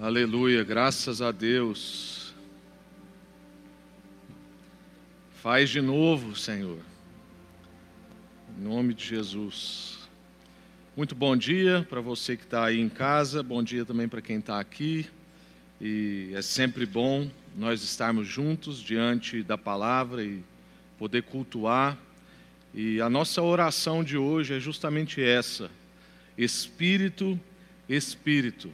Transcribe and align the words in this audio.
Aleluia, 0.00 0.62
graças 0.62 1.20
a 1.20 1.32
Deus. 1.32 2.32
Faz 5.42 5.68
de 5.70 5.80
novo, 5.80 6.36
Senhor. 6.36 6.78
Em 8.56 8.62
nome 8.62 8.94
de 8.94 9.04
Jesus. 9.04 10.08
Muito 10.96 11.16
bom 11.16 11.36
dia 11.36 11.84
para 11.90 12.00
você 12.00 12.36
que 12.36 12.44
está 12.44 12.66
aí 12.66 12.78
em 12.78 12.88
casa, 12.88 13.42
bom 13.42 13.60
dia 13.60 13.84
também 13.84 14.06
para 14.06 14.22
quem 14.22 14.38
está 14.38 14.60
aqui. 14.60 15.04
E 15.80 16.30
é 16.32 16.42
sempre 16.42 16.86
bom 16.86 17.28
nós 17.56 17.82
estarmos 17.82 18.28
juntos 18.28 18.80
diante 18.80 19.42
da 19.42 19.58
palavra 19.58 20.22
e 20.22 20.44
poder 20.96 21.24
cultuar. 21.24 21.98
E 22.72 23.00
a 23.00 23.10
nossa 23.10 23.42
oração 23.42 24.04
de 24.04 24.16
hoje 24.16 24.54
é 24.54 24.60
justamente 24.60 25.20
essa: 25.20 25.68
Espírito, 26.36 27.36
Espírito 27.88 28.72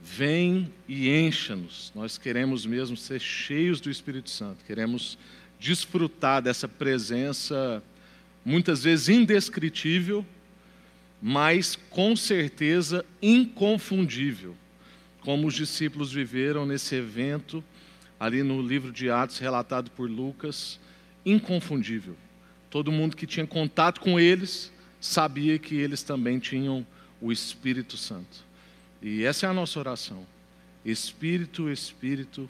Vem 0.00 0.72
e 0.86 1.08
encha-nos. 1.08 1.92
Nós 1.94 2.16
queremos 2.16 2.64
mesmo 2.64 2.96
ser 2.96 3.20
cheios 3.20 3.80
do 3.80 3.90
Espírito 3.90 4.30
Santo, 4.30 4.64
queremos 4.64 5.18
desfrutar 5.58 6.40
dessa 6.40 6.68
presença, 6.68 7.82
muitas 8.44 8.84
vezes 8.84 9.08
indescritível, 9.08 10.24
mas 11.20 11.76
com 11.90 12.14
certeza 12.14 13.04
inconfundível, 13.20 14.54
como 15.20 15.48
os 15.48 15.54
discípulos 15.54 16.12
viveram 16.12 16.64
nesse 16.64 16.94
evento, 16.94 17.62
ali 18.20 18.42
no 18.42 18.62
livro 18.62 18.92
de 18.92 19.10
Atos, 19.10 19.38
relatado 19.38 19.90
por 19.90 20.08
Lucas, 20.08 20.78
inconfundível. 21.26 22.16
Todo 22.70 22.92
mundo 22.92 23.16
que 23.16 23.26
tinha 23.26 23.46
contato 23.46 24.00
com 24.00 24.18
eles 24.18 24.72
sabia 25.00 25.58
que 25.58 25.76
eles 25.76 26.02
também 26.02 26.38
tinham 26.38 26.86
o 27.20 27.32
Espírito 27.32 27.96
Santo. 27.96 28.47
E 29.02 29.24
essa 29.24 29.46
é 29.46 29.48
a 29.48 29.52
nossa 29.52 29.78
oração. 29.78 30.26
Espírito, 30.84 31.70
Espírito, 31.70 32.48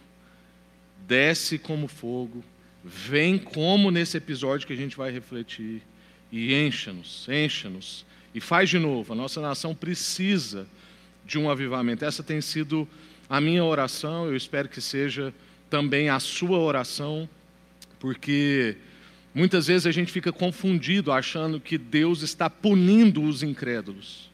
desce 1.07 1.59
como 1.59 1.89
fogo, 1.89 2.45
vem 2.85 3.39
como 3.39 3.91
nesse 3.91 4.17
episódio 4.17 4.67
que 4.67 4.73
a 4.73 4.77
gente 4.77 4.97
vai 4.97 5.11
refletir, 5.11 5.83
e 6.31 6.55
encha-nos, 6.55 7.27
encha-nos, 7.29 8.05
e 8.35 8.41
faz 8.41 8.69
de 8.69 8.79
novo. 8.79 9.13
A 9.13 9.17
nossa 9.17 9.41
nação 9.41 9.75
precisa 9.75 10.67
de 11.25 11.39
um 11.39 11.51
avivamento. 11.51 12.05
Essa 12.05 12.23
tem 12.23 12.41
sido 12.41 12.87
a 13.29 13.41
minha 13.41 13.65
oração, 13.65 14.27
eu 14.27 14.37
espero 14.37 14.69
que 14.69 14.81
seja 14.81 15.33
também 15.69 16.09
a 16.09 16.19
sua 16.19 16.59
oração, 16.59 17.29
porque 17.99 18.77
muitas 19.35 19.67
vezes 19.67 19.87
a 19.87 19.93
gente 19.93 20.13
fica 20.13 20.33
confundido 20.33 21.13
achando 21.13 21.61
que 21.61 21.77
Deus 21.77 22.23
está 22.23 22.49
punindo 22.49 23.23
os 23.23 23.43
incrédulos. 23.43 24.28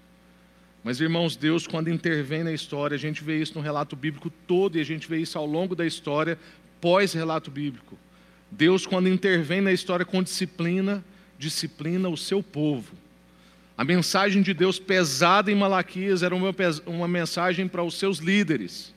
Mas, 0.85 1.01
irmãos, 1.01 1.35
Deus, 1.35 1.67
quando 1.67 1.89
intervém 1.89 2.45
na 2.45 2.53
história, 2.53 2.95
a 2.95 2.99
gente 2.99 3.25
vê 3.25 3.41
isso 3.41 3.55
no 3.55 3.63
relato 3.63 3.97
bíblico 3.97 4.29
todo 4.47 4.77
e 4.77 4.81
a 4.83 4.85
gente 4.85 5.09
vê 5.09 5.17
isso 5.17 5.39
ao 5.39 5.47
longo 5.47 5.75
da 5.75 5.87
história, 5.87 6.39
pós-relato 6.79 7.51
bíblico. 7.51 7.99
Deus, 8.51 8.87
quando 8.87 9.09
intervém 9.09 9.63
na 9.63 9.73
história 9.73 10.05
com 10.05 10.23
disciplina, 10.23 11.03
disciplina 11.39 12.11
o 12.11 12.19
seu 12.19 12.43
povo. 12.43 12.93
A 13.79 13.83
mensagem 13.83 14.43
de 14.43 14.53
Deus 14.53 14.79
pesada 14.79 15.51
em 15.51 15.55
Malaquias 15.55 16.23
era 16.23 16.37
uma, 16.37 16.55
uma 16.85 17.09
mensagem 17.09 17.67
para 17.67 17.83
os 17.83 17.99
seus 17.99 18.19
líderes. 18.19 18.95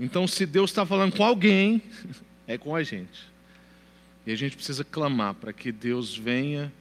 Então, 0.00 0.26
se 0.26 0.46
Deus 0.46 0.70
está 0.70 0.86
falando 0.86 1.14
com 1.14 1.22
alguém, 1.22 1.82
é 2.48 2.56
com 2.56 2.74
a 2.74 2.82
gente. 2.82 3.20
E 4.26 4.32
a 4.32 4.36
gente 4.36 4.56
precisa 4.56 4.82
clamar 4.82 5.34
para 5.34 5.52
que 5.52 5.70
Deus 5.70 6.16
venha 6.16 6.72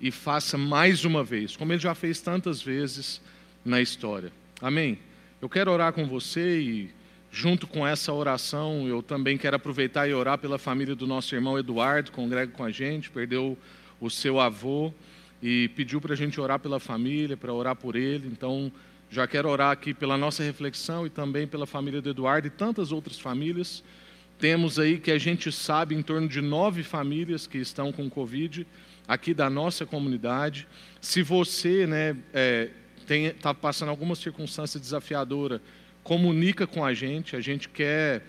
e 0.00 0.10
faça 0.10 0.56
mais 0.56 1.04
uma 1.04 1.22
vez, 1.22 1.56
como 1.56 1.72
ele 1.72 1.80
já 1.80 1.94
fez 1.94 2.20
tantas 2.20 2.62
vezes 2.62 3.20
na 3.64 3.80
história. 3.80 4.32
Amém? 4.60 4.98
Eu 5.42 5.48
quero 5.48 5.70
orar 5.70 5.92
com 5.92 6.06
você 6.06 6.58
e, 6.60 6.90
junto 7.30 7.66
com 7.66 7.86
essa 7.86 8.12
oração, 8.12 8.88
eu 8.88 9.02
também 9.02 9.36
quero 9.36 9.56
aproveitar 9.56 10.08
e 10.08 10.14
orar 10.14 10.38
pela 10.38 10.58
família 10.58 10.94
do 10.94 11.06
nosso 11.06 11.34
irmão 11.34 11.58
Eduardo, 11.58 12.12
congrega 12.12 12.52
com 12.52 12.64
a 12.64 12.70
gente, 12.70 13.10
perdeu 13.10 13.58
o 14.00 14.08
seu 14.08 14.40
avô 14.40 14.92
e 15.42 15.68
pediu 15.76 16.00
para 16.00 16.14
a 16.14 16.16
gente 16.16 16.40
orar 16.40 16.58
pela 16.58 16.80
família, 16.80 17.36
para 17.36 17.52
orar 17.52 17.76
por 17.76 17.94
ele. 17.94 18.26
Então, 18.26 18.72
já 19.10 19.26
quero 19.26 19.48
orar 19.48 19.70
aqui 19.70 19.92
pela 19.92 20.16
nossa 20.16 20.42
reflexão 20.42 21.06
e 21.06 21.10
também 21.10 21.46
pela 21.46 21.66
família 21.66 22.00
do 22.00 22.10
Eduardo 22.10 22.46
e 22.46 22.50
tantas 22.50 22.92
outras 22.92 23.18
famílias. 23.18 23.82
Temos 24.38 24.78
aí 24.78 24.98
que 24.98 25.10
a 25.10 25.18
gente 25.18 25.52
sabe 25.52 25.94
em 25.94 26.02
torno 26.02 26.26
de 26.26 26.40
nove 26.40 26.82
famílias 26.82 27.46
que 27.46 27.58
estão 27.58 27.92
com 27.92 28.08
Covid 28.08 28.66
aqui 29.10 29.34
da 29.34 29.50
nossa 29.50 29.84
comunidade. 29.84 30.68
Se 31.00 31.20
você 31.20 31.84
né, 31.84 32.16
está 32.96 33.14
é, 33.16 33.30
tá 33.30 33.52
passando 33.52 33.88
alguma 33.88 34.14
circunstância 34.14 34.78
desafiadora, 34.78 35.60
comunica 36.04 36.64
com 36.64 36.84
a 36.84 36.94
gente. 36.94 37.34
A 37.34 37.40
gente 37.40 37.68
quer, 37.68 38.22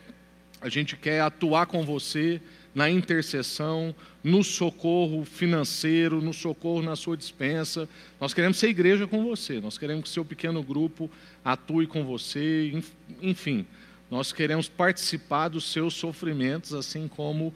a 0.59 0.69
gente 0.69 0.97
quer 0.97 1.22
atuar 1.22 1.68
com 1.68 1.86
você 1.86 2.42
na 2.74 2.90
intercessão, 2.90 3.94
no 4.24 4.44
socorro 4.44 5.24
financeiro, 5.24 6.19
no 6.19 6.34
socorro 6.34 6.81
na 6.81 6.96
sua 6.96 7.16
dispensa. 7.16 7.88
Nós 8.19 8.34
queremos 8.34 8.58
ser 8.58 8.69
igreja 8.69 9.06
com 9.06 9.24
você. 9.24 9.62
Nós 9.62 9.78
queremos 9.78 10.06
que 10.06 10.09
seu 10.09 10.25
pequeno 10.25 10.63
grupo 10.63 11.12
atue 11.46 11.86
com 11.86 12.03
você. 12.03 12.74
Enfim, 13.22 13.68
nós 14.09 14.34
queremos 14.34 14.68
participar 14.68 15.50
dos 15.50 15.72
seus 15.72 15.94
sofrimentos, 15.94 16.74
assim 16.74 17.08
como 17.08 17.53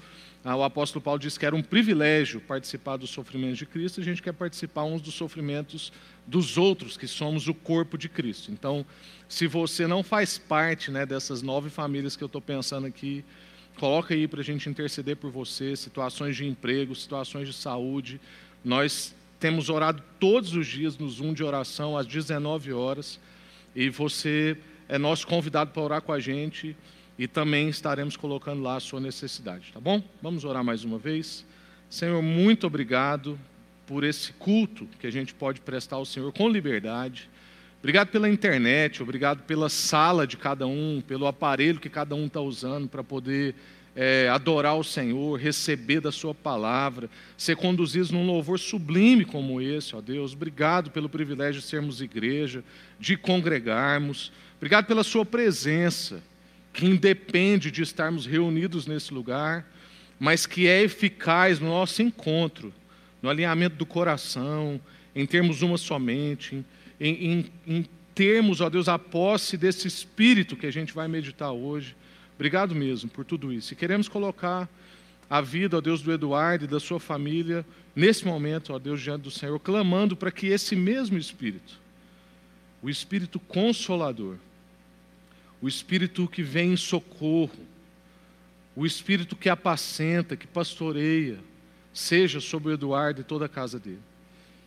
o 0.54 0.64
apóstolo 0.64 1.02
Paulo 1.02 1.20
disse 1.20 1.40
que 1.40 1.46
era 1.46 1.56
um 1.56 1.64
privilégio 1.64 2.40
participar 2.40 2.98
dos 2.98 3.10
sofrimentos 3.10 3.58
de 3.58 3.66
Cristo, 3.66 4.00
a 4.00 4.04
gente 4.04 4.22
quer 4.22 4.34
participar 4.34 4.84
uns 4.84 5.02
dos 5.02 5.16
sofrimentos 5.16 5.92
dos 6.28 6.56
outros, 6.56 6.98
que 6.98 7.08
somos 7.08 7.48
o 7.48 7.54
corpo 7.54 7.98
de 7.98 8.08
Cristo. 8.08 8.52
Então, 8.52 8.86
se 9.28 9.48
você 9.48 9.88
não 9.88 10.04
faz 10.04 10.38
parte 10.38 10.92
né, 10.92 11.04
dessas 11.04 11.42
nove 11.42 11.72
famílias 11.72 12.16
que 12.16 12.24
eu 12.24 12.28
estou 12.28 12.42
pensando 12.42 12.86
aqui, 12.86 13.26
coloca 13.80 14.14
aí 14.14 14.28
para 14.28 14.42
a 14.42 14.44
gente 14.44 14.70
interceder 14.70 15.18
por 15.18 15.32
você, 15.32 15.76
situações 15.76 16.36
de 16.36 16.46
emprego, 16.46 16.94
situações 16.94 17.48
de 17.48 17.54
saúde. 17.54 18.22
Nós 18.64 19.16
temos 19.40 19.68
orado 19.68 20.04
todos 20.20 20.54
os 20.54 20.68
dias 20.68 20.96
no 20.96 21.10
Zoom 21.10 21.34
de 21.34 21.44
oração 21.44 21.98
às 21.98 22.06
19 22.06 22.72
horas, 22.72 23.20
e 23.76 23.90
você 23.90 24.56
é 24.88 25.00
nosso 25.00 25.26
convidado 25.26 25.72
para 25.72 25.82
orar 25.82 26.02
com 26.04 26.14
a 26.14 26.20
gente 26.20 26.78
e 27.18 27.28
também 27.28 27.70
estaremos 27.70 28.18
colocando 28.18 28.62
lá 28.62 28.76
a 28.76 28.80
sua 28.80 29.00
necessidade, 29.00 29.72
tá 29.74 29.80
bom? 29.80 30.04
Vamos 30.22 30.44
orar 30.44 30.64
mais 30.64 30.84
uma 30.84 30.98
vez. 30.98 31.46
Senhor, 31.90 32.22
muito 32.22 32.68
obrigado 32.68 33.40
por 33.88 34.04
esse 34.04 34.34
culto 34.34 34.88
que 35.00 35.08
a 35.08 35.12
gente 35.12 35.34
pode 35.34 35.62
prestar 35.62 35.96
ao 35.96 36.06
Senhor 36.06 36.32
com 36.34 36.50
liberdade. 36.50 37.30
Obrigado 37.80 38.10
pela 38.10 38.28
internet, 38.28 39.02
obrigado 39.02 39.44
pela 39.44 39.70
sala 39.70 40.26
de 40.26 40.38
cada 40.38 40.66
um, 40.66 41.02
pelo 41.08 41.28
aparelho 41.28 41.80
que 41.80 41.90
cada 41.90 42.16
um 42.16 42.26
está 42.26 42.42
usando 42.42 42.88
para 42.88 43.04
poder 43.04 43.56
é, 43.96 44.28
adorar 44.28 44.76
o 44.76 44.84
Senhor, 44.84 45.40
receber 45.40 46.02
da 46.02 46.12
Sua 46.12 46.34
palavra, 46.34 47.10
ser 47.38 47.56
conduzidos 47.56 48.12
num 48.12 48.26
louvor 48.26 48.60
sublime 48.60 49.24
como 49.24 49.62
esse, 49.62 49.96
ó 49.96 50.02
Deus. 50.02 50.34
Obrigado 50.34 50.92
pelo 50.92 51.08
privilégio 51.08 51.62
de 51.62 51.68
sermos 51.68 52.02
igreja, 52.02 52.64
de 53.00 53.16
congregarmos. 53.16 54.34
Obrigado 54.58 54.86
pela 54.86 55.04
Sua 55.04 55.26
presença 55.26 56.22
que 56.76 56.86
independe 56.86 57.72
de 57.72 57.82
estarmos 57.82 58.26
reunidos 58.26 58.86
nesse 58.86 59.14
lugar, 59.14 59.66
mas 60.20 60.46
que 60.46 60.68
é 60.68 60.84
eficaz 60.84 61.58
no 61.58 61.68
nosso 61.68 62.02
encontro, 62.02 62.74
no 63.22 63.30
alinhamento 63.30 63.78
do 63.78 63.86
coração, 63.86 64.80
em 65.16 65.26
termos 65.26 65.62
uma 65.62 65.78
somente, 65.78 66.66
em, 67.00 67.32
em, 67.32 67.52
em 67.66 67.86
termos, 68.14 68.60
ó 68.60 68.70
Deus, 68.70 68.90
a 68.90 69.00
posse 69.00 69.56
desse 69.56 69.88
espírito 69.88 70.58
que 70.58 70.66
a 70.66 70.72
gente 70.72 70.94
vai 70.94 71.08
meditar 71.08 71.50
hoje. 71.54 71.96
Obrigado 72.36 72.76
mesmo 72.76 73.10
por 73.10 73.24
tudo 73.24 73.54
isso. 73.54 73.72
E 73.72 73.76
queremos 73.78 74.10
colocar 74.10 74.70
a 75.30 75.40
vida, 75.40 75.78
ó 75.78 75.82
Deus, 75.82 76.02
do 76.02 76.12
Eduardo 76.12 76.66
e 76.66 76.68
da 76.68 76.80
sua 76.82 77.00
família, 77.00 77.66
nesse 77.96 78.26
momento, 78.26 78.74
ó 78.74 78.80
Deus, 78.80 79.00
diante 79.02 79.22
do 79.22 79.32
Senhor, 79.32 79.58
clamando 79.62 80.14
para 80.14 80.30
que 80.30 80.48
esse 80.48 80.76
mesmo 80.76 81.18
Espírito, 81.18 81.80
o 82.82 82.90
Espírito 82.90 83.40
Consolador, 83.40 84.36
o 85.62 85.68
Espírito 85.68 86.28
que 86.28 86.44
vem 86.44 86.74
em 86.74 86.78
socorro, 86.78 87.66
o 88.76 88.86
Espírito 88.86 89.36
que 89.36 89.50
apacenta, 89.50 90.36
que 90.36 90.46
pastoreia, 90.46 91.40
seja 91.94 92.42
sobre 92.42 92.70
o 92.70 92.74
Eduardo 92.74 93.22
e 93.22 93.24
toda 93.24 93.46
a 93.46 93.50
casa 93.50 93.80
dele. 93.80 94.02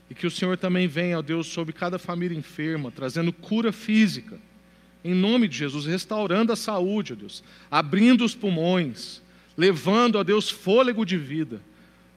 E 0.08 0.14
que 0.14 0.26
o 0.26 0.30
Senhor 0.30 0.56
também 0.56 0.88
venha, 0.88 1.18
ó 1.18 1.22
Deus, 1.22 1.46
sobre 1.46 1.72
cada 1.72 1.98
família 1.98 2.36
enferma, 2.36 2.90
trazendo 2.90 3.32
cura 3.32 3.70
física, 3.70 4.38
em 5.04 5.14
nome 5.14 5.46
de 5.46 5.58
Jesus, 5.58 5.84
restaurando 5.84 6.52
a 6.52 6.56
saúde, 6.56 7.12
ó 7.12 7.16
Deus, 7.16 7.44
abrindo 7.70 8.24
os 8.24 8.34
pulmões, 8.34 9.22
levando, 9.56 10.16
ó 10.16 10.24
Deus, 10.24 10.48
fôlego 10.48 11.04
de 11.04 11.18
vida 11.18 11.60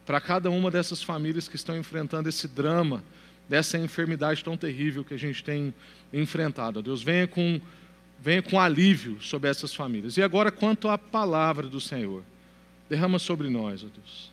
para 0.06 0.20
cada 0.20 0.50
uma 0.50 0.72
dessas 0.72 1.04
famílias 1.04 1.48
que 1.48 1.56
estão 1.56 1.78
enfrentando 1.78 2.30
esse 2.30 2.48
drama, 2.48 3.04
dessa 3.48 3.78
enfermidade 3.78 4.44
tão 4.44 4.56
terrível 4.56 5.04
que 5.04 5.14
a 5.14 5.18
gente 5.18 5.44
tem 5.44 5.74
enfrentado. 6.12 6.80
Ó 6.80 6.82
Deus, 6.82 7.04
venha 7.04 7.28
com 7.28 7.60
venha 8.22 8.42
com 8.42 8.60
alívio 8.60 9.20
sobre 9.20 9.50
essas 9.50 9.74
famílias. 9.74 10.16
E 10.16 10.22
agora, 10.22 10.52
quanto 10.52 10.88
à 10.88 10.98
palavra 10.98 11.68
do 11.68 11.82
Senhor, 11.82 12.24
derrama 12.88 13.18
sobre 13.18 13.50
nós, 13.50 13.84
ó 13.84 13.88
Deus. 13.88 14.32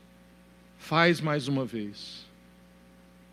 Faz 0.78 1.20
mais 1.20 1.48
uma 1.48 1.64
vez. 1.64 2.26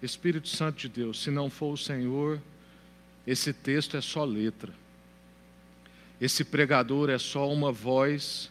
Espírito 0.02 0.48
Santo 0.48 0.78
de 0.78 0.90
Deus, 0.90 1.22
se 1.22 1.30
não 1.30 1.50
for 1.50 1.74
o 1.74 1.78
Senhor, 1.78 2.42
esse 3.28 3.52
texto 3.52 3.98
é 3.98 4.02
só 4.02 4.24
letra. 4.24 4.74
esse 6.22 6.46
pregador 6.46 7.10
é 7.10 7.18
só 7.18 7.52
uma 7.52 7.74
voz 7.74 8.50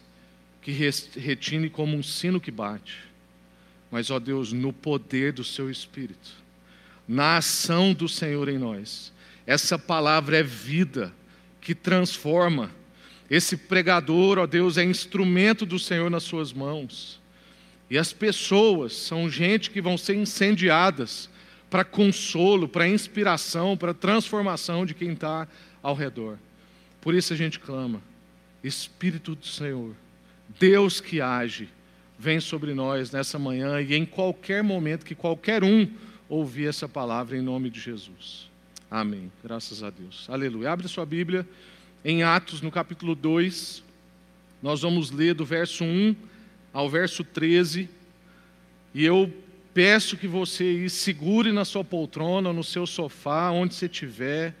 que 0.61 0.71
retine 0.71 1.69
como 1.69 1.97
um 1.97 2.03
sino 2.03 2.39
que 2.39 2.51
bate. 2.51 3.03
Mas, 3.89 4.11
ó 4.11 4.19
Deus, 4.19 4.53
no 4.53 4.71
poder 4.71 5.33
do 5.33 5.43
Seu 5.43 5.71
Espírito, 5.71 6.31
na 7.07 7.37
ação 7.37 7.93
do 7.93 8.07
Senhor 8.07 8.47
em 8.49 8.59
nós, 8.59 9.11
essa 9.47 9.79
palavra 9.79 10.37
é 10.37 10.43
vida 10.43 11.11
que 11.65 11.73
transforma. 11.73 12.69
Esse 13.27 13.57
pregador, 13.57 14.37
ó 14.37 14.45
Deus, 14.45 14.77
é 14.77 14.83
instrumento 14.83 15.65
do 15.65 15.79
Senhor 15.79 16.11
nas 16.11 16.21
Suas 16.21 16.53
mãos. 16.53 17.19
E 17.89 17.97
as 17.97 18.13
pessoas 18.13 18.93
são 18.93 19.27
gente 19.27 19.71
que 19.71 19.81
vão 19.81 19.97
ser 19.97 20.13
incendiadas 20.15 21.27
para 21.67 21.83
consolo, 21.83 22.67
para 22.67 22.87
inspiração, 22.87 23.75
para 23.75 23.95
transformação 23.95 24.85
de 24.85 24.93
quem 24.93 25.13
está 25.13 25.47
ao 25.81 25.95
redor. 25.95 26.37
Por 27.01 27.15
isso 27.15 27.33
a 27.33 27.35
gente 27.35 27.59
clama: 27.59 27.99
Espírito 28.63 29.33
do 29.33 29.47
Senhor, 29.47 29.95
Deus 30.59 31.01
que 31.01 31.19
age, 31.19 31.67
vem 32.17 32.39
sobre 32.39 32.75
nós 32.75 33.09
nessa 33.09 33.39
manhã 33.39 33.81
e 33.81 33.95
em 33.95 34.05
qualquer 34.05 34.63
momento 34.63 35.03
que 35.03 35.15
qualquer 35.15 35.63
um 35.63 35.89
ouvir 36.29 36.67
essa 36.67 36.87
palavra 36.87 37.35
em 37.35 37.41
nome 37.41 37.71
de 37.71 37.79
Jesus. 37.79 38.53
Amém. 38.89 39.31
Graças 39.43 39.83
a 39.83 39.89
Deus. 39.89 40.25
Aleluia. 40.29 40.71
Abre 40.71 40.87
sua 40.87 41.05
Bíblia 41.05 41.47
em 42.03 42.23
Atos, 42.23 42.61
no 42.61 42.71
capítulo 42.71 43.15
2. 43.15 43.83
Nós 44.61 44.81
vamos 44.81 45.11
ler 45.11 45.33
do 45.33 45.45
verso 45.45 45.83
1 45.83 46.15
ao 46.73 46.89
verso 46.89 47.23
13. 47.23 47.89
E 48.93 49.05
eu 49.05 49.33
peço 49.73 50.17
que 50.17 50.27
você 50.27 50.87
segure 50.87 51.51
na 51.51 51.65
sua 51.65 51.83
poltrona, 51.83 52.53
no 52.53 52.63
seu 52.63 52.85
sofá, 52.85 53.51
onde 53.51 53.73
você 53.73 53.87
estiver 53.87 54.55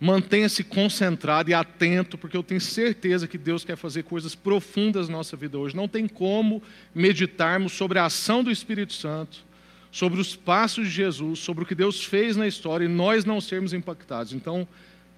Mantenha-se 0.00 0.62
concentrado 0.62 1.50
e 1.50 1.54
atento, 1.54 2.16
porque 2.16 2.36
eu 2.36 2.42
tenho 2.42 2.60
certeza 2.60 3.26
que 3.26 3.36
Deus 3.36 3.64
quer 3.64 3.76
fazer 3.76 4.04
coisas 4.04 4.32
profundas 4.32 5.08
na 5.08 5.16
nossa 5.16 5.36
vida 5.36 5.58
hoje. 5.58 5.74
Não 5.74 5.88
tem 5.88 6.06
como 6.06 6.62
meditarmos 6.94 7.72
sobre 7.72 7.98
a 7.98 8.04
ação 8.04 8.44
do 8.44 8.50
Espírito 8.50 8.92
Santo, 8.92 9.44
sobre 9.90 10.20
os 10.20 10.36
passos 10.36 10.86
de 10.86 10.92
Jesus, 10.92 11.38
sobre 11.38 11.64
o 11.64 11.66
que 11.66 11.74
Deus 11.74 12.04
fez 12.04 12.36
na 12.36 12.46
história 12.46 12.84
e 12.84 12.88
nós 12.88 13.24
não 13.24 13.40
sermos 13.40 13.72
impactados. 13.72 14.32
Então, 14.32 14.66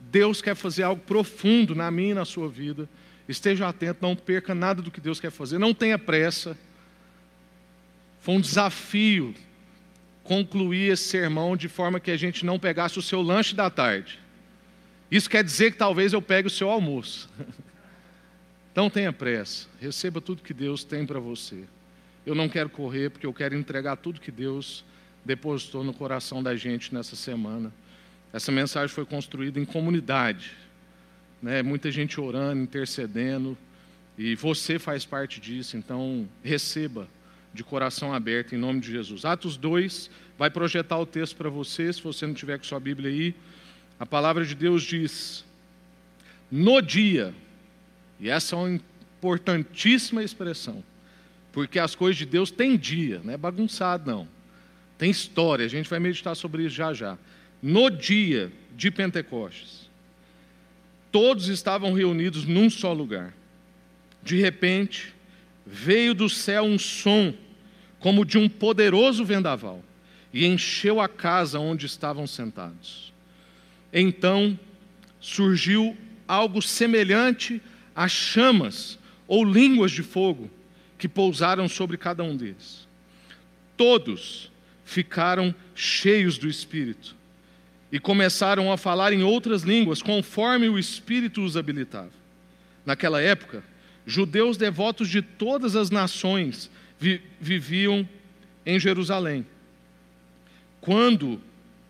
Deus 0.00 0.40
quer 0.40 0.54
fazer 0.54 0.82
algo 0.82 1.02
profundo 1.02 1.74
na 1.74 1.90
minha 1.90 2.12
e 2.12 2.14
na 2.14 2.24
sua 2.24 2.48
vida. 2.48 2.88
Esteja 3.28 3.68
atento, 3.68 3.98
não 4.00 4.16
perca 4.16 4.54
nada 4.54 4.80
do 4.80 4.90
que 4.90 5.00
Deus 5.00 5.20
quer 5.20 5.30
fazer. 5.30 5.58
Não 5.58 5.74
tenha 5.74 5.98
pressa. 5.98 6.56
Foi 8.20 8.34
um 8.34 8.40
desafio 8.40 9.34
concluir 10.24 10.92
esse 10.92 11.04
sermão 11.04 11.56
de 11.56 11.68
forma 11.68 11.98
que 11.98 12.10
a 12.10 12.16
gente 12.16 12.44
não 12.46 12.58
pegasse 12.58 12.98
o 12.98 13.02
seu 13.02 13.20
lanche 13.20 13.54
da 13.54 13.68
tarde 13.68 14.20
isso 15.10 15.28
quer 15.28 15.42
dizer 15.42 15.72
que 15.72 15.76
talvez 15.76 16.12
eu 16.12 16.22
pegue 16.22 16.46
o 16.46 16.50
seu 16.50 16.70
almoço. 16.70 17.28
Então 18.72 18.88
tenha 18.88 19.12
pressa, 19.12 19.66
receba 19.80 20.20
tudo 20.20 20.44
que 20.44 20.54
Deus 20.54 20.84
tem 20.84 21.04
para 21.04 21.18
você. 21.18 21.64
Eu 22.24 22.34
não 22.34 22.48
quero 22.48 22.68
correr 22.68 23.10
porque 23.10 23.26
eu 23.26 23.32
quero 23.32 23.54
entregar 23.54 23.96
tudo 23.96 24.20
que 24.20 24.30
Deus 24.30 24.84
depositou 25.24 25.84
no 25.84 25.92
coração 25.92 26.42
da 26.42 26.54
gente 26.56 26.94
nessa 26.94 27.16
semana. 27.16 27.72
Essa 28.32 28.52
mensagem 28.52 28.94
foi 28.94 29.04
construída 29.04 29.58
em 29.58 29.64
comunidade, 29.64 30.52
né? 31.42 31.62
muita 31.62 31.90
gente 31.90 32.20
orando, 32.20 32.62
intercedendo, 32.62 33.56
e 34.16 34.34
você 34.34 34.78
faz 34.78 35.04
parte 35.04 35.40
disso, 35.40 35.76
então 35.76 36.28
receba 36.42 37.08
de 37.52 37.64
coração 37.64 38.14
aberto 38.14 38.54
em 38.54 38.58
nome 38.58 38.80
de 38.80 38.92
Jesus. 38.92 39.24
Atos 39.24 39.56
2 39.56 40.10
vai 40.38 40.50
projetar 40.50 40.98
o 40.98 41.06
texto 41.06 41.36
para 41.36 41.50
você, 41.50 41.92
se 41.92 42.02
você 42.02 42.26
não 42.26 42.34
tiver 42.34 42.58
com 42.58 42.64
sua 42.64 42.78
Bíblia 42.78 43.10
aí. 43.10 43.34
A 43.98 44.06
palavra 44.06 44.44
de 44.44 44.54
Deus 44.54 44.82
diz: 44.82 45.44
no 46.50 46.80
dia, 46.80 47.34
e 48.20 48.28
essa 48.28 48.54
é 48.54 48.58
uma 48.58 48.70
importantíssima 48.70 50.22
expressão, 50.22 50.84
porque 51.52 51.78
as 51.78 51.94
coisas 51.94 52.16
de 52.16 52.26
Deus 52.26 52.50
têm 52.50 52.76
dia, 52.76 53.20
não 53.24 53.32
é 53.32 53.36
bagunçado, 53.36 54.10
não. 54.10 54.28
Tem 54.96 55.10
história, 55.10 55.64
a 55.64 55.68
gente 55.68 55.88
vai 55.88 55.98
meditar 55.98 56.36
sobre 56.36 56.64
isso 56.64 56.74
já 56.74 56.92
já. 56.92 57.18
No 57.62 57.90
dia 57.90 58.52
de 58.76 58.90
Pentecostes, 58.90 59.90
todos 61.10 61.48
estavam 61.48 61.92
reunidos 61.92 62.44
num 62.44 62.70
só 62.70 62.92
lugar. 62.92 63.34
De 64.22 64.36
repente, 64.36 65.14
veio 65.66 66.14
do 66.14 66.28
céu 66.28 66.64
um 66.64 66.78
som, 66.78 67.34
como 67.98 68.24
de 68.24 68.38
um 68.38 68.48
poderoso 68.48 69.24
vendaval, 69.24 69.82
e 70.32 70.46
encheu 70.46 71.00
a 71.00 71.08
casa 71.08 71.58
onde 71.58 71.86
estavam 71.86 72.26
sentados. 72.26 73.12
Então 73.92 74.58
surgiu 75.20 75.96
algo 76.28 76.62
semelhante 76.62 77.60
a 77.94 78.06
chamas 78.06 78.98
ou 79.26 79.44
línguas 79.44 79.90
de 79.90 80.02
fogo 80.02 80.50
que 81.00 81.08
pousaram 81.08 81.66
sobre 81.66 81.96
cada 81.96 82.22
um 82.22 82.36
deles. 82.36 82.86
Todos 83.74 84.52
ficaram 84.84 85.54
cheios 85.74 86.36
do 86.36 86.46
Espírito 86.46 87.16
e 87.90 87.98
começaram 87.98 88.70
a 88.70 88.76
falar 88.76 89.10
em 89.10 89.22
outras 89.22 89.62
línguas, 89.62 90.02
conforme 90.02 90.68
o 90.68 90.78
Espírito 90.78 91.42
os 91.42 91.56
habilitava. 91.56 92.10
Naquela 92.84 93.20
época, 93.20 93.64
judeus 94.06 94.58
devotos 94.58 95.08
de 95.08 95.22
todas 95.22 95.74
as 95.74 95.90
nações 95.90 96.70
vi 96.98 97.22
viviam 97.40 98.06
em 98.66 98.78
Jerusalém. 98.78 99.46
Quando 100.82 101.40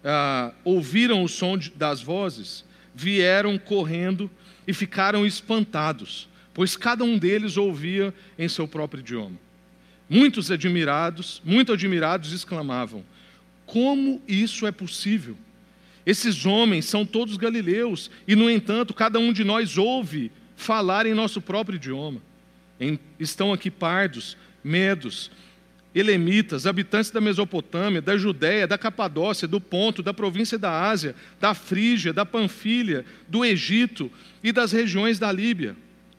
ah, 0.05 0.53
ouviram 0.62 1.25
o 1.25 1.29
som 1.29 1.59
de, 1.59 1.71
das 1.71 2.01
vozes, 2.01 2.65
vieram 2.95 3.59
correndo 3.59 4.31
e 4.69 4.73
ficaram 4.73 5.27
espantados, 5.27 6.29
pois 6.61 6.77
cada 6.77 7.03
um 7.03 7.17
deles 7.17 7.57
ouvia 7.57 8.12
em 8.39 8.47
seu 8.47 8.69
próprio 8.69 9.01
idioma. 9.01 9.37
Muitos 10.07 10.51
admirados, 10.51 11.41
muito 11.43 11.73
admirados, 11.73 12.35
exclamavam: 12.35 13.03
Como 13.65 14.21
isso 14.29 14.67
é 14.67 14.71
possível? 14.71 15.39
Esses 16.05 16.45
homens 16.45 16.85
são 16.85 17.07
todos 17.07 17.39
galileus, 17.39 18.11
e 18.29 18.37
no 18.37 18.51
entanto, 18.51 18.93
cada 18.93 19.19
um 19.19 19.33
de 19.33 19.43
nós 19.43 19.79
ouve 19.79 20.31
falar 20.55 21.07
em 21.07 21.15
nosso 21.15 21.41
próprio 21.41 21.77
idioma. 21.77 22.21
Estão 23.19 23.55
aqui 23.55 23.71
pardos, 23.71 24.37
medos, 24.62 25.31
elemitas, 25.95 26.67
habitantes 26.67 27.11
da 27.11 27.23
Mesopotâmia, 27.23 28.03
da 28.03 28.19
Judéia, 28.19 28.67
da 28.67 28.76
Capadócia, 28.76 29.49
do 29.49 29.62
Ponto, 29.62 30.02
da 30.02 30.12
província 30.12 30.59
da 30.59 30.90
Ásia, 30.90 31.17
da 31.40 31.55
Frígia, 31.55 32.12
da 32.12 32.26
Panfilha, 32.26 33.07
do 33.26 33.47
Egito 33.47 34.12
e 34.45 34.52
das 34.52 34.73
regiões 34.73 35.19
da 35.19 35.33
Líbia, 35.33 35.75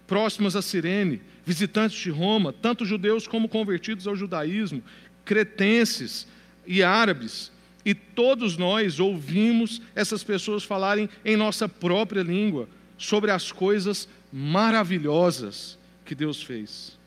próximas 0.08 0.56
a 0.56 0.62
Cirene, 0.62 1.22
visitantes 1.46 1.98
de 1.98 2.10
Roma, 2.10 2.54
tanto 2.54 2.86
judeus 2.86 3.28
como 3.28 3.50
convertidos 3.50 4.08
ao 4.08 4.16
judaísmo, 4.16 4.84
cretenses 5.26 6.28
e 6.66 6.84
árabes. 6.84 7.52
E 7.84 7.94
todos 7.94 8.58
nós 8.58 9.00
ouvimos 9.00 9.82
essas 9.96 10.24
pessoas 10.24 10.64
falarem 10.64 11.10
em 11.26 11.36
nossa 11.36 11.68
própria 11.68 12.22
língua 12.22 12.70
sobre 12.98 13.32
as 13.32 13.52
coisas 13.52 14.08
maravilhosas 14.32 15.78
que 16.06 16.14
Deus 16.14 16.42
fez. 16.44 16.98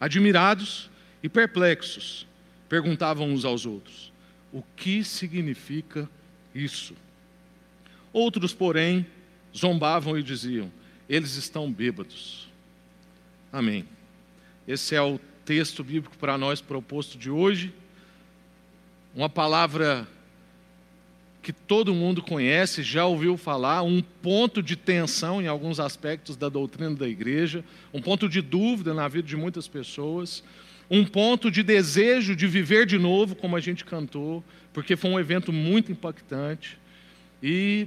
Admirados, 0.00 0.90
e 1.22 1.28
perplexos, 1.28 2.26
perguntavam 2.68 3.30
uns 3.30 3.44
aos 3.44 3.64
outros: 3.64 4.12
O 4.52 4.62
que 4.76 5.04
significa 5.04 6.08
isso? 6.54 6.94
Outros, 8.12 8.52
porém, 8.52 9.06
zombavam 9.56 10.18
e 10.18 10.22
diziam: 10.22 10.70
Eles 11.12 11.36
estão 11.36 11.70
bêbados. 11.70 12.48
Amém. 13.52 13.84
Esse 14.66 14.94
é 14.94 15.02
o 15.02 15.20
texto 15.44 15.84
bíblico 15.84 16.16
para 16.16 16.38
nós 16.38 16.62
proposto 16.62 17.18
de 17.18 17.30
hoje. 17.30 17.70
Uma 19.14 19.28
palavra 19.28 20.08
que 21.42 21.52
todo 21.52 21.92
mundo 21.92 22.22
conhece, 22.22 22.82
já 22.82 23.04
ouviu 23.04 23.36
falar, 23.36 23.82
um 23.82 24.00
ponto 24.00 24.62
de 24.62 24.74
tensão 24.74 25.42
em 25.42 25.48
alguns 25.48 25.78
aspectos 25.78 26.34
da 26.34 26.48
doutrina 26.48 26.94
da 26.94 27.06
igreja, 27.06 27.62
um 27.92 28.00
ponto 28.00 28.26
de 28.26 28.40
dúvida 28.40 28.94
na 28.94 29.06
vida 29.06 29.28
de 29.28 29.36
muitas 29.36 29.68
pessoas, 29.68 30.42
um 30.90 31.04
ponto 31.04 31.50
de 31.50 31.62
desejo 31.62 32.34
de 32.34 32.46
viver 32.46 32.86
de 32.86 32.98
novo, 32.98 33.36
como 33.36 33.54
a 33.54 33.60
gente 33.60 33.84
cantou, 33.84 34.42
porque 34.72 34.96
foi 34.96 35.10
um 35.10 35.20
evento 35.20 35.52
muito 35.52 35.92
impactante. 35.92 36.78
E 37.42 37.86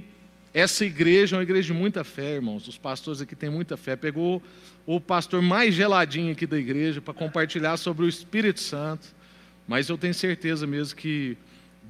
essa 0.56 0.86
igreja 0.86 1.36
é 1.36 1.38
uma 1.38 1.42
igreja 1.42 1.66
de 1.66 1.78
muita 1.78 2.02
fé, 2.02 2.36
irmãos. 2.36 2.66
Os 2.66 2.78
pastores 2.78 3.20
aqui 3.20 3.36
têm 3.36 3.50
muita 3.50 3.76
fé. 3.76 3.94
Pegou 3.94 4.42
o 4.86 4.98
pastor 4.98 5.42
mais 5.42 5.74
geladinho 5.74 6.32
aqui 6.32 6.46
da 6.46 6.56
igreja 6.56 6.98
para 6.98 7.12
compartilhar 7.12 7.76
sobre 7.76 8.06
o 8.06 8.08
Espírito 8.08 8.60
Santo. 8.60 9.06
Mas 9.68 9.90
eu 9.90 9.98
tenho 9.98 10.14
certeza 10.14 10.66
mesmo 10.66 10.96
que 10.96 11.36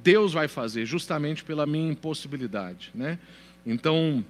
Deus 0.03 0.33
vai 0.33 0.49
fazer, 0.49 0.85
justamente 0.85 1.45
pela 1.45 1.65
minha 1.65 1.93
impossibilidade. 1.93 2.91
Né? 2.93 3.17
Então, 3.65 4.21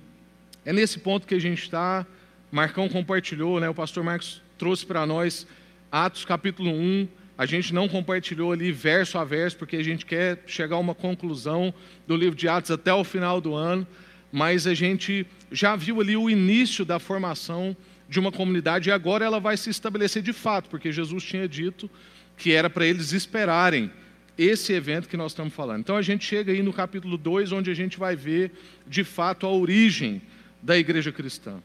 é 0.63 0.71
nesse 0.71 0.99
ponto 0.99 1.25
que 1.25 1.33
a 1.33 1.41
gente 1.41 1.63
está. 1.63 2.05
Marcão 2.51 2.87
compartilhou, 2.87 3.59
né? 3.59 3.67
o 3.67 3.73
pastor 3.73 4.03
Marcos 4.03 4.39
trouxe 4.55 4.85
para 4.85 5.03
nós 5.07 5.47
Atos 5.91 6.25
capítulo 6.25 6.69
1, 6.69 7.07
a 7.35 7.47
gente 7.47 7.73
não 7.73 7.89
compartilhou 7.89 8.51
ali 8.51 8.71
verso 8.71 9.17
a 9.17 9.23
verso, 9.23 9.57
porque 9.57 9.77
a 9.77 9.83
gente 9.83 10.05
quer 10.05 10.43
chegar 10.45 10.75
a 10.75 10.79
uma 10.79 10.93
conclusão 10.93 11.73
do 12.05 12.15
livro 12.15 12.37
de 12.37 12.47
Atos 12.47 12.69
até 12.69 12.93
o 12.93 13.03
final 13.03 13.41
do 13.41 13.55
ano, 13.55 13.87
mas 14.31 14.67
a 14.67 14.73
gente 14.73 15.25
já 15.51 15.75
viu 15.75 16.01
ali 16.01 16.17
o 16.17 16.29
início 16.29 16.83
da 16.83 16.99
formação 16.99 17.75
de 18.09 18.19
uma 18.19 18.31
comunidade 18.31 18.89
e 18.89 18.91
agora 18.91 19.25
ela 19.25 19.39
vai 19.39 19.57
se 19.57 19.69
estabelecer 19.69 20.21
de 20.21 20.33
fato, 20.33 20.69
porque 20.69 20.91
Jesus 20.91 21.23
tinha 21.23 21.47
dito 21.47 21.89
que 22.37 22.53
era 22.53 22.69
para 22.69 22.85
eles 22.85 23.11
esperarem 23.11 23.91
esse 24.37 24.71
evento 24.71 25.09
que 25.09 25.17
nós 25.17 25.31
estamos 25.31 25.53
falando. 25.53 25.79
Então 25.79 25.97
a 25.97 26.01
gente 26.01 26.23
chega 26.23 26.51
aí 26.51 26.61
no 26.61 26.71
capítulo 26.71 27.17
2, 27.17 27.51
onde 27.51 27.71
a 27.71 27.73
gente 27.73 27.97
vai 27.97 28.15
ver 28.15 28.51
de 28.85 29.03
fato 29.03 29.45
a 29.45 29.51
origem 29.51 30.21
da 30.61 30.77
igreja 30.77 31.11
cristã. 31.11 31.61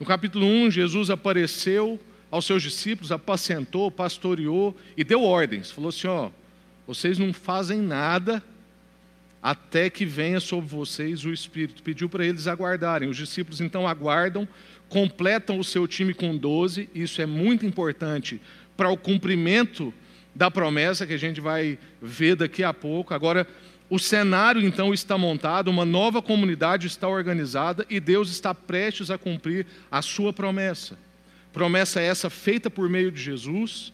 No 0.00 0.06
capítulo 0.06 0.44
1, 0.44 0.64
um, 0.64 0.70
Jesus 0.70 1.10
apareceu 1.10 2.00
aos 2.30 2.44
seus 2.44 2.62
discípulos, 2.62 3.12
apacentou, 3.12 3.90
pastoreou 3.90 4.76
e 4.96 5.04
deu 5.04 5.22
ordens. 5.22 5.70
Falou 5.70 5.88
assim: 5.90 6.06
ó, 6.08 6.30
vocês 6.86 7.18
não 7.18 7.32
fazem 7.32 7.80
nada 7.80 8.42
até 9.42 9.88
que 9.88 10.04
venha 10.04 10.40
sobre 10.40 10.68
vocês 10.68 11.24
o 11.24 11.32
Espírito. 11.32 11.82
Pediu 11.82 12.08
para 12.08 12.26
eles 12.26 12.46
aguardarem. 12.46 13.08
Os 13.08 13.16
discípulos 13.16 13.60
então 13.60 13.86
aguardam, 13.86 14.48
completam 14.88 15.58
o 15.58 15.64
seu 15.64 15.86
time 15.86 16.12
com 16.12 16.36
12. 16.36 16.88
Isso 16.94 17.22
é 17.22 17.26
muito 17.26 17.64
importante 17.64 18.40
para 18.76 18.90
o 18.90 18.96
cumprimento 18.96 19.92
da 20.34 20.50
promessa 20.50 21.06
que 21.06 21.14
a 21.14 21.18
gente 21.18 21.40
vai 21.40 21.78
ver 22.00 22.36
daqui 22.36 22.62
a 22.62 22.72
pouco. 22.72 23.14
Agora, 23.14 23.46
o 23.90 23.98
cenário 23.98 24.60
então 24.60 24.92
está 24.92 25.16
montado, 25.16 25.68
uma 25.68 25.84
nova 25.84 26.20
comunidade 26.20 26.86
está 26.86 27.08
organizada 27.08 27.86
e 27.88 27.98
Deus 27.98 28.30
está 28.30 28.54
prestes 28.54 29.10
a 29.10 29.16
cumprir 29.16 29.66
a 29.90 30.02
sua 30.02 30.32
promessa. 30.32 30.98
Promessa 31.52 32.00
essa 32.00 32.28
feita 32.28 32.68
por 32.68 32.88
meio 32.88 33.10
de 33.10 33.20
Jesus, 33.20 33.92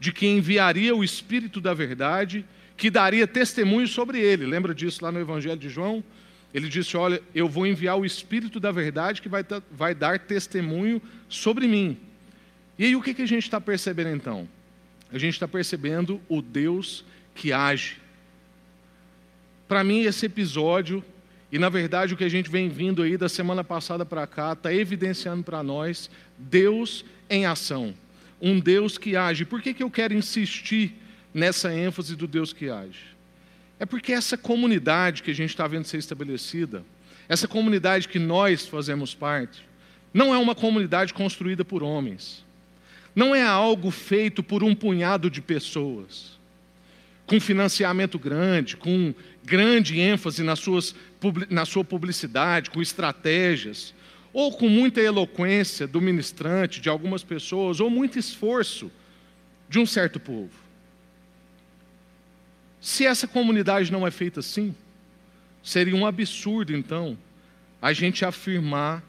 de 0.00 0.12
que 0.12 0.26
enviaria 0.26 0.94
o 0.94 1.04
Espírito 1.04 1.60
da 1.60 1.72
Verdade, 1.72 2.44
que 2.76 2.90
daria 2.90 3.26
testemunho 3.26 3.88
sobre 3.88 4.20
ele. 4.20 4.44
Lembra 4.46 4.74
disso 4.74 5.02
lá 5.02 5.10
no 5.10 5.20
Evangelho 5.20 5.56
de 5.56 5.68
João? 5.68 6.04
Ele 6.52 6.68
disse: 6.68 6.96
Olha, 6.96 7.22
eu 7.34 7.48
vou 7.48 7.66
enviar 7.66 7.98
o 7.98 8.04
Espírito 8.04 8.60
da 8.60 8.70
Verdade 8.70 9.22
que 9.22 9.28
vai, 9.28 9.44
vai 9.70 9.94
dar 9.94 10.18
testemunho 10.18 11.00
sobre 11.28 11.66
mim. 11.66 11.98
E 12.78 12.84
aí 12.84 12.96
o 12.96 13.02
que, 13.02 13.14
que 13.14 13.22
a 13.22 13.26
gente 13.26 13.44
está 13.44 13.60
percebendo 13.60 14.10
então? 14.10 14.48
A 15.10 15.18
gente 15.18 15.34
está 15.34 15.48
percebendo 15.48 16.20
o 16.28 16.42
Deus 16.42 17.04
que 17.34 17.52
age. 17.52 17.98
Para 19.68 19.82
mim, 19.82 20.02
esse 20.02 20.26
episódio, 20.26 21.02
e 21.50 21.58
na 21.58 21.68
verdade 21.68 22.14
o 22.14 22.16
que 22.16 22.24
a 22.24 22.28
gente 22.28 22.50
vem 22.50 22.68
vindo 22.68 23.02
aí 23.02 23.16
da 23.16 23.28
semana 23.28 23.64
passada 23.64 24.04
para 24.04 24.26
cá, 24.26 24.52
está 24.52 24.72
evidenciando 24.72 25.42
para 25.42 25.62
nós 25.62 26.10
Deus 26.36 27.04
em 27.30 27.46
ação. 27.46 27.94
Um 28.40 28.60
Deus 28.60 28.98
que 28.98 29.16
age. 29.16 29.44
Por 29.44 29.62
que, 29.62 29.72
que 29.72 29.82
eu 29.82 29.90
quero 29.90 30.12
insistir 30.12 30.94
nessa 31.36 31.72
ênfase 31.72 32.16
do 32.16 32.26
Deus 32.26 32.52
que 32.52 32.68
age? 32.68 33.14
É 33.78 33.86
porque 33.86 34.12
essa 34.12 34.36
comunidade 34.36 35.22
que 35.22 35.30
a 35.30 35.34
gente 35.34 35.50
está 35.50 35.68
vendo 35.68 35.84
ser 35.84 35.98
estabelecida, 35.98 36.84
essa 37.28 37.46
comunidade 37.46 38.08
que 38.08 38.18
nós 38.18 38.66
fazemos 38.66 39.14
parte, 39.14 39.62
não 40.12 40.34
é 40.34 40.38
uma 40.38 40.54
comunidade 40.54 41.14
construída 41.14 41.64
por 41.64 41.82
homens 41.82 42.46
não 43.16 43.34
é 43.34 43.42
algo 43.42 43.90
feito 43.90 44.42
por 44.42 44.62
um 44.62 44.74
punhado 44.74 45.30
de 45.30 45.40
pessoas, 45.40 46.38
com 47.24 47.40
financiamento 47.40 48.18
grande, 48.18 48.76
com 48.76 49.14
grande 49.42 49.98
ênfase 49.98 50.42
nas 50.42 50.58
suas, 50.58 50.94
na 51.48 51.64
sua 51.64 51.82
publicidade, 51.82 52.68
com 52.68 52.82
estratégias, 52.82 53.94
ou 54.34 54.52
com 54.52 54.68
muita 54.68 55.00
eloquência 55.00 55.86
do 55.86 55.98
ministrante, 55.98 56.78
de 56.78 56.90
algumas 56.90 57.24
pessoas, 57.24 57.80
ou 57.80 57.88
muito 57.88 58.18
esforço 58.18 58.92
de 59.66 59.78
um 59.78 59.86
certo 59.86 60.20
povo. 60.20 60.65
Se 62.80 63.06
essa 63.06 63.26
comunidade 63.26 63.90
não 63.90 64.06
é 64.06 64.10
feita 64.10 64.40
assim, 64.40 64.74
seria 65.62 65.96
um 65.96 66.06
absurdo, 66.06 66.74
então, 66.74 67.18
a 67.80 67.92
gente 67.92 68.24
afirmar 68.24 69.02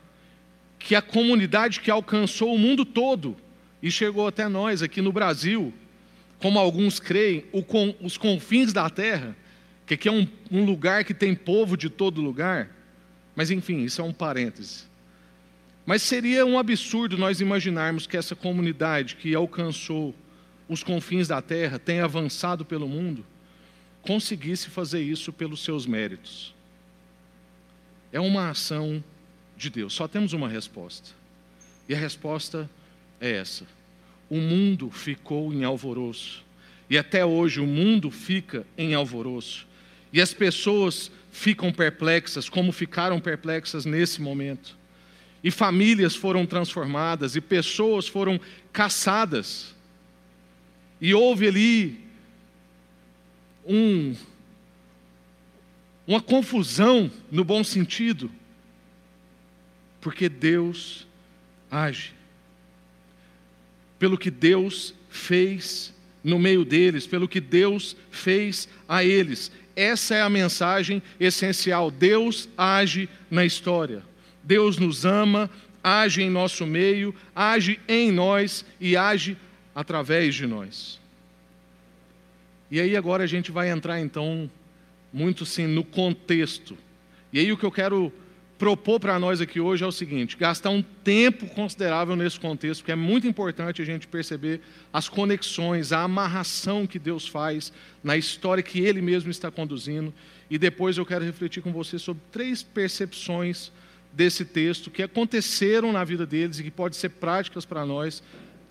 que 0.79 0.95
a 0.95 1.01
comunidade 1.01 1.79
que 1.79 1.91
alcançou 1.91 2.53
o 2.53 2.59
mundo 2.59 2.85
todo 2.85 3.35
e 3.81 3.91
chegou 3.91 4.27
até 4.27 4.47
nós 4.47 4.81
aqui 4.81 5.01
no 5.01 5.11
Brasil, 5.11 5.73
como 6.39 6.59
alguns 6.59 6.99
creem, 6.99 7.45
os 8.01 8.17
confins 8.17 8.73
da 8.73 8.89
terra, 8.89 9.35
que 9.85 9.93
aqui 9.93 10.07
é 10.07 10.11
um, 10.11 10.27
um 10.51 10.65
lugar 10.65 11.03
que 11.03 11.13
tem 11.13 11.33
povo 11.33 11.77
de 11.77 11.89
todo 11.89 12.21
lugar. 12.21 12.69
Mas 13.35 13.51
enfim, 13.51 13.83
isso 13.83 14.01
é 14.01 14.03
um 14.03 14.13
parêntese. 14.13 14.83
Mas 15.85 16.01
seria 16.01 16.45
um 16.45 16.59
absurdo 16.59 17.17
nós 17.17 17.39
imaginarmos 17.39 18.05
que 18.05 18.17
essa 18.17 18.35
comunidade 18.35 19.15
que 19.15 19.33
alcançou 19.33 20.13
os 20.67 20.83
confins 20.83 21.27
da 21.27 21.41
terra, 21.41 21.79
tem 21.79 22.01
avançado 22.01 22.65
pelo 22.65 22.87
mundo, 22.89 23.25
conseguisse 24.07 24.69
fazer 24.69 25.01
isso 25.01 25.33
pelos 25.33 25.61
seus 25.61 25.85
méritos. 25.85 26.55
É 28.09 28.21
uma 28.21 28.49
ação 28.49 29.03
de 29.57 29.69
Deus. 29.69 29.93
Só 29.93 30.07
temos 30.07 30.31
uma 30.31 30.47
resposta. 30.47 31.09
E 31.89 31.93
a 31.93 31.97
resposta 31.97 32.69
é 33.19 33.31
essa: 33.31 33.67
o 34.29 34.37
mundo 34.37 34.89
ficou 34.89 35.53
em 35.53 35.65
alvoroço. 35.65 36.41
E 36.89 36.97
até 36.97 37.25
hoje 37.25 37.59
o 37.59 37.67
mundo 37.67 38.09
fica 38.09 38.65
em 38.77 38.93
alvoroço. 38.93 39.67
E 40.13 40.21
as 40.21 40.33
pessoas 40.33 41.11
ficam 41.29 41.73
perplexas, 41.73 42.47
como 42.47 42.71
ficaram 42.71 43.19
perplexas 43.19 43.83
nesse 43.83 44.21
momento. 44.21 44.77
E 45.43 45.51
famílias 45.51 46.15
foram 46.15 46.45
transformadas, 46.45 47.35
e 47.35 47.41
pessoas 47.41 48.07
foram 48.07 48.39
caçadas. 48.71 49.75
E 51.01 51.13
houve 51.13 51.45
ali 51.45 52.06
um, 53.67 54.15
uma 56.05 56.21
confusão, 56.21 57.11
no 57.29 57.43
bom 57.43 57.63
sentido, 57.63 58.31
porque 60.01 60.29
Deus 60.29 61.05
age 61.69 62.17
pelo 63.99 64.17
que 64.17 64.29
Deus 64.29 64.93
fez 65.09 65.93
no 66.23 66.37
meio 66.37 66.63
deles, 66.63 67.07
pelo 67.07 67.27
que 67.27 67.39
Deus 67.39 67.95
fez 68.11 68.67
a 68.87 69.03
eles. 69.03 69.51
Essa 69.75 70.15
é 70.15 70.21
a 70.21 70.29
mensagem 70.29 71.01
essencial. 71.19 71.89
Deus 71.91 72.49
age 72.57 73.09
na 73.29 73.45
história. 73.45 74.03
Deus 74.43 74.77
nos 74.77 75.05
ama, 75.05 75.49
age 75.83 76.21
em 76.21 76.29
nosso 76.29 76.65
meio, 76.65 77.13
age 77.35 77.79
em 77.87 78.11
nós 78.11 78.65
e 78.79 78.95
age 78.97 79.37
através 79.73 80.35
de 80.35 80.47
nós. 80.47 80.99
E 82.69 82.79
aí 82.81 82.95
agora 82.97 83.23
a 83.23 83.27
gente 83.27 83.51
vai 83.51 83.69
entrar 83.69 83.99
então 83.99 84.49
muito 85.11 85.45
sim 85.45 85.67
no 85.67 85.83
contexto. 85.83 86.77
E 87.31 87.39
aí 87.39 87.51
o 87.51 87.57
que 87.57 87.65
eu 87.65 87.71
quero 87.71 88.11
propor 88.57 88.99
para 88.99 89.19
nós 89.19 89.39
aqui 89.39 89.59
hoje 89.59 89.83
é 89.83 89.87
o 89.87 89.91
seguinte: 89.91 90.35
gastar 90.35 90.69
um 90.69 90.81
tempo 90.81 91.47
considerável 91.47 92.15
nesse 92.15 92.39
contexto, 92.39 92.81
porque 92.81 92.91
é 92.91 92.95
muito 92.95 93.27
importante 93.27 93.81
a 93.81 93.85
gente 93.85 94.07
perceber 94.07 94.61
as 94.91 95.07
conexões, 95.07 95.91
a 95.91 96.01
amarração 96.01 96.85
que 96.85 96.99
Deus 96.99 97.27
faz 97.27 97.71
na 98.03 98.17
história 98.17 98.63
que 98.63 98.79
Ele 98.79 99.01
mesmo 99.01 99.31
está 99.31 99.49
conduzindo. 99.49 100.13
E 100.49 100.57
depois 100.57 100.97
eu 100.97 101.05
quero 101.05 101.25
refletir 101.25 101.61
com 101.61 101.71
você 101.71 101.99
sobre 101.99 102.23
três 102.31 102.63
percepções 102.63 103.71
desse 104.13 104.43
texto 104.43 104.89
que 104.89 105.03
aconteceram 105.03 105.91
na 105.91 106.03
vida 106.03 106.25
deles 106.25 106.59
e 106.59 106.63
que 106.63 106.71
podem 106.71 106.97
ser 106.97 107.09
práticas 107.09 107.65
para 107.65 107.85
nós 107.85 108.23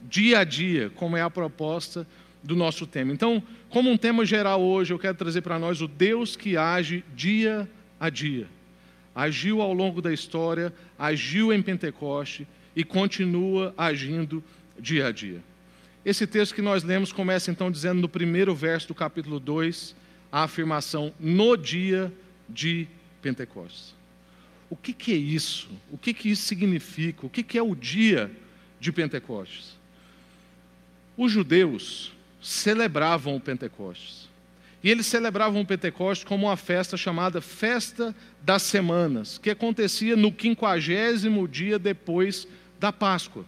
dia 0.08 0.40
a 0.40 0.44
dia, 0.44 0.90
como 0.94 1.16
é 1.16 1.22
a 1.22 1.30
proposta 1.30 2.06
do 2.46 2.56
nosso 2.56 2.86
tema. 2.86 3.12
Então, 3.12 3.42
como 3.68 3.90
um 3.90 3.96
tema 3.96 4.24
geral 4.24 4.62
hoje, 4.62 4.92
eu 4.92 4.98
quero 4.98 5.16
trazer 5.16 5.42
para 5.42 5.58
nós 5.58 5.82
o 5.82 5.88
Deus 5.88 6.36
que 6.36 6.56
age 6.56 7.04
dia 7.14 7.68
a 7.98 8.08
dia 8.08 8.48
agiu 9.16 9.62
ao 9.62 9.72
longo 9.72 10.02
da 10.02 10.12
história, 10.12 10.74
agiu 10.98 11.50
em 11.50 11.62
Pentecoste 11.62 12.46
e 12.76 12.84
continua 12.84 13.74
agindo 13.78 14.44
dia 14.78 15.06
a 15.06 15.12
dia. 15.12 15.42
Esse 16.04 16.26
texto 16.26 16.54
que 16.54 16.60
nós 16.60 16.84
lemos 16.84 17.14
começa 17.14 17.50
então 17.50 17.70
dizendo 17.70 18.02
no 18.02 18.10
primeiro 18.10 18.54
verso 18.54 18.88
do 18.88 18.94
capítulo 18.94 19.40
2 19.40 19.96
a 20.30 20.42
afirmação 20.42 21.14
no 21.18 21.56
dia 21.56 22.12
de 22.46 22.86
Pentecostes. 23.22 23.94
O 24.68 24.76
que, 24.76 24.92
que 24.92 25.12
é 25.12 25.16
isso? 25.16 25.70
O 25.90 25.96
que, 25.96 26.12
que 26.12 26.28
isso 26.28 26.42
significa? 26.42 27.24
O 27.24 27.30
que, 27.30 27.42
que 27.42 27.56
é 27.56 27.62
o 27.62 27.74
dia 27.74 28.30
de 28.78 28.92
Pentecostes? 28.92 29.78
Os 31.16 31.32
judeus 31.32 32.12
celebravam 32.46 33.34
o 33.34 33.40
Pentecostes. 33.40 34.28
E 34.82 34.88
eles 34.88 35.06
celebravam 35.06 35.60
o 35.60 35.66
Pentecostes 35.66 36.24
como 36.24 36.46
uma 36.46 36.56
festa 36.56 36.96
chamada 36.96 37.40
Festa 37.40 38.14
das 38.40 38.62
Semanas, 38.62 39.36
que 39.36 39.50
acontecia 39.50 40.14
no 40.14 40.30
quinquagésimo 40.30 41.48
dia 41.48 41.76
depois 41.76 42.46
da 42.78 42.92
Páscoa. 42.92 43.44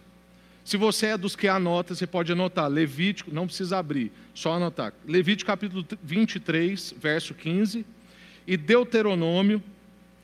Se 0.65 0.75
você 0.75 1.07
é 1.07 1.17
dos 1.17 1.33
que 1.33 1.47
anota, 1.47 1.95
você 1.95 2.05
pode 2.05 2.33
anotar 2.33 2.67
Levítico, 2.67 3.33
não 3.33 3.47
precisa 3.47 3.77
abrir, 3.77 4.11
só 4.33 4.55
anotar. 4.55 4.93
Levítico 5.07 5.47
capítulo 5.47 5.85
23, 6.03 6.95
verso 6.99 7.33
15, 7.33 7.85
e 8.45 8.57
Deuteronômio 8.57 9.63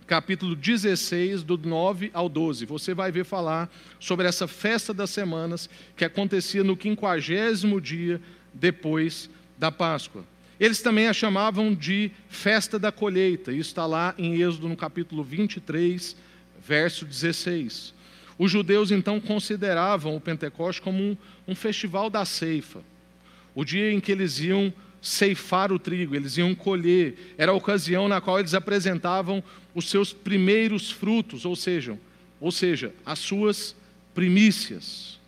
capítulo 0.06 0.54
16, 0.54 1.44
do 1.44 1.58
9 1.58 2.12
ao 2.14 2.28
12. 2.28 2.66
Você 2.66 2.94
vai 2.94 3.10
ver 3.10 3.24
falar 3.24 3.72
sobre 4.02 4.28
essa 4.28 4.50
festa 4.50 4.94
das 4.94 5.12
semanas 5.12 5.70
que 5.96 6.04
acontecia 6.04 6.64
no 6.64 6.76
quinquagésimo 6.76 7.80
dia 7.80 8.20
depois 8.56 9.30
da 9.58 9.72
Páscoa. 9.72 10.24
Eles 10.60 10.82
também 10.82 11.08
a 11.08 11.14
chamavam 11.14 11.74
de 11.74 12.10
festa 12.30 12.80
da 12.80 12.92
colheita. 12.92 13.52
Isso 13.52 13.70
está 13.70 13.86
lá 13.86 14.16
em 14.18 14.42
Êxodo, 14.42 14.70
no 14.70 14.78
capítulo 14.78 15.24
23, 15.24 16.16
verso 16.66 17.06
16. 17.06 17.94
Os 18.38 18.52
judeus 18.52 18.92
então 18.92 19.20
consideravam 19.20 20.16
o 20.16 20.22
Pentecoste 20.22 20.82
como 20.82 21.02
um, 21.02 21.18
um 21.48 21.56
festival 21.56 22.10
da 22.10 22.26
ceifa, 22.26 22.82
o 23.54 23.64
dia 23.64 23.92
em 23.92 24.00
que 24.00 24.12
eles 24.12 24.40
iam 24.40 24.74
ceifar 25.02 25.72
o 25.72 25.80
trigo, 25.80 26.16
eles 26.16 26.38
iam 26.38 26.56
colher, 26.56 27.36
era 27.38 27.52
a 27.52 27.56
ocasião 27.56 28.08
na 28.08 28.20
qual 28.20 28.40
eles 28.40 28.54
apresentavam 28.54 29.44
os 29.74 29.90
seus 29.90 30.12
primeiros 30.12 30.90
frutos, 30.90 31.46
ou 31.46 31.56
seja, 31.56 31.98
ou 32.42 32.52
seja, 32.52 32.94
as 33.06 33.20
suas 33.20 33.76
primícias. 34.14 35.20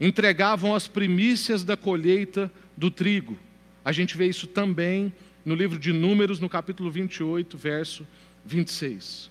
Entregavam 0.00 0.74
as 0.74 0.88
primícias 0.88 1.62
da 1.64 1.76
colheita 1.76 2.50
do 2.76 2.90
trigo. 2.90 3.38
A 3.84 3.92
gente 3.92 4.16
vê 4.16 4.26
isso 4.26 4.46
também 4.46 5.12
no 5.44 5.54
livro 5.54 5.78
de 5.78 5.92
Números, 5.92 6.40
no 6.40 6.48
capítulo 6.48 6.90
28, 6.90 7.56
verso 7.56 8.06
26. 8.44 9.30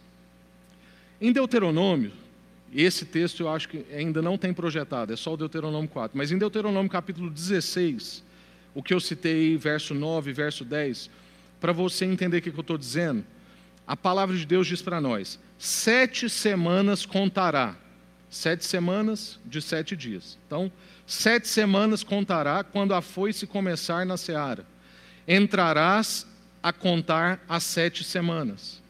Em 1.20 1.32
Deuteronômio, 1.32 2.12
esse 2.74 3.05
texto 3.05 3.41
eu 3.41 3.50
acho 3.50 3.70
que 3.70 3.86
ainda 3.93 4.22
não 4.22 4.38
tem 4.38 4.53
projetado, 4.53 5.13
é 5.13 5.15
só 5.15 5.34
o 5.34 5.38
Deuteronômio 5.38 5.89
4, 5.89 6.17
mas 6.17 6.32
em 6.32 6.38
Deuteronômio 6.38 6.89
capítulo 6.89 7.29
16, 7.29 8.24
o 8.74 8.82
que 8.82 8.93
eu 8.93 9.00
citei, 9.00 9.55
verso 9.58 9.93
9, 9.93 10.34
verso 10.34 10.65
10, 10.65 11.10
para 11.60 11.72
você 11.72 12.05
entender 12.05 12.38
o 12.38 12.41
que 12.41 12.50
eu 12.50 12.60
estou 12.62 12.77
dizendo, 12.77 13.24
a 13.86 13.96
palavra 13.96 14.36
de 14.36 14.46
Deus 14.46 14.67
diz 14.67 14.82
para 14.82 15.00
nós: 15.00 15.39
sete 15.58 16.29
semanas 16.29 17.05
contará. 17.05 17.75
Sete 18.34 18.66
semanas 18.66 19.40
de 19.46 19.62
sete 19.62 19.96
dias. 19.96 20.40
Então, 20.48 20.72
sete 21.06 21.48
semanas 21.48 22.04
contará 22.04 22.63
quando 22.63 22.96
a 22.96 23.00
foice 23.00 23.46
começar 23.46 24.08
na 24.08 24.18
seara. 24.18 24.66
Entrarás 25.28 26.25
a 26.63 26.74
contar 26.74 27.46
as 27.48 27.62
sete 27.62 28.04
semanas. 28.04 28.82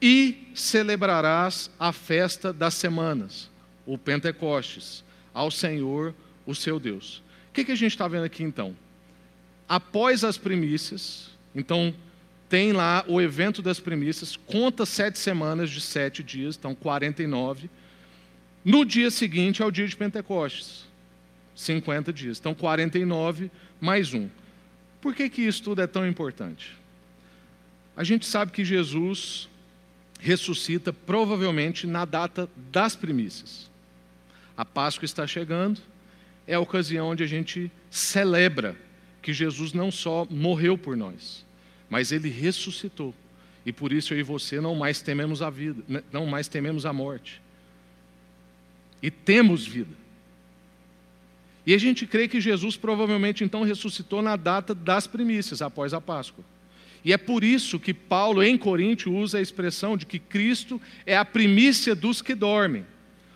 E 0.00 0.52
celebrarás 0.54 1.68
a 1.76 1.92
festa 1.92 2.52
das 2.52 2.74
semanas, 2.74 3.50
o 3.84 3.98
Pentecostes, 3.98 5.02
ao 5.34 5.50
Senhor, 5.50 6.14
o 6.46 6.54
seu 6.54 6.78
Deus. 6.78 7.20
O 7.50 7.54
que, 7.54 7.64
que 7.64 7.72
a 7.72 7.76
gente 7.76 7.90
está 7.90 8.06
vendo 8.06 8.26
aqui 8.26 8.44
então? 8.44 8.76
Após 9.68 10.22
as 10.22 10.38
primícias, 10.38 11.30
então 11.52 11.92
tem 12.48 12.72
lá 12.72 13.04
o 13.08 13.20
evento 13.20 13.60
das 13.60 13.80
primícias, 13.80 14.36
conta 14.36 14.86
sete 14.86 15.18
semanas 15.18 15.68
de 15.68 15.80
sete 15.80 16.22
dias, 16.22 16.56
então 16.56 16.76
49. 16.76 17.68
No 18.68 18.84
dia 18.84 19.10
seguinte 19.10 19.62
é 19.62 19.64
o 19.64 19.70
dia 19.70 19.88
de 19.88 19.96
Pentecostes, 19.96 20.84
50 21.56 22.12
dias. 22.12 22.38
Então 22.38 22.54
49 22.54 23.50
mais 23.80 24.12
um. 24.12 24.28
Por 25.00 25.14
que, 25.14 25.30
que 25.30 25.40
isso 25.40 25.62
tudo 25.62 25.80
é 25.80 25.86
tão 25.86 26.06
importante? 26.06 26.76
A 27.96 28.04
gente 28.04 28.26
sabe 28.26 28.52
que 28.52 28.62
Jesus 28.62 29.48
ressuscita 30.20 30.92
provavelmente 30.92 31.86
na 31.86 32.04
data 32.04 32.46
das 32.70 32.94
primícias. 32.94 33.70
A 34.54 34.66
Páscoa 34.66 35.06
está 35.06 35.26
chegando, 35.26 35.80
é 36.46 36.52
a 36.52 36.60
ocasião 36.60 37.08
onde 37.08 37.24
a 37.24 37.26
gente 37.26 37.72
celebra 37.88 38.76
que 39.22 39.32
Jesus 39.32 39.72
não 39.72 39.90
só 39.90 40.26
morreu 40.28 40.76
por 40.76 40.94
nós, 40.94 41.42
mas 41.88 42.12
ele 42.12 42.28
ressuscitou. 42.28 43.14
E 43.64 43.72
por 43.72 43.94
isso 43.94 44.12
eu 44.12 44.18
e 44.18 44.22
você 44.22 44.60
não 44.60 44.74
mais 44.74 45.00
tememos 45.00 45.40
a 45.40 45.48
vida, 45.48 45.82
né, 45.88 46.04
não 46.12 46.26
mais 46.26 46.48
tememos 46.48 46.84
a 46.84 46.92
morte. 46.92 47.40
E 49.02 49.10
temos 49.10 49.66
vida. 49.66 49.96
E 51.66 51.74
a 51.74 51.78
gente 51.78 52.06
crê 52.06 52.26
que 52.26 52.40
Jesus 52.40 52.76
provavelmente 52.76 53.44
então 53.44 53.62
ressuscitou 53.62 54.22
na 54.22 54.36
data 54.36 54.74
das 54.74 55.06
primícias, 55.06 55.60
após 55.60 55.92
a 55.92 56.00
Páscoa. 56.00 56.44
E 57.04 57.12
é 57.12 57.16
por 57.16 57.44
isso 57.44 57.78
que 57.78 57.94
Paulo, 57.94 58.42
em 58.42 58.56
Coríntio, 58.56 59.14
usa 59.14 59.38
a 59.38 59.42
expressão 59.42 59.96
de 59.96 60.06
que 60.06 60.18
Cristo 60.18 60.80
é 61.06 61.16
a 61.16 61.24
primícia 61.24 61.94
dos 61.94 62.22
que 62.22 62.34
dormem. 62.34 62.86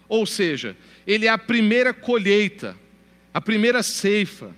Ou 0.09 0.27
seja, 0.27 0.77
ele 1.07 1.27
é 1.27 1.29
a 1.29 1.39
primeira 1.39 1.93
colheita, 1.95 2.77
a 3.33 3.41
primeira 3.41 3.83
ceifa 3.83 4.55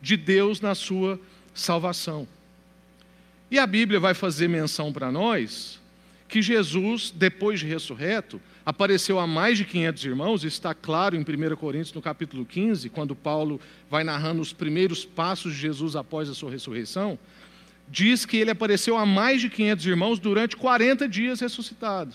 de 0.00 0.16
Deus 0.16 0.60
na 0.60 0.74
sua 0.74 1.20
salvação. 1.54 2.26
E 3.50 3.58
a 3.58 3.66
Bíblia 3.66 4.00
vai 4.00 4.14
fazer 4.14 4.48
menção 4.48 4.92
para 4.92 5.12
nós 5.12 5.80
que 6.28 6.42
Jesus, 6.42 7.12
depois 7.14 7.60
de 7.60 7.66
ressurreto, 7.66 8.40
apareceu 8.66 9.20
a 9.20 9.28
mais 9.28 9.56
de 9.56 9.64
500 9.64 10.04
irmãos, 10.04 10.42
está 10.42 10.74
claro 10.74 11.14
em 11.14 11.20
1 11.20 11.54
Coríntios, 11.54 11.92
no 11.92 12.02
capítulo 12.02 12.44
15, 12.44 12.90
quando 12.90 13.14
Paulo 13.14 13.60
vai 13.88 14.02
narrando 14.02 14.42
os 14.42 14.52
primeiros 14.52 15.04
passos 15.04 15.54
de 15.54 15.60
Jesus 15.60 15.94
após 15.94 16.28
a 16.28 16.34
sua 16.34 16.50
ressurreição, 16.50 17.16
diz 17.88 18.26
que 18.26 18.36
ele 18.36 18.50
apareceu 18.50 18.96
a 18.96 19.06
mais 19.06 19.40
de 19.40 19.48
500 19.48 19.86
irmãos 19.86 20.18
durante 20.18 20.56
40 20.56 21.08
dias 21.08 21.38
ressuscitado. 21.38 22.12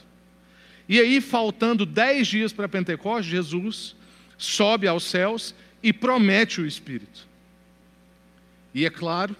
E 0.90 1.00
aí, 1.00 1.22
faltando 1.22 1.86
10 1.86 2.28
dias 2.28 2.52
para 2.52 2.68
Pentecostes, 2.68 3.32
Jesus 3.32 3.96
sobe 4.38 4.90
aos 4.90 5.06
céus 5.06 5.56
e 5.82 5.94
promete 5.94 6.60
o 6.60 6.68
Espírito. 6.68 7.26
E 8.74 8.86
é 8.86 8.90
claro 8.90 9.34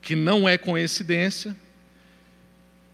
que 0.00 0.14
não 0.14 0.48
é 0.48 0.56
coincidência 0.56 1.56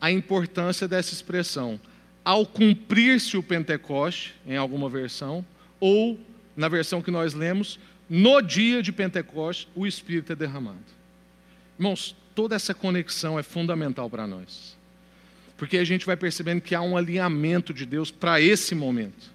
a 0.01 0.11
importância 0.11 0.89
dessa 0.89 1.13
expressão. 1.13 1.79
Ao 2.25 2.47
cumprir-se 2.47 3.37
o 3.37 3.43
Pentecoste, 3.43 4.35
em 4.47 4.57
alguma 4.57 4.89
versão, 4.89 5.45
ou 5.81 6.19
na 6.57 6.69
versão 6.69 7.03
que 7.03 7.11
nós 7.11 7.35
lemos, 7.35 7.79
no 8.09 8.41
dia 8.41 8.83
de 8.83 8.93
Pentecoste, 8.93 9.69
o 9.75 9.87
Espírito 9.87 10.33
é 10.33 10.37
derramado. 10.37 10.79
Irmãos, 11.79 12.15
toda 12.35 12.55
essa 12.55 12.75
conexão 12.75 13.39
é 13.39 13.43
fundamental 13.43 14.09
para 14.09 14.27
nós. 14.27 14.77
Porque 15.57 15.79
a 15.79 15.85
gente 15.85 16.07
vai 16.07 16.17
percebendo 16.17 16.61
que 16.61 16.75
há 16.75 16.83
um 16.83 16.97
alinhamento 16.97 17.73
de 17.73 17.87
Deus 17.87 18.11
para 18.11 18.41
esse 18.41 18.75
momento. 18.75 19.31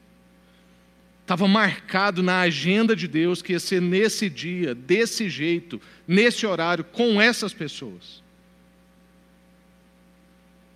Estava 1.21 1.47
marcado 1.47 2.23
na 2.23 2.39
agenda 2.41 2.95
de 2.95 3.07
Deus 3.07 3.41
que 3.41 3.53
ia 3.53 3.59
ser 3.59 3.81
nesse 3.81 4.29
dia, 4.29 4.73
desse 4.73 5.29
jeito, 5.29 5.81
nesse 6.07 6.45
horário, 6.45 6.85
com 6.85 7.21
essas 7.21 7.53
pessoas. 7.53 8.23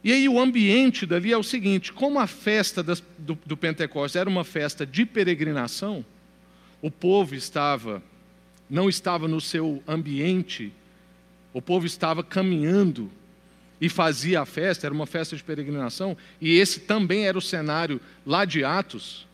E 0.04 0.12
aí 0.12 0.28
o 0.28 0.40
ambiente 0.40 1.06
dali 1.06 1.32
é 1.32 1.38
o 1.38 1.44
seguinte: 1.44 1.94
como 1.94 2.20
a 2.20 2.28
festa 2.28 2.82
das, 2.82 3.04
do, 3.18 3.38
do 3.46 3.56
Pentecostes 3.56 4.16
era 4.16 4.30
uma 4.30 4.44
festa 4.44 4.86
de 4.86 5.06
peregrinação, 5.06 6.04
o 6.82 6.90
povo 6.90 7.36
estava, 7.36 8.02
não 8.70 8.90
estava 8.90 9.28
no 9.28 9.40
seu 9.40 9.84
ambiente, 9.88 10.74
o 11.54 11.62
povo 11.62 11.86
estava 11.86 12.24
caminhando 12.24 13.12
e 13.80 13.90
fazia 13.90 14.42
a 14.42 14.46
festa, 14.46 14.88
era 14.88 14.94
uma 14.94 15.08
festa 15.08 15.36
de 15.36 15.44
peregrinação, 15.44 16.18
e 16.40 16.58
esse 16.58 16.82
também 16.82 17.28
era 17.28 17.38
o 17.38 17.42
cenário 17.42 18.00
lá 18.26 18.46
de 18.46 18.64
Atos. 18.64 19.28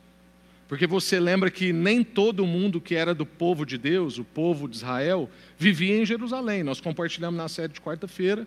Porque 0.67 0.85
você 0.85 1.17
lembra 1.17 1.49
que 1.49 1.71
nem 1.71 2.03
todo 2.03 2.45
mundo 2.45 2.81
que 2.81 2.93
era 2.93 3.13
do 3.13 3.25
povo 3.25 3.65
de 3.65 3.77
Deus, 3.77 4.17
o 4.17 4.23
povo 4.25 4.67
de 4.67 4.75
Israel, 4.75 5.29
vivia 5.57 5.97
em 5.97 6.05
Jerusalém. 6.05 6.61
Nós 6.61 6.81
compartilhamos 6.81 7.37
na 7.37 7.47
série 7.47 7.71
de 7.71 7.79
quarta-feira 7.79 8.45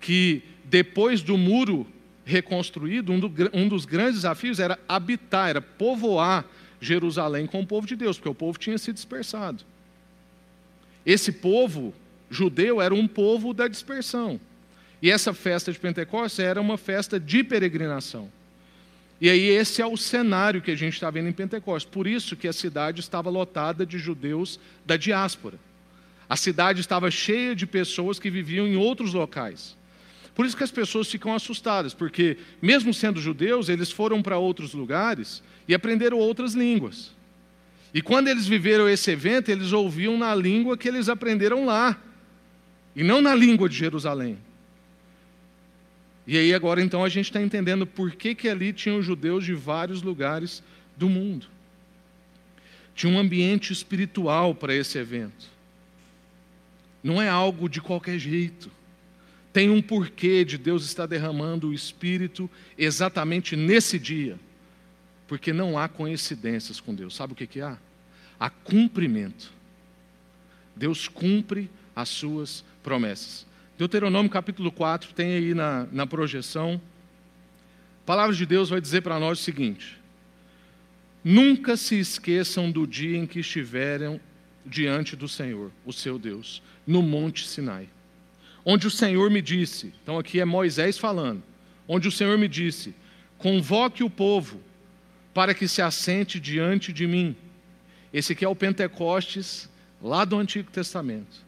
que 0.00 0.42
depois 0.64 1.22
do 1.22 1.36
muro 1.36 1.86
reconstruído, 2.24 3.12
um, 3.12 3.20
do, 3.20 3.32
um, 3.52 3.68
dos 3.68 3.84
grandes 3.84 4.16
desafios 4.16 4.58
era 4.58 4.78
habitar, 4.88 5.50
era 5.50 5.62
povoar 5.62 6.44
Jerusalém 6.80 7.46
com 7.46 7.60
o 7.60 7.66
povo 7.66 7.86
de 7.86 7.96
Deus, 7.96 8.18
porque 8.18 8.28
o 8.28 8.34
povo 8.34 8.58
tinha 8.58 8.76
se 8.78 8.92
dispersado. 8.92 9.64
Esse 11.04 11.30
povo 11.30 11.94
judeu 12.28 12.82
era 12.82 12.94
um 12.94 13.06
povo 13.06 13.54
da 13.54 13.68
dispersão. 13.68 14.40
E 15.00 15.10
essa 15.10 15.32
festa 15.32 15.72
de 15.72 15.78
Pentecostes 15.78 16.40
era 16.40 16.60
uma 16.60 16.76
festa 16.76 17.20
de 17.20 17.44
peregrinação. 17.44 18.30
E 19.20 19.30
aí 19.30 19.48
esse 19.48 19.80
é 19.80 19.86
o 19.86 19.96
cenário 19.96 20.60
que 20.60 20.70
a 20.70 20.76
gente 20.76 20.94
está 20.94 21.10
vendo 21.10 21.28
em 21.28 21.32
Pentecostes. 21.32 21.90
Por 21.90 22.06
isso 22.06 22.36
que 22.36 22.48
a 22.48 22.52
cidade 22.52 23.00
estava 23.00 23.30
lotada 23.30 23.86
de 23.86 23.98
judeus 23.98 24.58
da 24.84 24.96
diáspora. 24.96 25.58
A 26.28 26.36
cidade 26.36 26.80
estava 26.80 27.10
cheia 27.10 27.54
de 27.54 27.66
pessoas 27.66 28.18
que 28.18 28.28
viviam 28.28 28.66
em 28.66 28.76
outros 28.76 29.14
locais. 29.14 29.76
Por 30.36 30.44
isso 30.44 30.54
que 30.54 30.62
as 30.62 30.70
pessoas 30.70 31.10
ficam 31.10 31.34
assustadas, 31.34 31.94
porque 31.94 32.36
mesmo 32.60 32.92
sendo 32.92 33.18
judeus, 33.18 33.70
eles 33.70 33.90
foram 33.90 34.22
para 34.22 34.36
outros 34.36 34.74
lugares 34.74 35.42
e 35.66 35.74
aprenderam 35.74 36.18
outras 36.18 36.52
línguas. 36.52 37.10
E 37.92 38.02
quando 38.02 38.28
eles 38.28 38.46
viveram 38.46 38.86
esse 38.86 39.10
evento, 39.10 39.48
eles 39.48 39.72
ouviam 39.72 40.18
na 40.18 40.34
língua 40.34 40.76
que 40.76 40.86
eles 40.86 41.08
aprenderam 41.08 41.64
lá, 41.64 41.98
e 42.94 43.02
não 43.02 43.22
na 43.22 43.34
língua 43.34 43.66
de 43.66 43.76
Jerusalém. 43.76 44.36
E 46.26 46.36
aí 46.36 46.52
agora 46.52 46.82
então 46.82 47.02
a 47.02 47.08
gente 47.08 47.26
está 47.26 47.40
entendendo 47.40 47.86
por 47.86 48.12
que, 48.12 48.34
que 48.34 48.46
ali 48.46 48.74
tinham 48.74 49.00
judeus 49.00 49.42
de 49.42 49.54
vários 49.54 50.02
lugares 50.02 50.62
do 50.98 51.08
mundo. 51.08 51.46
Tinha 52.94 53.10
um 53.10 53.18
ambiente 53.18 53.72
espiritual 53.72 54.54
para 54.54 54.74
esse 54.74 54.98
evento. 54.98 55.46
Não 57.02 57.22
é 57.22 57.28
algo 57.28 57.70
de 57.70 57.80
qualquer 57.80 58.18
jeito. 58.18 58.75
Tem 59.56 59.70
um 59.70 59.80
porquê 59.80 60.44
de 60.44 60.58
Deus 60.58 60.84
estar 60.84 61.06
derramando 61.06 61.68
o 61.68 61.72
Espírito 61.72 62.50
exatamente 62.76 63.56
nesse 63.56 63.98
dia. 63.98 64.38
Porque 65.26 65.50
não 65.50 65.78
há 65.78 65.88
coincidências 65.88 66.78
com 66.78 66.94
Deus. 66.94 67.16
Sabe 67.16 67.32
o 67.32 67.36
que, 67.36 67.46
que 67.46 67.62
há? 67.62 67.78
Há 68.38 68.50
cumprimento. 68.50 69.50
Deus 70.76 71.08
cumpre 71.08 71.70
as 71.94 72.10
suas 72.10 72.66
promessas. 72.82 73.46
Deuteronômio 73.78 74.30
capítulo 74.30 74.70
4, 74.70 75.14
tem 75.14 75.32
aí 75.32 75.54
na, 75.54 75.86
na 75.90 76.06
projeção. 76.06 76.78
A 78.02 78.04
palavra 78.04 78.36
de 78.36 78.44
Deus 78.44 78.68
vai 78.68 78.78
dizer 78.78 79.00
para 79.00 79.18
nós 79.18 79.40
o 79.40 79.42
seguinte: 79.42 79.98
Nunca 81.24 81.78
se 81.78 81.98
esqueçam 81.98 82.70
do 82.70 82.86
dia 82.86 83.16
em 83.16 83.26
que 83.26 83.40
estiveram 83.40 84.20
diante 84.66 85.16
do 85.16 85.26
Senhor, 85.26 85.72
o 85.86 85.94
seu 85.94 86.18
Deus, 86.18 86.62
no 86.86 87.00
Monte 87.00 87.48
Sinai, 87.48 87.88
onde 88.68 88.88
o 88.88 88.90
Senhor 88.90 89.30
me 89.30 89.40
disse, 89.40 89.94
então 90.02 90.18
aqui 90.18 90.40
é 90.40 90.44
Moisés 90.44 90.98
falando, 90.98 91.40
onde 91.86 92.08
o 92.08 92.12
Senhor 92.12 92.36
me 92.36 92.48
disse: 92.48 92.92
convoque 93.38 94.02
o 94.02 94.10
povo 94.10 94.60
para 95.32 95.54
que 95.54 95.68
se 95.68 95.80
assente 95.80 96.40
diante 96.40 96.92
de 96.92 97.06
mim. 97.06 97.36
Esse 98.12 98.32
aqui 98.32 98.44
é 98.44 98.48
o 98.48 98.56
Pentecostes 98.56 99.68
lá 100.02 100.24
do 100.24 100.36
Antigo 100.36 100.70
Testamento. 100.70 101.46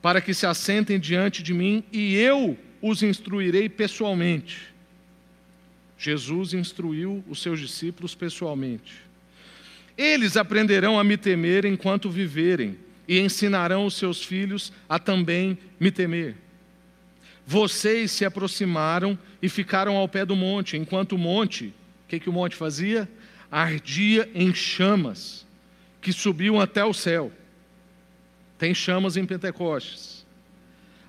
Para 0.00 0.20
que 0.20 0.32
se 0.32 0.46
assentem 0.46 0.98
diante 0.98 1.42
de 1.42 1.52
mim 1.52 1.84
e 1.92 2.14
eu 2.14 2.56
os 2.80 3.02
instruirei 3.02 3.68
pessoalmente. 3.68 4.72
Jesus 5.98 6.54
instruiu 6.54 7.24
os 7.28 7.40
seus 7.42 7.58
discípulos 7.58 8.14
pessoalmente. 8.14 9.02
Eles 9.96 10.36
aprenderão 10.36 10.98
a 10.98 11.04
me 11.04 11.16
temer 11.16 11.64
enquanto 11.64 12.10
viverem, 12.10 12.78
e 13.06 13.20
ensinarão 13.20 13.86
os 13.86 13.94
seus 13.94 14.22
filhos 14.22 14.72
a 14.88 14.98
também 14.98 15.58
me 15.78 15.90
temer. 15.90 16.36
Vocês 17.46 18.10
se 18.10 18.24
aproximaram 18.24 19.18
e 19.42 19.48
ficaram 19.48 19.96
ao 19.96 20.08
pé 20.08 20.24
do 20.24 20.34
monte, 20.34 20.76
enquanto 20.76 21.12
o 21.12 21.18
monte, 21.18 21.66
o 21.66 22.08
que, 22.08 22.18
que 22.18 22.30
o 22.30 22.32
monte 22.32 22.56
fazia? 22.56 23.08
Ardia 23.50 24.28
em 24.34 24.54
chamas, 24.54 25.46
que 26.00 26.12
subiam 26.12 26.60
até 26.60 26.84
o 26.84 26.94
céu. 26.94 27.30
Tem 28.58 28.74
chamas 28.74 29.16
em 29.16 29.26
Pentecostes. 29.26 30.24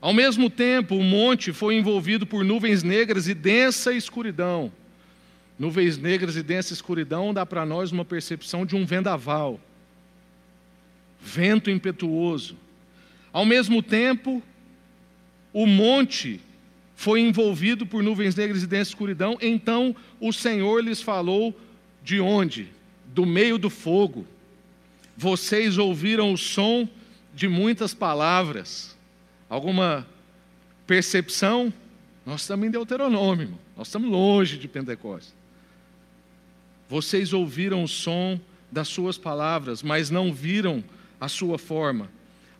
Ao 0.01 0.13
mesmo 0.13 0.49
tempo, 0.49 0.95
o 0.95 1.03
monte 1.03 1.53
foi 1.53 1.75
envolvido 1.75 2.27
por 2.27 2.43
nuvens 2.43 2.83
negras 2.83 3.27
e 3.27 3.33
densa 3.33 3.93
escuridão. 3.93 4.71
Nuvens 5.57 5.97
negras 5.97 6.35
e 6.35 6.43
densa 6.43 6.73
escuridão 6.73 7.33
dá 7.33 7.45
para 7.45 7.65
nós 7.65 7.91
uma 7.91 8.03
percepção 8.03 8.65
de 8.65 8.75
um 8.75 8.85
vendaval, 8.85 9.59
vento 11.25 11.71
impetuoso. 11.71 12.55
Ao 13.33 13.45
mesmo 13.45 13.81
tempo, 13.81 14.41
o 15.51 15.65
monte 15.65 16.39
foi 16.95 17.19
envolvido 17.19 17.85
por 17.85 18.03
nuvens 18.03 18.35
negras 18.35 18.63
e 18.63 18.67
densa 18.67 18.91
escuridão, 18.91 19.37
então 19.41 19.95
o 20.19 20.31
Senhor 20.31 20.81
lhes 20.81 21.01
falou 21.01 21.59
de 22.03 22.19
onde? 22.19 22.69
Do 23.07 23.25
meio 23.25 23.57
do 23.57 23.69
fogo. 23.69 24.25
Vocês 25.17 25.77
ouviram 25.77 26.31
o 26.31 26.37
som 26.37 26.87
de 27.33 27.47
muitas 27.47 27.93
palavras. 27.93 28.95
Alguma 29.49 30.07
percepção? 30.85 31.73
Nós 32.25 32.41
estamos 32.41 32.67
em 32.67 32.71
Deuteronômio, 32.71 33.57
nós 33.75 33.87
estamos 33.87 34.09
longe 34.09 34.57
de 34.57 34.67
Pentecostes. 34.67 35.33
Vocês 36.87 37.33
ouviram 37.33 37.83
o 37.83 37.87
som 37.87 38.39
das 38.71 38.87
suas 38.87 39.17
palavras, 39.17 39.81
mas 39.81 40.09
não 40.09 40.33
viram 40.33 40.83
a 41.25 41.27
sua 41.27 41.57
forma. 41.57 42.09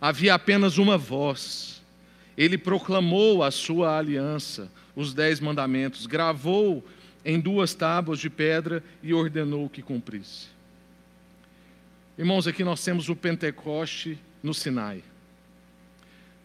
Havia 0.01 0.34
apenas 0.34 0.78
uma 0.78 0.97
voz. 0.97 1.84
Ele 2.38 2.58
proclamou 2.58 3.43
a 3.43 3.51
sua 3.51 3.97
aliança, 3.97 4.69
os 4.95 5.13
dez 5.13 5.39
mandamentos, 5.39 6.06
gravou 6.06 6.84
em 7.23 7.39
duas 7.39 7.73
tábuas 7.73 8.19
de 8.19 8.30
pedra 8.30 8.84
e 9.01 9.13
ordenou 9.13 9.69
que 9.69 9.82
cumprisse. 9.82 10.47
Irmãos, 12.17 12.47
aqui 12.47 12.63
nós 12.63 12.84
temos 12.84 13.08
o 13.08 13.15
Pentecoste 13.15 14.17
no 14.41 14.54
Sinai. 14.54 15.04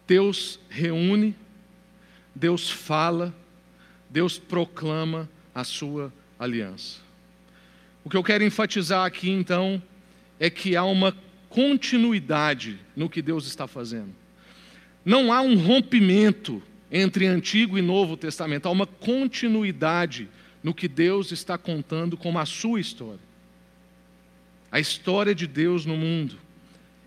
Deus 0.07 0.59
reúne, 0.69 1.35
Deus 2.35 2.69
fala, 2.69 3.33
Deus 4.09 4.37
proclama 4.37 5.29
a 5.55 5.63
sua 5.63 6.13
aliança. 6.37 6.99
O 8.03 8.09
que 8.09 8.17
eu 8.17 8.23
quero 8.23 8.43
enfatizar 8.43 9.05
aqui, 9.05 9.29
então, 9.29 9.81
é 10.39 10.49
que 10.49 10.75
há 10.75 10.83
uma 10.83 11.15
continuidade 11.51 12.79
no 12.95 13.09
que 13.09 13.21
Deus 13.21 13.45
está 13.45 13.67
fazendo. 13.67 14.15
Não 15.03 15.31
há 15.31 15.41
um 15.41 15.57
rompimento 15.57 16.63
entre 16.89 17.27
Antigo 17.27 17.77
e 17.77 17.81
Novo 17.81 18.17
Testamento, 18.17 18.67
há 18.67 18.71
uma 18.71 18.87
continuidade 18.87 20.27
no 20.63 20.73
que 20.73 20.87
Deus 20.87 21.31
está 21.31 21.57
contando 21.57 22.17
como 22.17 22.39
a 22.39 22.45
sua 22.45 22.79
história. 22.79 23.19
A 24.71 24.79
história 24.79 25.35
de 25.35 25.47
Deus 25.47 25.85
no 25.85 25.97
mundo. 25.97 26.37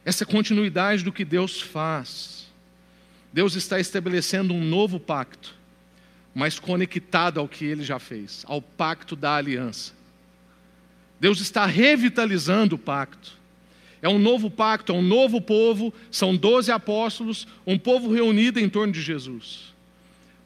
Essa 0.05 0.27
continuidade 0.27 1.03
do 1.03 1.13
que 1.13 1.25
Deus 1.25 1.61
faz. 1.61 2.47
Deus 3.33 3.55
está 3.55 3.81
estabelecendo 3.81 4.55
um 4.55 4.63
novo 4.63 5.01
pacto, 5.01 5.55
mas 6.35 6.59
conectado 6.59 7.41
ao 7.41 7.49
que 7.49 7.65
ele 7.65 7.83
já 7.83 7.99
fez, 7.99 8.45
ao 8.47 8.61
pacto 8.61 9.17
da 9.17 9.35
aliança. 9.37 9.93
Deus 11.19 11.41
está 11.41 11.65
revitalizando 11.65 12.77
o 12.77 12.79
pacto. 12.79 13.44
É 14.05 14.09
um 14.11 14.19
novo 14.19 14.51
pacto, 14.51 14.93
é 14.93 14.95
um 14.95 15.01
novo 15.01 15.41
povo, 15.41 15.91
são 16.11 16.37
doze 16.37 16.71
apóstolos, 16.71 17.49
um 17.67 17.79
povo 17.79 18.13
reunido 18.13 18.61
em 18.61 18.69
torno 18.69 18.93
de 18.93 19.01
Jesus. 19.01 19.73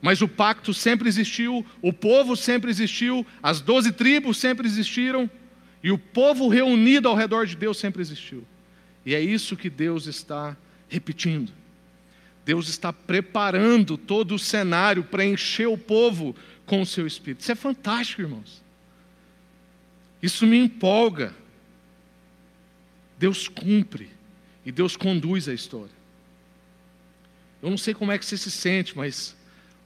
Mas 0.01 0.23
o 0.23 0.29
pacto 0.29 0.73
sempre 0.73 1.09
existiu, 1.09 1.67
o 1.83 1.93
povo 1.93 2.37
sempre 2.37 2.71
existiu, 2.71 3.27
as 3.43 3.61
doze 3.61 3.91
tribos 3.91 4.39
sempre 4.39 4.65
existiram, 4.65 5.29
e 5.83 5.91
o 5.91 5.99
povo 5.99 6.47
reunido 6.47 7.09
ao 7.09 7.17
redor 7.17 7.47
de 7.47 7.57
Deus 7.57 7.79
sempre 7.79 8.01
existiu. 8.01 8.45
E 9.05 9.13
é 9.13 9.21
isso 9.21 9.57
que 9.57 9.69
Deus 9.69 10.07
está 10.07 10.57
repetindo. 10.89 11.51
Deus 12.45 12.69
está 12.69 12.93
preparando 12.93 13.99
todo 13.99 14.37
o 14.37 14.39
cenário 14.39 15.03
para 15.03 15.25
encher 15.25 15.67
o 15.67 15.77
povo 15.77 16.33
com 16.65 16.81
o 16.81 16.87
seu 16.87 17.09
espírito. 17.09 17.41
Isso 17.41 17.51
é 17.51 17.57
fantástico, 17.57 18.23
irmãos. 18.23 18.63
Isso 20.23 20.47
me 20.47 20.59
empolga. 20.59 21.35
Deus 23.19 23.49
cumpre 23.49 24.11
e 24.65 24.71
Deus 24.71 24.97
conduz 24.97 25.49
a 25.49 25.55
história. 25.55 25.99
Eu 27.61 27.71
não 27.71 27.79
sei 27.79 27.93
como 27.93 28.13
é 28.13 28.19
que 28.19 28.25
você 28.25 28.37
se 28.37 28.51
sente, 28.51 28.97
mas 28.97 29.37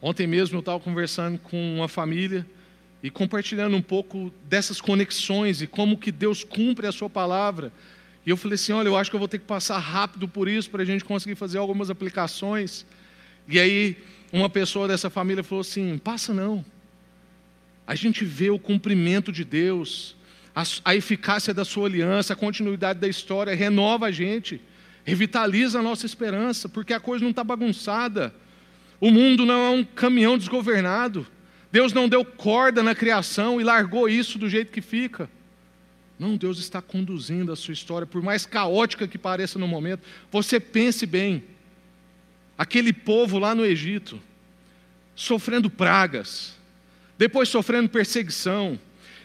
ontem 0.00 0.26
mesmo 0.26 0.56
eu 0.56 0.60
estava 0.60 0.78
conversando 0.78 1.38
com 1.38 1.76
uma 1.76 1.88
família 1.88 2.46
e 3.02 3.10
compartilhando 3.10 3.76
um 3.76 3.82
pouco 3.82 4.32
dessas 4.44 4.80
conexões 4.80 5.62
e 5.62 5.66
como 5.66 5.96
que 5.96 6.12
Deus 6.12 6.44
cumpre 6.44 6.86
a 6.86 6.92
sua 6.92 7.08
palavra. 7.08 7.72
E 8.24 8.30
eu 8.30 8.36
falei 8.36 8.54
assim, 8.54 8.72
olha, 8.72 8.88
eu 8.88 8.96
acho 8.96 9.10
que 9.10 9.16
eu 9.16 9.20
vou 9.20 9.28
ter 9.28 9.38
que 9.38 9.46
passar 9.46 9.78
rápido 9.78 10.28
por 10.28 10.48
isso 10.48 10.70
para 10.70 10.82
a 10.82 10.86
gente 10.86 11.04
conseguir 11.04 11.34
fazer 11.34 11.58
algumas 11.58 11.90
aplicações. 11.90 12.86
E 13.48 13.58
aí 13.58 13.96
uma 14.32 14.48
pessoa 14.48 14.86
dessa 14.86 15.10
família 15.10 15.42
falou 15.42 15.62
assim, 15.62 15.98
passa 15.98 16.32
não. 16.32 16.64
A 17.86 17.94
gente 17.94 18.24
vê 18.24 18.50
o 18.50 18.58
cumprimento 18.58 19.32
de 19.32 19.44
Deus, 19.44 20.16
a, 20.54 20.62
a 20.84 20.94
eficácia 20.94 21.54
da 21.54 21.64
sua 21.64 21.86
aliança, 21.86 22.32
a 22.32 22.36
continuidade 22.36 22.98
da 22.98 23.08
história, 23.08 23.54
renova 23.54 24.06
a 24.06 24.10
gente, 24.10 24.60
revitaliza 25.04 25.78
a 25.78 25.82
nossa 25.82 26.06
esperança, 26.06 26.68
porque 26.68 26.92
a 26.92 27.00
coisa 27.00 27.24
não 27.24 27.30
está 27.30 27.42
bagunçada. 27.42 28.34
O 29.00 29.10
mundo 29.10 29.44
não 29.44 29.66
é 29.66 29.70
um 29.70 29.84
caminhão 29.84 30.38
desgovernado. 30.38 31.26
Deus 31.72 31.92
não 31.92 32.08
deu 32.08 32.24
corda 32.24 32.82
na 32.82 32.94
criação 32.94 33.60
e 33.60 33.64
largou 33.64 34.08
isso 34.08 34.38
do 34.38 34.48
jeito 34.48 34.70
que 34.70 34.82
fica. 34.82 35.28
Não, 36.18 36.36
Deus 36.36 36.58
está 36.58 36.80
conduzindo 36.80 37.50
a 37.50 37.56
sua 37.56 37.72
história, 37.72 38.06
por 38.06 38.22
mais 38.22 38.46
caótica 38.46 39.08
que 39.08 39.18
pareça 39.18 39.58
no 39.58 39.66
momento. 39.66 40.02
Você 40.30 40.60
pense 40.60 41.06
bem. 41.06 41.42
Aquele 42.56 42.92
povo 42.92 43.38
lá 43.38 43.54
no 43.54 43.64
Egito, 43.64 44.20
sofrendo 45.16 45.68
pragas, 45.68 46.54
depois 47.18 47.48
sofrendo 47.48 47.88
perseguição, 47.88 48.78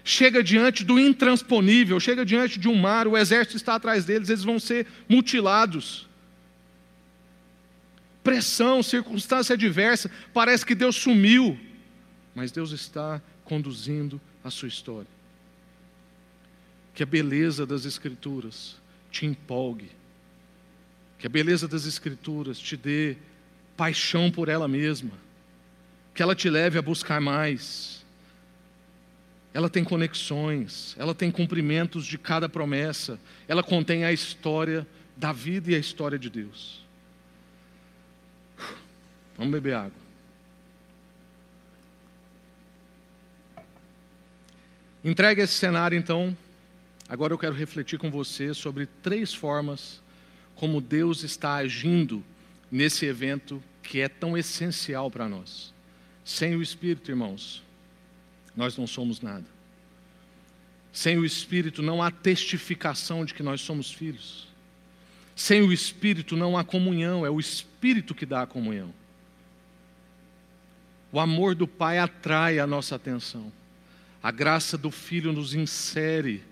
chega 0.08 0.42
diante 0.42 0.86
do 0.86 0.98
intransponível, 0.98 2.00
chega 2.00 2.26
diante 2.26 2.58
de 2.58 2.70
um 2.70 2.76
mar, 2.76 3.08
o 3.08 3.18
exército 3.18 3.58
está 3.58 3.76
atrás 3.76 4.06
deles, 4.06 4.30
eles 4.30 4.44
vão 4.44 4.58
ser 4.58 4.88
mutilados. 5.10 6.08
Pressão, 8.24 8.82
circunstância 8.82 9.54
adversa, 9.54 10.10
parece 10.34 10.66
que 10.66 10.74
Deus 10.74 10.96
sumiu, 10.96 11.60
mas 12.34 12.54
Deus 12.54 12.72
está 12.72 13.22
conduzindo 13.44 14.20
a 14.46 14.50
sua 14.50 14.70
história. 14.70 15.10
Que 16.94 17.04
a 17.04 17.06
beleza 17.06 17.66
das 17.66 17.84
Escrituras 17.84 18.78
te 19.12 19.26
empolgue, 19.26 19.92
que 21.20 21.28
a 21.28 21.30
beleza 21.30 21.68
das 21.68 21.86
Escrituras 21.86 22.58
te 22.58 22.78
dê 22.78 23.18
paixão 23.76 24.32
por 24.32 24.48
ela 24.48 24.70
mesma, 24.70 25.12
que 26.14 26.24
ela 26.24 26.34
te 26.34 26.50
leve 26.50 26.80
a 26.80 26.82
buscar 26.82 27.20
mais 27.20 27.97
ela 29.58 29.72
tem 29.72 29.84
conexões, 29.84 30.96
ela 31.00 31.16
tem 31.16 31.32
cumprimentos 31.32 32.06
de 32.06 32.16
cada 32.16 32.48
promessa, 32.48 33.20
ela 33.48 33.64
contém 33.64 34.06
a 34.06 34.14
história 34.14 34.86
da 35.16 35.34
vida 35.34 35.72
e 35.72 35.76
a 35.76 35.80
história 35.80 36.20
de 36.20 36.30
Deus. 36.30 36.86
Vamos 39.36 39.52
beber 39.52 39.74
água. 39.74 40.00
Entregue 45.04 45.42
esse 45.42 45.54
cenário, 45.54 45.98
então. 45.98 46.38
Agora 47.10 47.34
eu 47.34 47.38
quero 47.40 47.56
refletir 47.56 47.98
com 47.98 48.12
você 48.12 48.54
sobre 48.54 48.86
três 49.02 49.34
formas 49.34 50.04
como 50.54 50.80
Deus 50.80 51.24
está 51.24 51.56
agindo 51.56 52.24
nesse 52.72 53.08
evento 53.08 53.64
que 53.82 54.02
é 54.02 54.08
tão 54.08 54.38
essencial 54.38 55.10
para 55.10 55.28
nós. 55.28 55.74
Sem 56.24 56.56
o 56.56 56.62
Espírito, 56.62 57.10
irmãos, 57.10 57.66
nós 58.58 58.76
não 58.76 58.88
somos 58.88 59.22
nada. 59.22 59.46
Sem 60.92 61.20
o 61.20 61.24
Espírito 61.24 61.84
não 61.84 62.02
há 62.02 62.10
testificação 62.10 63.24
de 63.24 63.36
que 63.36 63.44
nós 63.44 63.62
somos 63.62 63.92
filhos. 63.92 64.48
Sem 65.36 65.62
o 65.62 65.72
Espírito 65.72 66.36
não 66.36 66.58
há 66.58 66.64
comunhão, 66.64 67.24
é 67.24 67.30
o 67.30 67.40
Espírito 67.40 68.16
que 68.16 68.26
dá 68.26 68.42
a 68.42 68.48
comunhão. 68.48 68.92
O 71.12 71.20
amor 71.20 71.54
do 71.54 71.68
Pai 71.68 72.00
atrai 72.00 72.58
a 72.58 72.66
nossa 72.66 72.96
atenção. 72.96 73.54
A 74.24 74.32
graça 74.32 74.76
do 74.76 74.90
Filho 74.90 75.32
nos 75.32 75.54
insere 75.54 76.44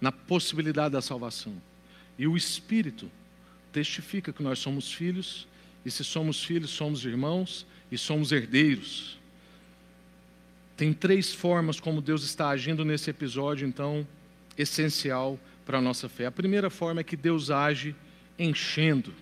na 0.00 0.10
possibilidade 0.10 0.94
da 0.94 1.02
salvação. 1.02 1.60
E 2.18 2.26
o 2.26 2.38
Espírito 2.38 3.10
testifica 3.70 4.32
que 4.32 4.42
nós 4.42 4.58
somos 4.58 4.90
filhos, 4.90 5.46
e 5.84 5.90
se 5.90 6.02
somos 6.02 6.42
filhos, 6.42 6.70
somos 6.70 7.04
irmãos 7.04 7.66
e 7.92 7.98
somos 7.98 8.32
herdeiros. 8.32 9.19
Tem 10.80 10.94
três 10.94 11.34
formas 11.34 11.78
como 11.78 12.00
Deus 12.00 12.24
está 12.24 12.48
agindo 12.48 12.86
nesse 12.86 13.10
episódio, 13.10 13.68
então, 13.68 14.08
essencial 14.56 15.38
para 15.66 15.76
a 15.76 15.80
nossa 15.82 16.08
fé. 16.08 16.24
A 16.24 16.30
primeira 16.30 16.70
forma 16.70 17.02
é 17.02 17.04
que 17.04 17.18
Deus 17.18 17.50
age 17.50 17.94
enchendo. 18.38 19.12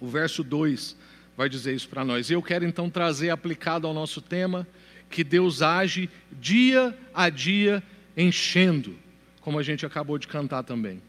O 0.00 0.08
verso 0.08 0.42
2 0.42 0.96
vai 1.36 1.48
dizer 1.48 1.72
isso 1.72 1.88
para 1.88 2.04
nós. 2.04 2.32
Eu 2.32 2.42
quero 2.42 2.64
então 2.64 2.90
trazer 2.90 3.30
aplicado 3.30 3.86
ao 3.86 3.94
nosso 3.94 4.20
tema 4.20 4.66
que 5.08 5.22
Deus 5.22 5.62
age 5.62 6.10
dia 6.32 6.98
a 7.14 7.30
dia 7.30 7.80
enchendo, 8.16 8.98
como 9.40 9.60
a 9.60 9.62
gente 9.62 9.86
acabou 9.86 10.18
de 10.18 10.26
cantar 10.26 10.64
também. 10.64 11.00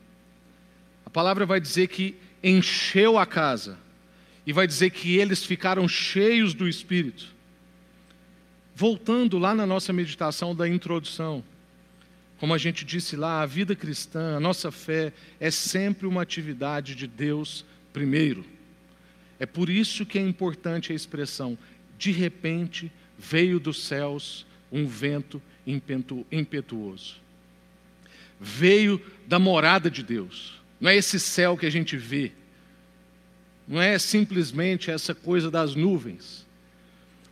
A 1.03 1.09
palavra 1.09 1.47
vai 1.47 1.59
dizer 1.59 1.87
que 1.87 2.15
encheu 2.43 3.17
a 3.17 3.25
casa, 3.25 3.75
e 4.45 4.53
vai 4.53 4.67
dizer 4.67 4.91
que 4.91 5.17
eles 5.17 5.43
ficaram 5.43 5.87
cheios 5.87 6.53
do 6.53 6.67
Espírito. 6.67 7.35
Voltando 8.79 9.39
lá 9.39 9.55
na 9.55 9.65
nossa 9.65 9.91
meditação 9.91 10.55
da 10.55 10.67
introdução, 10.69 11.43
como 12.39 12.53
a 12.53 12.59
gente 12.59 12.85
disse 12.85 13.15
lá, 13.15 13.41
a 13.41 13.45
vida 13.47 13.75
cristã, 13.75 14.37
a 14.37 14.39
nossa 14.39 14.71
fé 14.71 15.11
é 15.39 15.49
sempre 15.49 16.05
uma 16.05 16.21
atividade 16.21 16.93
de 16.93 17.07
Deus 17.07 17.65
primeiro. 17.91 18.45
É 19.39 19.47
por 19.47 19.67
isso 19.67 20.05
que 20.05 20.19
é 20.19 20.21
importante 20.21 20.91
a 20.91 20.95
expressão: 20.95 21.57
de 21.97 22.11
repente 22.11 22.91
veio 23.17 23.59
dos 23.59 23.83
céus 23.83 24.45
um 24.71 24.85
vento 24.85 25.41
impetuoso. 25.65 27.15
Veio 28.39 29.01
da 29.25 29.39
morada 29.39 29.89
de 29.89 30.03
Deus. 30.03 30.61
Não 30.79 30.91
é 30.91 30.95
esse 30.95 31.19
céu 31.19 31.57
que 31.57 31.65
a 31.65 31.71
gente 31.71 31.97
vê. 31.97 32.31
Não 33.67 33.81
é 33.81 33.97
simplesmente 33.97 34.91
essa 34.91 35.15
coisa 35.15 35.49
das 35.49 35.73
nuvens. 35.73 36.45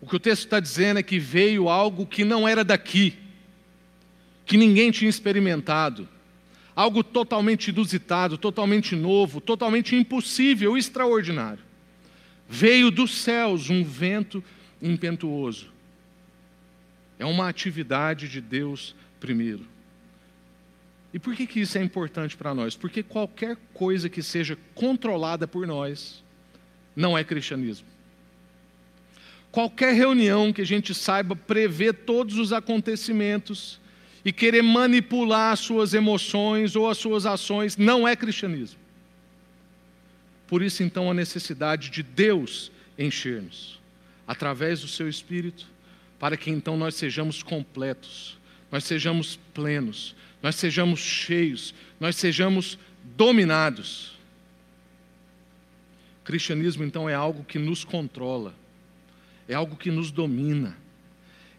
O 0.06 0.08
que 0.08 0.18
o 0.18 0.20
texto 0.20 0.44
está 0.44 0.60
dizendo 0.60 1.00
é 1.00 1.04
que 1.04 1.18
veio 1.18 1.68
algo 1.68 2.06
que 2.06 2.24
não 2.24 2.48
era 2.48 2.63
daqui, 2.63 3.18
que 4.46 4.56
ninguém 4.56 4.91
tinha 4.91 5.10
experimentado, 5.10 6.08
algo 6.76 7.04
totalmente 7.04 7.70
inusitado, 7.70 8.38
totalmente 8.38 8.96
novo, 8.96 9.41
totalmente 9.41 9.96
impossível, 9.96 10.78
extraordinário. 10.78 11.63
Veio 12.48 12.91
dos 12.91 13.15
céus 13.15 13.72
um 13.72 13.84
vento 13.84 14.44
impetuoso. 14.80 15.72
É 17.18 17.26
uma 17.26 17.50
atividade 17.50 18.30
de 18.30 18.39
Deus 18.39 18.96
primeiro. 19.20 19.65
E 21.12 21.18
por 21.18 21.36
que, 21.36 21.48
que 21.48 21.62
isso 21.62 21.80
é 21.80 21.84
importante 21.84 22.38
para 22.38 22.54
nós? 22.54 22.76
Porque 22.76 23.02
qualquer 23.02 23.58
coisa 23.74 24.08
que 24.08 24.22
seja 24.22 24.56
controlada 24.76 25.48
por 25.48 25.65
nós 25.65 26.24
não 26.96 27.18
é 27.18 27.24
cristianismo. 27.24 27.94
Qualquer 29.56 29.94
reunião 29.94 30.52
que 30.52 30.62
a 30.62 30.65
gente 30.65 30.94
saiba 30.94 31.34
prever 31.34 31.94
todos 31.94 32.38
os 32.38 32.52
acontecimentos 32.52 33.80
e 34.26 34.34
querer 34.34 34.62
manipular 34.62 35.54
as 35.54 35.62
suas 35.62 35.94
emoções 35.94 36.76
ou 36.76 36.89
as 36.89 36.98
suas 36.98 37.26
ações 37.26 37.78
não 37.78 38.06
é 38.06 38.18
cristianismo. 38.18 38.78
Por 40.46 40.62
isso, 40.62 40.84
então, 40.84 41.10
a 41.10 41.13
necessidade 41.13 41.89
de 41.89 42.04
Deus 42.04 42.70
encher-nos, 43.00 43.80
através 44.28 44.82
do 44.82 44.89
seu 44.89 45.08
Espírito, 45.08 45.65
para 46.20 46.36
que 46.36 46.52
então 46.52 46.76
nós 46.76 46.96
sejamos 46.96 47.41
completos, 47.41 48.38
nós 48.70 48.84
sejamos 48.84 49.39
plenos, 49.54 50.18
nós 50.44 50.56
sejamos 50.56 51.00
cheios, 51.00 51.74
nós 51.98 52.18
sejamos 52.18 52.78
dominados. 53.15 54.20
O 56.20 56.26
cristianismo, 56.26 56.84
então, 56.84 57.08
é 57.10 57.13
algo 57.13 57.46
que 57.46 57.58
nos 57.58 57.86
controla, 57.86 58.54
é 59.47 59.53
algo 59.53 59.75
que 59.75 59.91
nos 59.91 60.12
domina, 60.12 60.75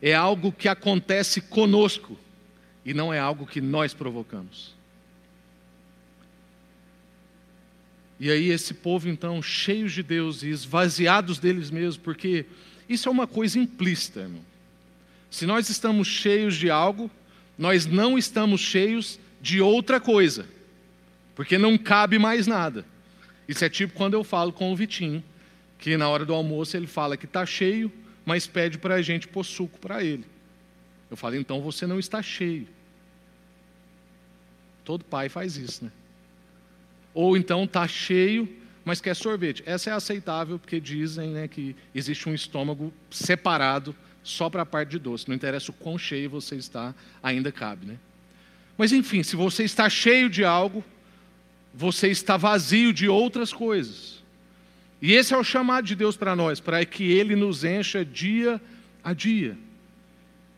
é 0.01 0.15
algo 0.15 0.53
que 0.53 0.69
acontece 0.69 1.41
conosco 1.41 2.19
e 2.85 2.93
não 2.93 3.13
é 3.13 3.19
algo 3.19 3.47
que 3.47 3.61
nós 3.61 3.95
provocamos. 3.95 4.75
E 8.19 8.31
aí 8.31 8.51
esse 8.51 8.73
povo 8.73 9.09
então 9.09 9.43
cheios 9.43 9.93
de 9.93 10.03
Deus 10.03 10.43
e 10.43 10.49
esvaziados 10.49 11.39
deles 11.39 11.71
mesmos, 11.71 11.97
porque 11.97 12.47
isso 12.89 13.09
é 13.09 13.13
uma 13.13 13.27
coisa 13.27 13.59
implícita, 13.59 14.21
irmão. 14.21 14.43
Se 15.31 15.47
nós 15.47 15.69
estamos 15.69 16.09
cheios 16.09 16.57
de 16.57 16.71
algo, 16.71 17.11
nós 17.59 17.85
não 17.85 18.17
estamos 18.17 18.61
cheios 18.61 19.19
de 19.41 19.61
outra 19.61 20.01
coisa, 20.01 20.47
porque 21.35 21.59
não 21.59 21.77
cabe 21.77 22.19
mais 22.19 22.47
nada. 22.47 22.87
Isso 23.47 23.65
é 23.65 23.69
tipo 23.69 23.95
quando 23.95 24.15
eu 24.15 24.25
falo 24.25 24.53
com 24.53 24.73
o 24.73 24.77
Vitinho, 24.77 25.23
que 25.79 25.97
na 25.97 26.09
hora 26.09 26.25
do 26.25 26.35
almoço 26.35 26.77
ele 26.77 26.87
fala 26.87 27.17
que 27.17 27.27
está 27.27 27.45
cheio, 27.45 27.93
mas 28.25 28.47
pede 28.47 28.79
para 28.79 28.97
a 28.97 29.03
gente 29.03 29.29
pôr 29.29 29.45
suco 29.45 29.79
para 29.79 30.03
ele. 30.03 30.25
Eu 31.11 31.17
falo, 31.17 31.37
então 31.37 31.61
você 31.61 31.87
não 31.87 31.99
está 31.99 32.23
cheio. 32.23 32.67
Todo 34.85 35.05
pai 35.05 35.29
faz 35.29 35.57
isso, 35.57 35.85
né? 35.85 35.93
Ou 37.15 37.37
então 37.37 37.65
está 37.65 37.87
cheio, 37.89 38.49
mas 38.85 39.01
quer 39.01 39.15
sorvete. 39.15 39.63
Essa 39.67 39.91
é 39.91 39.93
aceitável 39.93 40.59
porque 40.59 40.81
dizem 40.81 41.31
né, 41.31 41.49
que 41.49 41.75
existe 41.95 42.29
um 42.29 42.35
estômago 42.35 42.93
separado 43.11 43.95
só 44.23 44.51
para 44.51 44.63
a 44.63 44.67
parte 44.67 44.91
de 44.91 44.99
doce. 44.99 45.29
Não 45.29 45.35
interessa 45.35 45.71
o 45.71 45.75
quão 45.75 45.97
cheio 45.97 46.29
você 46.29 46.57
está, 46.57 46.95
ainda 47.23 47.51
cabe. 47.51 47.87
Né? 47.87 47.99
Mas 48.77 48.93
enfim, 48.93 49.23
se 49.23 49.35
você 49.35 49.65
está 49.65 49.89
cheio 49.89 50.29
de 50.29 50.45
algo, 50.45 50.85
você 51.73 52.09
está 52.09 52.37
vazio 52.37 52.93
de 52.93 53.09
outras 53.09 53.53
coisas. 53.53 54.16
E 55.01 55.13
esse 55.13 55.35
é 55.35 55.37
o 55.37 55.45
chamado 55.45 55.85
de 55.85 55.95
Deus 55.95 56.17
para 56.17 56.35
nós, 56.35 56.61
para 56.61 56.85
que 56.85 57.05
Ele 57.05 57.37
nos 57.37 57.65
encha 57.65 58.05
dia 58.05 58.61
a 59.05 59.13
dia. 59.13 59.57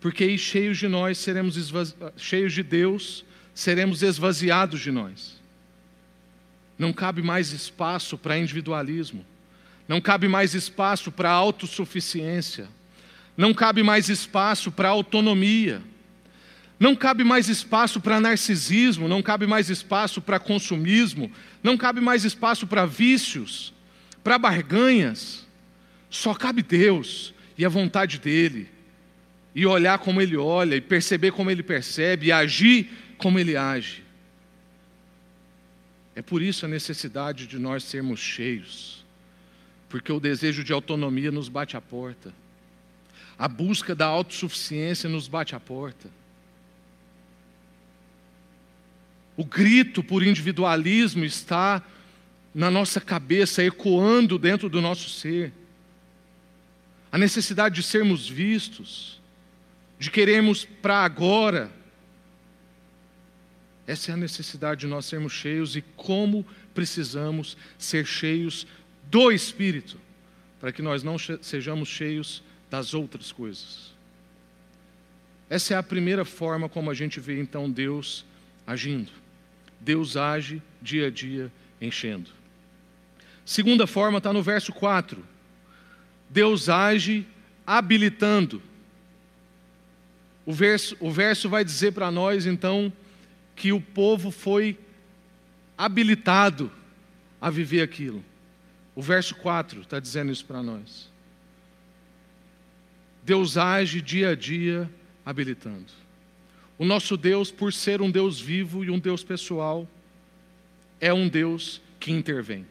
Porque 0.00 0.24
aí, 0.24 0.38
cheios 0.38 0.78
de 0.78 0.86
nós, 0.86 1.18
seremos 1.18 1.56
esvazi... 1.56 1.94
cheios 2.16 2.52
de 2.52 2.62
Deus, 2.62 3.24
seremos 3.52 4.02
esvaziados 4.02 4.80
de 4.80 4.92
nós. 4.92 5.36
Não 6.78 6.92
cabe 6.92 7.20
mais 7.20 7.52
espaço 7.52 8.16
para 8.16 8.38
individualismo. 8.38 9.26
Não 9.88 10.00
cabe 10.00 10.28
mais 10.28 10.54
espaço 10.54 11.10
para 11.10 11.30
autossuficiência. 11.30 12.68
Não 13.36 13.52
cabe 13.52 13.82
mais 13.82 14.08
espaço 14.08 14.70
para 14.70 14.88
autonomia. 14.88 15.82
Não 16.78 16.94
cabe 16.94 17.24
mais 17.24 17.48
espaço 17.48 18.00
para 18.00 18.20
narcisismo, 18.20 19.08
não 19.08 19.20
cabe 19.20 19.48
mais 19.48 19.68
espaço 19.68 20.20
para 20.20 20.38
consumismo, 20.38 21.30
não 21.60 21.76
cabe 21.76 22.00
mais 22.00 22.24
espaço 22.24 22.68
para 22.68 22.86
vícios, 22.86 23.72
para 24.28 24.36
barganhas. 24.36 25.46
Só 26.10 26.34
cabe 26.34 26.62
Deus 26.62 27.32
e 27.56 27.64
a 27.64 27.68
vontade 27.70 28.18
dEle. 28.18 28.68
E 29.54 29.64
olhar 29.64 29.98
como 30.00 30.20
Ele 30.20 30.36
olha, 30.36 30.76
e 30.76 30.82
perceber 30.82 31.32
como 31.32 31.50
Ele 31.50 31.62
percebe, 31.62 32.26
e 32.26 32.32
agir 32.32 32.90
como 33.16 33.38
Ele 33.38 33.56
age. 33.56 34.04
É 36.14 36.20
por 36.20 36.42
isso 36.42 36.66
a 36.66 36.68
necessidade 36.68 37.46
de 37.46 37.58
nós 37.58 37.84
sermos 37.84 38.20
cheios, 38.20 39.02
porque 39.88 40.12
o 40.12 40.20
desejo 40.20 40.62
de 40.62 40.74
autonomia 40.74 41.32
nos 41.32 41.48
bate 41.48 41.74
à 41.74 41.80
porta, 41.80 42.34
a 43.38 43.48
busca 43.48 43.94
da 43.94 44.04
autossuficiência 44.04 45.08
nos 45.08 45.26
bate 45.26 45.56
à 45.56 45.60
porta, 45.60 46.10
o 49.38 49.44
grito 49.44 50.02
por 50.02 50.22
individualismo 50.22 51.24
está 51.24 51.82
na 52.54 52.70
nossa 52.70 53.00
cabeça, 53.00 53.62
ecoando 53.62 54.38
dentro 54.38 54.68
do 54.68 54.80
nosso 54.80 55.10
ser, 55.10 55.52
a 57.10 57.18
necessidade 57.18 57.76
de 57.76 57.82
sermos 57.82 58.28
vistos, 58.28 59.20
de 59.98 60.10
queremos 60.10 60.64
para 60.64 61.02
agora, 61.04 61.70
essa 63.86 64.10
é 64.10 64.14
a 64.14 64.18
necessidade 64.18 64.82
de 64.82 64.86
nós 64.86 65.06
sermos 65.06 65.32
cheios 65.32 65.74
e 65.74 65.82
como 65.96 66.44
precisamos 66.74 67.56
ser 67.78 68.04
cheios 68.04 68.66
do 69.04 69.32
Espírito, 69.32 69.98
para 70.60 70.70
que 70.70 70.82
nós 70.82 71.02
não 71.02 71.16
sejamos 71.18 71.88
cheios 71.88 72.42
das 72.70 72.92
outras 72.92 73.32
coisas. 73.32 73.94
Essa 75.48 75.72
é 75.72 75.76
a 75.78 75.82
primeira 75.82 76.24
forma 76.24 76.68
como 76.68 76.90
a 76.90 76.94
gente 76.94 77.18
vê 77.18 77.40
então 77.40 77.70
Deus 77.70 78.26
agindo. 78.66 79.10
Deus 79.80 80.16
age 80.16 80.62
dia 80.82 81.06
a 81.06 81.10
dia 81.10 81.50
enchendo. 81.80 82.37
Segunda 83.48 83.86
forma 83.86 84.18
está 84.18 84.30
no 84.30 84.42
verso 84.42 84.74
4. 84.74 85.24
Deus 86.28 86.68
age 86.68 87.26
habilitando. 87.66 88.60
O 90.44 90.52
verso, 90.52 90.94
o 91.00 91.10
verso 91.10 91.48
vai 91.48 91.64
dizer 91.64 91.92
para 91.92 92.10
nós, 92.10 92.44
então, 92.44 92.92
que 93.56 93.72
o 93.72 93.80
povo 93.80 94.30
foi 94.30 94.78
habilitado 95.78 96.70
a 97.40 97.48
viver 97.48 97.80
aquilo. 97.80 98.22
O 98.94 99.00
verso 99.00 99.34
4 99.36 99.80
está 99.80 99.98
dizendo 99.98 100.30
isso 100.30 100.44
para 100.44 100.62
nós. 100.62 101.10
Deus 103.24 103.56
age 103.56 104.02
dia 104.02 104.28
a 104.28 104.34
dia 104.34 104.90
habilitando. 105.24 105.90
O 106.76 106.84
nosso 106.84 107.16
Deus, 107.16 107.50
por 107.50 107.72
ser 107.72 108.02
um 108.02 108.10
Deus 108.10 108.38
vivo 108.38 108.84
e 108.84 108.90
um 108.90 108.98
Deus 108.98 109.24
pessoal, 109.24 109.88
é 111.00 111.14
um 111.14 111.26
Deus 111.26 111.80
que 111.98 112.12
intervém. 112.12 112.66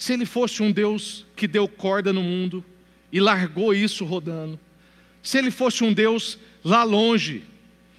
Se 0.00 0.14
ele 0.14 0.24
fosse 0.24 0.62
um 0.62 0.72
Deus 0.72 1.26
que 1.36 1.46
deu 1.46 1.68
corda 1.68 2.10
no 2.10 2.22
mundo 2.22 2.64
e 3.12 3.20
largou 3.20 3.74
isso 3.74 4.02
rodando, 4.06 4.58
se 5.22 5.36
ele 5.36 5.50
fosse 5.50 5.84
um 5.84 5.92
Deus 5.92 6.38
lá 6.64 6.82
longe, 6.84 7.44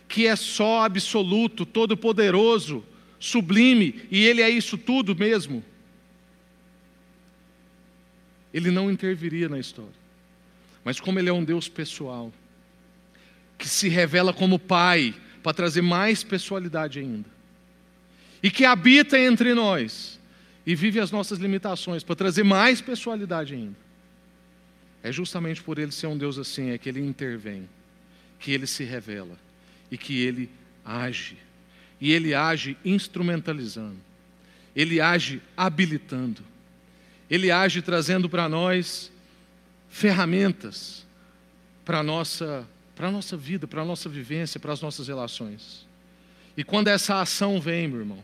que 0.07 0.25
é 0.25 0.35
só 0.35 0.83
absoluto, 0.83 1.63
todo-poderoso, 1.63 2.83
sublime, 3.19 4.01
e 4.09 4.25
ele 4.25 4.41
é 4.41 4.49
isso 4.49 4.79
tudo 4.79 5.15
mesmo, 5.15 5.63
ele 8.51 8.71
não 8.71 8.89
interviria 8.89 9.47
na 9.47 9.59
história. 9.59 9.93
Mas 10.83 10.99
como 10.99 11.19
ele 11.19 11.29
é 11.29 11.33
um 11.33 11.43
Deus 11.43 11.69
pessoal, 11.69 12.33
que 13.59 13.69
se 13.69 13.87
revela 13.89 14.33
como 14.33 14.57
Pai, 14.57 15.13
para 15.43 15.53
trazer 15.53 15.83
mais 15.83 16.23
pessoalidade 16.23 16.97
ainda, 16.97 17.29
e 18.41 18.49
que 18.49 18.65
habita 18.65 19.19
entre 19.19 19.53
nós, 19.53 20.19
e 20.65 20.75
vive 20.75 20.99
as 20.99 21.11
nossas 21.11 21.39
limitações, 21.39 22.03
para 22.03 22.15
trazer 22.15 22.43
mais 22.43 22.81
pessoalidade 22.81 23.53
ainda. 23.53 23.75
É 25.03 25.11
justamente 25.11 25.61
por 25.63 25.79
ele 25.79 25.91
ser 25.91 26.07
um 26.07 26.17
Deus 26.17 26.37
assim, 26.37 26.69
é 26.69 26.77
que 26.77 26.87
ele 26.87 27.01
intervém, 27.01 27.67
que 28.39 28.51
ele 28.51 28.67
se 28.67 28.83
revela 28.83 29.37
e 29.89 29.97
que 29.97 30.21
ele 30.21 30.49
age. 30.85 31.37
E 31.99 32.11
ele 32.11 32.33
age 32.33 32.77
instrumentalizando, 32.85 33.97
ele 34.75 35.01
age 35.01 35.41
habilitando, 35.55 36.41
ele 37.29 37.51
age 37.51 37.81
trazendo 37.81 38.29
para 38.29 38.47
nós 38.49 39.11
ferramentas 39.89 41.05
para 41.85 42.03
nossa, 42.03 42.67
para 42.95 43.11
nossa 43.11 43.35
vida, 43.35 43.67
para 43.67 43.81
a 43.81 43.85
nossa 43.85 44.07
vivência, 44.07 44.59
para 44.59 44.73
as 44.73 44.81
nossas 44.81 45.07
relações. 45.07 45.85
E 46.55 46.63
quando 46.63 46.87
essa 46.87 47.19
ação 47.21 47.59
vem, 47.59 47.87
meu 47.87 47.99
irmão, 47.99 48.23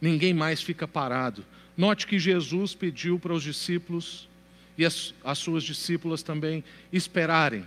ninguém 0.00 0.34
mais 0.34 0.62
fica 0.62 0.86
parado. 0.86 1.44
Note 1.76 2.06
que 2.06 2.18
Jesus 2.18 2.74
pediu 2.74 3.18
para 3.18 3.32
os 3.32 3.42
discípulos 3.42 4.28
e 4.78 4.84
as, 4.84 5.14
as 5.24 5.38
suas 5.38 5.62
discípulas 5.62 6.22
também 6.22 6.62
esperarem. 6.92 7.64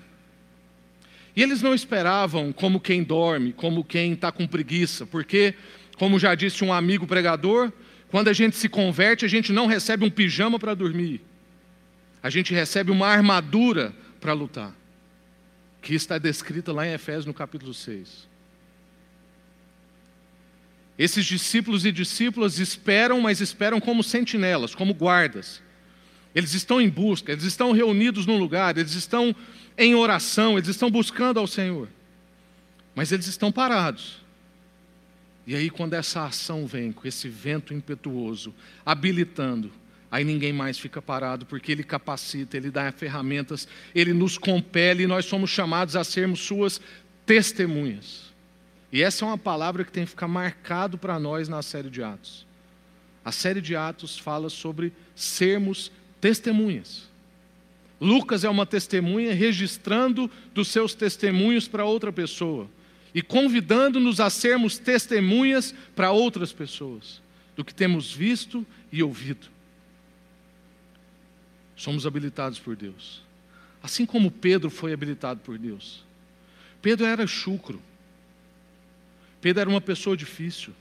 E 1.36 1.44
eles 1.44 1.62
não 1.62 1.74
esperavam 1.74 2.52
como 2.52 2.80
quem 2.80 3.04
dorme, 3.04 3.54
como 3.54 3.84
quem 3.84 4.14
está 4.14 4.32
com 4.32 4.48
preguiça, 4.48 5.06
porque, 5.06 5.54
como 5.98 6.20
já 6.20 6.36
disse 6.36 6.64
um 6.64 6.74
amigo 6.74 7.08
pregador, 7.08 7.72
quando 8.10 8.28
a 8.28 8.34
gente 8.34 8.56
se 8.56 8.68
converte, 8.68 9.26
a 9.26 9.28
gente 9.28 9.52
não 9.52 9.68
recebe 9.68 10.04
um 10.04 10.10
pijama 10.10 10.60
para 10.60 10.74
dormir, 10.74 11.22
a 12.22 12.30
gente 12.30 12.54
recebe 12.54 12.92
uma 12.92 13.08
armadura 13.08 13.94
para 14.20 14.34
lutar, 14.34 14.76
que 15.82 15.94
está 15.94 16.18
descrita 16.18 16.74
lá 16.74 16.86
em 16.86 16.94
Efésios 16.94 17.26
no 17.26 17.34
capítulo 17.34 17.74
6. 17.74 18.29
Esses 21.00 21.26
discípulos 21.26 21.86
e 21.86 21.94
discípulas 21.94 22.60
esperam, 22.60 23.22
mas 23.22 23.40
esperam 23.40 23.80
como 23.80 24.04
sentinelas, 24.04 24.76
como 24.76 24.94
guardas. 24.94 25.62
Eles 26.36 26.54
estão 26.54 26.82
em 26.82 26.90
busca, 26.90 27.32
eles 27.32 27.46
estão 27.46 27.72
reunidos 27.72 28.26
num 28.26 28.38
lugar, 28.38 28.78
eles 28.78 28.94
estão 28.94 29.34
em 29.78 29.96
oração, 29.96 30.58
eles 30.58 30.68
estão 30.68 30.92
buscando 30.92 31.40
ao 31.40 31.48
Senhor. 31.48 31.88
Mas 32.94 33.14
eles 33.14 33.28
estão 33.28 33.50
parados. 33.50 34.20
E 35.48 35.56
aí, 35.56 35.70
quando 35.70 35.94
essa 35.94 36.26
ação 36.26 36.68
vem, 36.68 36.92
com 36.92 37.08
esse 37.08 37.30
vento 37.30 37.74
impetuoso, 37.74 38.54
habilitando, 38.86 39.72
aí 40.12 40.26
ninguém 40.26 40.52
mais 40.52 40.78
fica 40.78 41.02
parado, 41.02 41.46
porque 41.46 41.72
Ele 41.72 41.84
capacita, 41.84 42.58
Ele 42.58 42.70
dá 42.70 42.92
ferramentas, 42.92 43.70
Ele 43.96 44.12
nos 44.12 44.38
compele 44.38 45.04
e 45.04 45.08
nós 45.08 45.26
somos 45.26 45.50
chamados 45.50 45.96
a 45.96 46.04
sermos 46.04 46.42
Suas 46.42 46.82
testemunhas. 47.26 48.29
E 48.92 49.04
essa 49.04 49.24
é 49.24 49.28
uma 49.28 49.38
palavra 49.38 49.84
que 49.84 49.92
tem 49.92 50.04
que 50.04 50.12
ficar 50.12 50.28
marcado 50.28 50.98
para 50.98 51.20
nós 51.20 51.48
na 51.48 51.62
série 51.62 51.90
de 51.90 52.02
Atos. 52.02 52.46
A 53.24 53.32
série 53.32 53.62
de 53.62 53.76
Atos 53.76 54.18
fala 54.18 54.50
sobre 54.50 54.92
sermos 55.16 55.92
testemunhas. 56.20 57.08
Lucas 58.02 58.44
é 58.44 58.50
uma 58.50 58.66
testemunha 58.66 59.34
registrando 59.34 60.32
dos 60.54 60.70
seus 60.70 60.94
testemunhos 60.96 61.68
para 61.68 61.86
outra 61.86 62.12
pessoa 62.12 62.70
e 63.14 63.22
convidando-nos 63.22 64.20
a 64.20 64.30
sermos 64.30 64.78
testemunhas 64.78 65.74
para 65.96 66.12
outras 66.12 66.54
pessoas 66.54 67.22
do 67.56 67.66
que 67.66 67.74
temos 67.74 68.12
visto 68.12 68.66
e 68.92 69.04
ouvido. 69.04 69.48
Somos 71.76 72.06
habilitados 72.06 72.60
por 72.60 72.76
Deus. 72.76 73.22
Assim 73.82 74.06
como 74.06 74.32
Pedro 74.32 74.70
foi 74.70 74.94
habilitado 74.94 75.40
por 75.42 75.58
Deus. 75.58 76.04
Pedro 76.82 77.06
era 77.06 77.26
chucro. 77.26 77.82
Pedro 79.42 79.62
era 79.62 79.70
uma 79.70 79.82
pessoa 79.82 80.16
difícil. 80.16 80.74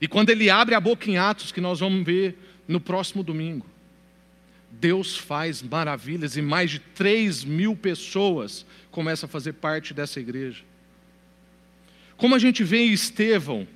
E 0.00 0.06
quando 0.06 0.30
ele 0.30 0.50
abre 0.50 0.74
a 0.74 0.80
boca 0.80 1.10
em 1.10 1.16
Atos, 1.16 1.52
que 1.52 1.60
nós 1.60 1.80
vamos 1.80 2.04
ver 2.04 2.36
no 2.68 2.80
próximo 2.80 3.22
domingo, 3.22 3.66
Deus 4.70 5.16
faz 5.16 5.62
maravilhas 5.62 6.36
e 6.36 6.42
mais 6.42 6.70
de 6.70 6.78
3 6.78 7.44
mil 7.44 7.74
pessoas 7.74 8.66
começam 8.90 9.26
a 9.26 9.30
fazer 9.30 9.54
parte 9.54 9.94
dessa 9.94 10.20
igreja. 10.20 10.62
Como 12.16 12.34
a 12.34 12.38
gente 12.38 12.62
vê 12.62 12.78
em 12.78 12.92
Estevão, 12.92 13.66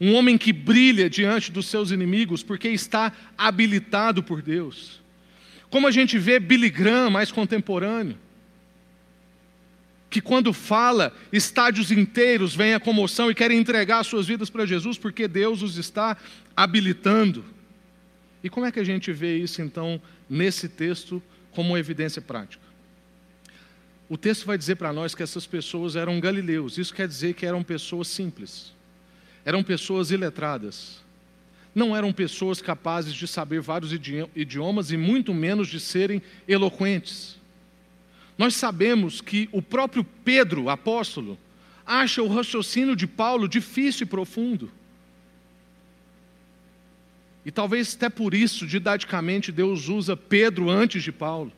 um 0.00 0.14
homem 0.14 0.36
que 0.36 0.52
brilha 0.52 1.08
diante 1.08 1.52
dos 1.52 1.66
seus 1.66 1.90
inimigos 1.90 2.42
porque 2.42 2.68
está 2.68 3.12
habilitado 3.38 4.22
por 4.22 4.42
Deus. 4.42 5.00
Como 5.70 5.86
a 5.86 5.90
gente 5.90 6.18
vê 6.18 6.40
Billy 6.40 6.70
Graham, 6.70 7.10
mais 7.10 7.30
contemporâneo, 7.30 8.18
que 10.12 10.20
quando 10.20 10.52
fala, 10.52 11.12
estádios 11.32 11.90
inteiros 11.90 12.54
vêm 12.54 12.74
a 12.74 12.80
comoção 12.80 13.30
e 13.30 13.34
querem 13.34 13.58
entregar 13.58 14.04
suas 14.04 14.26
vidas 14.26 14.50
para 14.50 14.66
Jesus 14.66 14.98
porque 14.98 15.26
Deus 15.26 15.62
os 15.62 15.78
está 15.78 16.18
habilitando. 16.54 17.42
E 18.44 18.50
como 18.50 18.66
é 18.66 18.70
que 18.70 18.78
a 18.78 18.84
gente 18.84 19.10
vê 19.10 19.38
isso 19.38 19.62
então 19.62 20.00
nesse 20.28 20.68
texto 20.68 21.22
como 21.52 21.78
evidência 21.78 22.20
prática? 22.20 22.62
O 24.06 24.18
texto 24.18 24.44
vai 24.44 24.58
dizer 24.58 24.76
para 24.76 24.92
nós 24.92 25.14
que 25.14 25.22
essas 25.22 25.46
pessoas 25.46 25.96
eram 25.96 26.20
galileus. 26.20 26.76
Isso 26.76 26.92
quer 26.92 27.08
dizer 27.08 27.32
que 27.32 27.46
eram 27.46 27.62
pessoas 27.62 28.06
simples. 28.06 28.74
Eram 29.46 29.62
pessoas 29.62 30.10
iletradas. 30.10 31.00
Não 31.74 31.96
eram 31.96 32.12
pessoas 32.12 32.60
capazes 32.60 33.14
de 33.14 33.26
saber 33.26 33.62
vários 33.62 33.90
idiomas 34.36 34.90
e 34.90 34.98
muito 34.98 35.32
menos 35.32 35.68
de 35.68 35.80
serem 35.80 36.20
eloquentes. 36.46 37.40
Nós 38.42 38.56
sabemos 38.56 39.20
que 39.20 39.48
o 39.52 39.62
próprio 39.62 40.02
Pedro, 40.02 40.68
apóstolo, 40.68 41.38
acha 41.86 42.20
o 42.24 42.26
raciocínio 42.26 42.96
de 42.96 43.06
Paulo 43.06 43.46
difícil 43.46 44.02
e 44.02 44.08
profundo. 44.08 44.68
E 47.46 47.52
talvez 47.52 47.94
até 47.94 48.08
por 48.10 48.34
isso, 48.34 48.66
didaticamente, 48.66 49.52
Deus 49.52 49.88
usa 49.88 50.16
Pedro 50.16 50.68
antes 50.68 51.04
de 51.04 51.12
Paulo. 51.12 51.52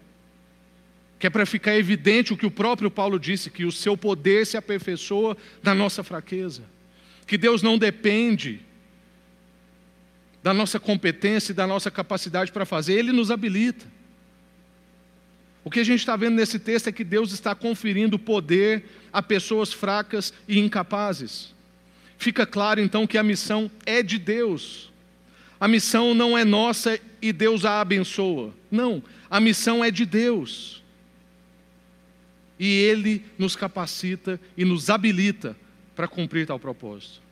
Que 1.19 1.27
é 1.27 1.31
para 1.31 1.47
ficar 1.47 1.75
evidente 1.75 2.35
o 2.35 2.37
que 2.37 2.45
o 2.45 2.51
próprio 2.51 2.91
Paulo 2.91 3.19
disse: 3.19 3.49
que 3.49 3.65
o 3.65 3.73
seu 3.73 3.97
poder 3.97 4.47
se 4.47 4.59
aperfeiçoa 4.59 5.39
na 5.63 5.75
nossa 5.75 6.05
fraqueza. 6.05 6.65
Que 7.27 7.39
Deus 7.39 7.63
não 7.63 7.79
depende 7.79 8.61
da 10.43 10.53
nossa 10.53 10.79
competência 10.79 11.53
e 11.53 11.55
da 11.55 11.67
nossa 11.67 11.91
capacidade 11.91 12.53
para 12.53 12.67
fazer, 12.67 12.93
Ele 12.93 13.11
nos 13.11 13.31
habilita. 13.31 13.87
O 15.65 15.71
que 15.71 15.81
a 15.81 15.85
gente 15.85 16.01
está 16.01 16.15
vendo 16.15 16.35
nesse 16.35 16.59
texto 16.59 16.89
é 16.89 16.93
que 16.93 17.03
Deus 17.03 17.33
está 17.33 17.55
conferindo 17.55 18.19
poder 18.19 18.85
a 19.11 19.23
pessoas 19.23 19.73
fracas 19.73 20.33
e 20.47 20.59
incapazes. 20.59 21.55
Fica 22.19 22.47
claro 22.47 22.81
então 22.81 23.07
que 23.07 23.17
a 23.17 23.23
missão 23.23 23.71
é 23.87 24.03
de 24.03 24.19
Deus. 24.19 24.93
A 25.59 25.67
missão 25.67 26.15
não 26.15 26.37
é 26.37 26.45
nossa 26.45 27.01
e 27.23 27.33
Deus 27.33 27.65
a 27.65 27.81
abençoa. 27.81 28.53
Não, 28.71 29.03
a 29.31 29.41
missão 29.41 29.83
é 29.83 29.91
de 29.91 30.05
Deus. 30.05 30.83
E 32.59 32.83
Ele 32.83 33.25
nos 33.39 33.57
capacita 33.57 34.39
e 34.57 34.65
nos 34.65 34.91
habilita 34.91 35.57
para 35.97 36.07
cumprir 36.07 36.47
tal 36.47 36.59
propósito. 36.59 37.23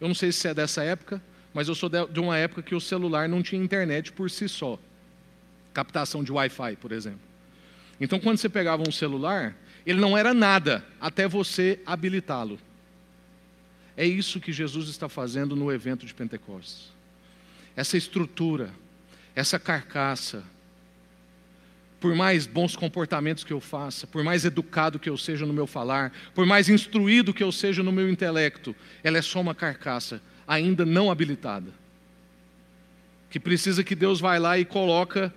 Eu 0.00 0.08
não 0.08 0.14
sei 0.14 0.32
se 0.32 0.48
é 0.48 0.54
dessa 0.54 0.82
época, 0.82 1.22
mas 1.52 1.68
eu 1.68 1.74
sou 1.74 1.88
de 1.88 2.18
uma 2.18 2.36
época 2.36 2.62
que 2.62 2.74
o 2.74 2.80
celular 2.80 3.28
não 3.28 3.42
tinha 3.42 3.62
internet 3.62 4.10
por 4.10 4.28
si 4.28 4.48
só. 4.48 4.78
Captação 5.72 6.24
de 6.24 6.32
Wi-Fi, 6.32 6.76
por 6.76 6.90
exemplo. 6.90 7.33
Então, 8.04 8.20
quando 8.20 8.36
você 8.36 8.50
pegava 8.50 8.86
um 8.86 8.92
celular, 8.92 9.56
ele 9.86 9.98
não 9.98 10.16
era 10.16 10.34
nada 10.34 10.84
até 11.00 11.26
você 11.26 11.80
habilitá-lo. 11.86 12.58
É 13.96 14.04
isso 14.04 14.40
que 14.40 14.52
Jesus 14.52 14.90
está 14.90 15.08
fazendo 15.08 15.56
no 15.56 15.72
evento 15.72 16.04
de 16.04 16.12
Pentecostes. 16.12 16.92
essa 17.74 17.96
estrutura, 17.96 18.70
essa 19.34 19.58
carcaça, 19.58 20.44
por 21.98 22.14
mais 22.14 22.46
bons 22.46 22.76
comportamentos 22.76 23.42
que 23.42 23.52
eu 23.54 23.60
faça, 23.60 24.06
por 24.06 24.22
mais 24.22 24.44
educado 24.44 24.98
que 24.98 25.08
eu 25.08 25.16
seja 25.16 25.46
no 25.46 25.54
meu 25.54 25.66
falar, 25.66 26.12
por 26.34 26.44
mais 26.44 26.68
instruído 26.68 27.32
que 27.32 27.42
eu 27.42 27.50
seja 27.50 27.82
no 27.82 27.90
meu 27.90 28.08
intelecto, 28.10 28.76
ela 29.02 29.16
é 29.16 29.22
só 29.22 29.40
uma 29.40 29.54
carcaça 29.54 30.20
ainda 30.46 30.84
não 30.84 31.10
habilitada. 31.10 31.72
Que 33.30 33.40
precisa 33.40 33.82
que 33.82 33.94
Deus 33.94 34.20
vai 34.20 34.38
lá 34.38 34.58
e 34.58 34.64
coloca 34.66 35.34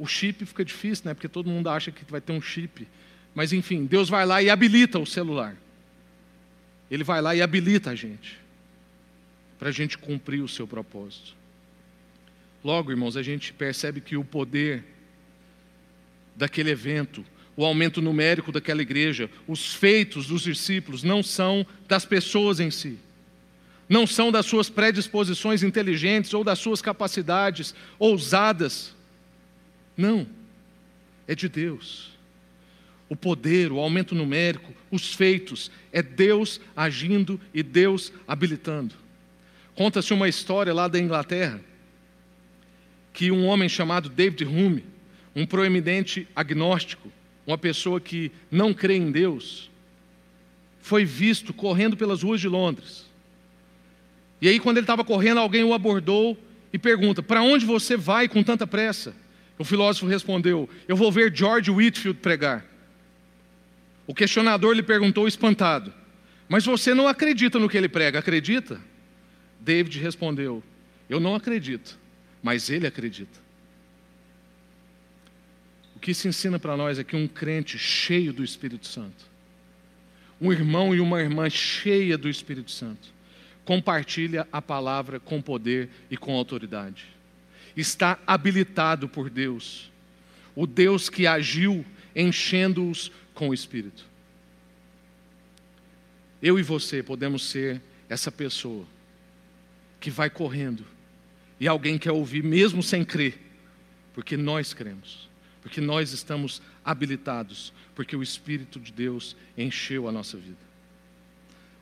o 0.00 0.06
chip, 0.06 0.46
fica 0.46 0.64
difícil, 0.64 1.04
né? 1.04 1.14
Porque 1.14 1.28
todo 1.28 1.50
mundo 1.50 1.68
acha 1.68 1.92
que 1.92 2.10
vai 2.10 2.22
ter 2.22 2.32
um 2.32 2.40
chip. 2.40 2.88
Mas 3.34 3.52
enfim, 3.52 3.84
Deus 3.84 4.08
vai 4.08 4.24
lá 4.24 4.42
e 4.42 4.48
habilita 4.48 4.98
o 4.98 5.04
celular. 5.04 5.54
Ele 6.90 7.04
vai 7.04 7.20
lá 7.20 7.36
e 7.36 7.42
habilita 7.42 7.90
a 7.90 7.94
gente 7.94 8.40
para 9.58 9.68
a 9.68 9.72
gente 9.72 9.98
cumprir 9.98 10.40
o 10.40 10.48
seu 10.48 10.66
propósito. 10.66 11.36
Logo, 12.64 12.90
irmãos, 12.90 13.14
a 13.14 13.22
gente 13.22 13.52
percebe 13.52 14.00
que 14.00 14.16
o 14.16 14.24
poder 14.24 14.82
daquele 16.34 16.70
evento, 16.70 17.22
o 17.54 17.62
aumento 17.62 18.00
numérico 18.00 18.50
daquela 18.50 18.80
igreja, 18.80 19.28
os 19.46 19.74
feitos 19.74 20.28
dos 20.28 20.42
discípulos 20.42 21.02
não 21.02 21.22
são 21.22 21.66
das 21.86 22.06
pessoas 22.06 22.58
em 22.58 22.70
si, 22.70 22.98
não 23.86 24.06
são 24.06 24.32
das 24.32 24.46
suas 24.46 24.70
predisposições 24.70 25.62
inteligentes 25.62 26.32
ou 26.32 26.42
das 26.42 26.58
suas 26.58 26.80
capacidades 26.80 27.74
ousadas. 27.98 28.98
Não, 29.96 30.26
é 31.26 31.34
de 31.34 31.48
Deus. 31.48 32.10
O 33.08 33.16
poder, 33.16 33.72
o 33.72 33.78
aumento 33.78 34.14
numérico, 34.14 34.72
os 34.90 35.14
feitos, 35.14 35.70
é 35.92 36.02
Deus 36.02 36.60
agindo 36.76 37.40
e 37.52 37.62
Deus 37.62 38.12
habilitando. 38.26 38.94
Conta-se 39.74 40.12
uma 40.12 40.28
história 40.28 40.72
lá 40.72 40.88
da 40.88 40.98
Inglaterra 40.98 41.60
que 43.12 43.30
um 43.30 43.46
homem 43.46 43.68
chamado 43.68 44.08
David 44.08 44.44
Hume, 44.44 44.84
um 45.34 45.44
proeminente 45.44 46.28
agnóstico, 46.34 47.10
uma 47.46 47.58
pessoa 47.58 48.00
que 48.00 48.30
não 48.50 48.72
crê 48.72 48.96
em 48.96 49.10
Deus, 49.10 49.70
foi 50.80 51.04
visto 51.04 51.52
correndo 51.52 51.96
pelas 51.96 52.22
ruas 52.22 52.40
de 52.40 52.48
Londres. 52.48 53.06
E 54.40 54.48
aí, 54.48 54.58
quando 54.58 54.78
ele 54.78 54.84
estava 54.84 55.04
correndo, 55.04 55.38
alguém 55.38 55.62
o 55.64 55.74
abordou 55.74 56.36
e 56.72 56.78
pergunta: 56.78 57.22
Para 57.22 57.42
onde 57.42 57.66
você 57.66 57.96
vai 57.96 58.28
com 58.28 58.42
tanta 58.42 58.66
pressa? 58.66 59.14
O 59.60 59.64
filósofo 59.64 60.06
respondeu: 60.06 60.70
Eu 60.88 60.96
vou 60.96 61.12
ver 61.12 61.36
George 61.36 61.70
Whitfield 61.70 62.18
pregar. 62.20 62.64
O 64.06 64.14
questionador 64.14 64.72
lhe 64.72 64.82
perguntou 64.82 65.28
espantado: 65.28 65.92
Mas 66.48 66.64
você 66.64 66.94
não 66.94 67.06
acredita 67.06 67.58
no 67.58 67.68
que 67.68 67.76
ele 67.76 67.86
prega, 67.86 68.20
acredita? 68.20 68.80
David 69.60 69.98
respondeu: 69.98 70.62
Eu 71.10 71.20
não 71.20 71.34
acredito, 71.34 71.98
mas 72.42 72.70
ele 72.70 72.86
acredita. 72.86 73.38
O 75.94 76.00
que 76.00 76.14
se 76.14 76.26
ensina 76.26 76.58
para 76.58 76.74
nós 76.74 76.98
é 76.98 77.04
que 77.04 77.14
um 77.14 77.28
crente 77.28 77.76
cheio 77.76 78.32
do 78.32 78.42
Espírito 78.42 78.86
Santo, 78.86 79.26
um 80.40 80.50
irmão 80.50 80.94
e 80.94 81.00
uma 81.00 81.20
irmã 81.20 81.50
cheia 81.50 82.16
do 82.16 82.30
Espírito 82.30 82.70
Santo, 82.70 83.12
compartilha 83.62 84.48
a 84.50 84.62
palavra 84.62 85.20
com 85.20 85.42
poder 85.42 85.90
e 86.10 86.16
com 86.16 86.32
autoridade. 86.32 87.19
Está 87.76 88.18
habilitado 88.26 89.08
por 89.08 89.30
Deus, 89.30 89.90
o 90.54 90.66
Deus 90.66 91.08
que 91.08 91.26
agiu 91.26 91.84
enchendo-os 92.14 93.10
com 93.34 93.48
o 93.48 93.54
Espírito. 93.54 94.04
Eu 96.42 96.58
e 96.58 96.62
você 96.62 97.02
podemos 97.02 97.44
ser 97.44 97.80
essa 98.08 98.32
pessoa 98.32 98.86
que 100.00 100.10
vai 100.10 100.30
correndo 100.30 100.84
e 101.58 101.68
alguém 101.68 101.98
quer 101.98 102.12
ouvir 102.12 102.42
mesmo 102.42 102.82
sem 102.82 103.04
crer, 103.04 103.38
porque 104.14 104.36
nós 104.36 104.72
cremos 104.72 105.30
porque 105.62 105.80
nós 105.80 106.12
estamos 106.12 106.62
habilitados, 106.84 107.72
porque 107.94 108.16
o 108.16 108.22
Espírito 108.22 108.80
de 108.80 108.92
Deus 108.92 109.36
encheu 109.56 110.08
a 110.08 110.12
nossa 110.12 110.36
vida. 110.36 110.70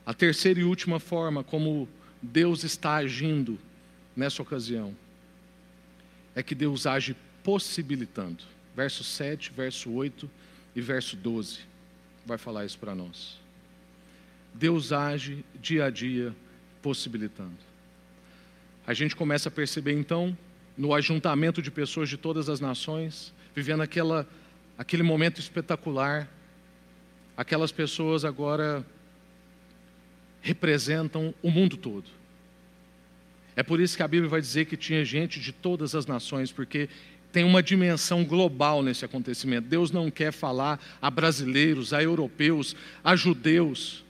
A 0.05 0.13
terceira 0.13 0.59
e 0.59 0.63
última 0.63 0.99
forma 0.99 1.43
como 1.43 1.87
Deus 2.21 2.63
está 2.63 2.95
agindo 2.95 3.57
nessa 4.15 4.41
ocasião 4.41 4.95
é 6.35 6.43
que 6.43 6.55
Deus 6.55 6.85
age 6.85 7.15
possibilitando. 7.43 8.43
Verso 8.75 9.03
7, 9.03 9.51
verso 9.51 9.91
8 9.91 10.29
e 10.75 10.81
verso 10.81 11.15
12 11.15 11.69
vai 12.25 12.37
falar 12.37 12.65
isso 12.65 12.77
para 12.77 12.93
nós. 12.93 13.37
Deus 14.53 14.91
age 14.91 15.43
dia 15.59 15.85
a 15.85 15.89
dia 15.89 16.35
possibilitando. 16.81 17.57
A 18.85 18.93
gente 18.93 19.15
começa 19.15 19.49
a 19.49 19.51
perceber 19.51 19.93
então, 19.93 20.37
no 20.77 20.93
ajuntamento 20.93 21.61
de 21.61 21.69
pessoas 21.69 22.09
de 22.09 22.17
todas 22.17 22.49
as 22.49 22.59
nações, 22.59 23.33
vivendo 23.53 23.81
aquela, 23.81 24.27
aquele 24.77 25.03
momento 25.03 25.39
espetacular. 25.39 26.27
Aquelas 27.35 27.71
pessoas 27.71 28.25
agora 28.25 28.85
representam 30.41 31.33
o 31.41 31.49
mundo 31.51 31.77
todo. 31.77 32.09
É 33.59 33.63
por 33.63 33.81
isso 33.81 33.97
que 33.97 34.03
a 34.03 34.07
Bíblia 34.07 34.29
vai 34.29 34.39
dizer 34.39 34.63
que 34.67 34.77
tinha 34.77 35.03
gente 35.03 35.37
de 35.37 35.51
todas 35.51 35.93
as 35.93 36.05
nações, 36.05 36.49
porque 36.49 36.87
tem 37.29 37.43
uma 37.43 37.61
dimensão 37.61 38.23
global 38.23 38.81
nesse 38.81 39.03
acontecimento. 39.03 39.67
Deus 39.67 39.91
não 39.91 40.09
quer 40.09 40.31
falar 40.31 40.79
a 41.01 41.11
brasileiros, 41.11 41.91
a 41.91 42.01
europeus, 42.01 42.73
a 43.03 43.17
judeus. 43.17 44.05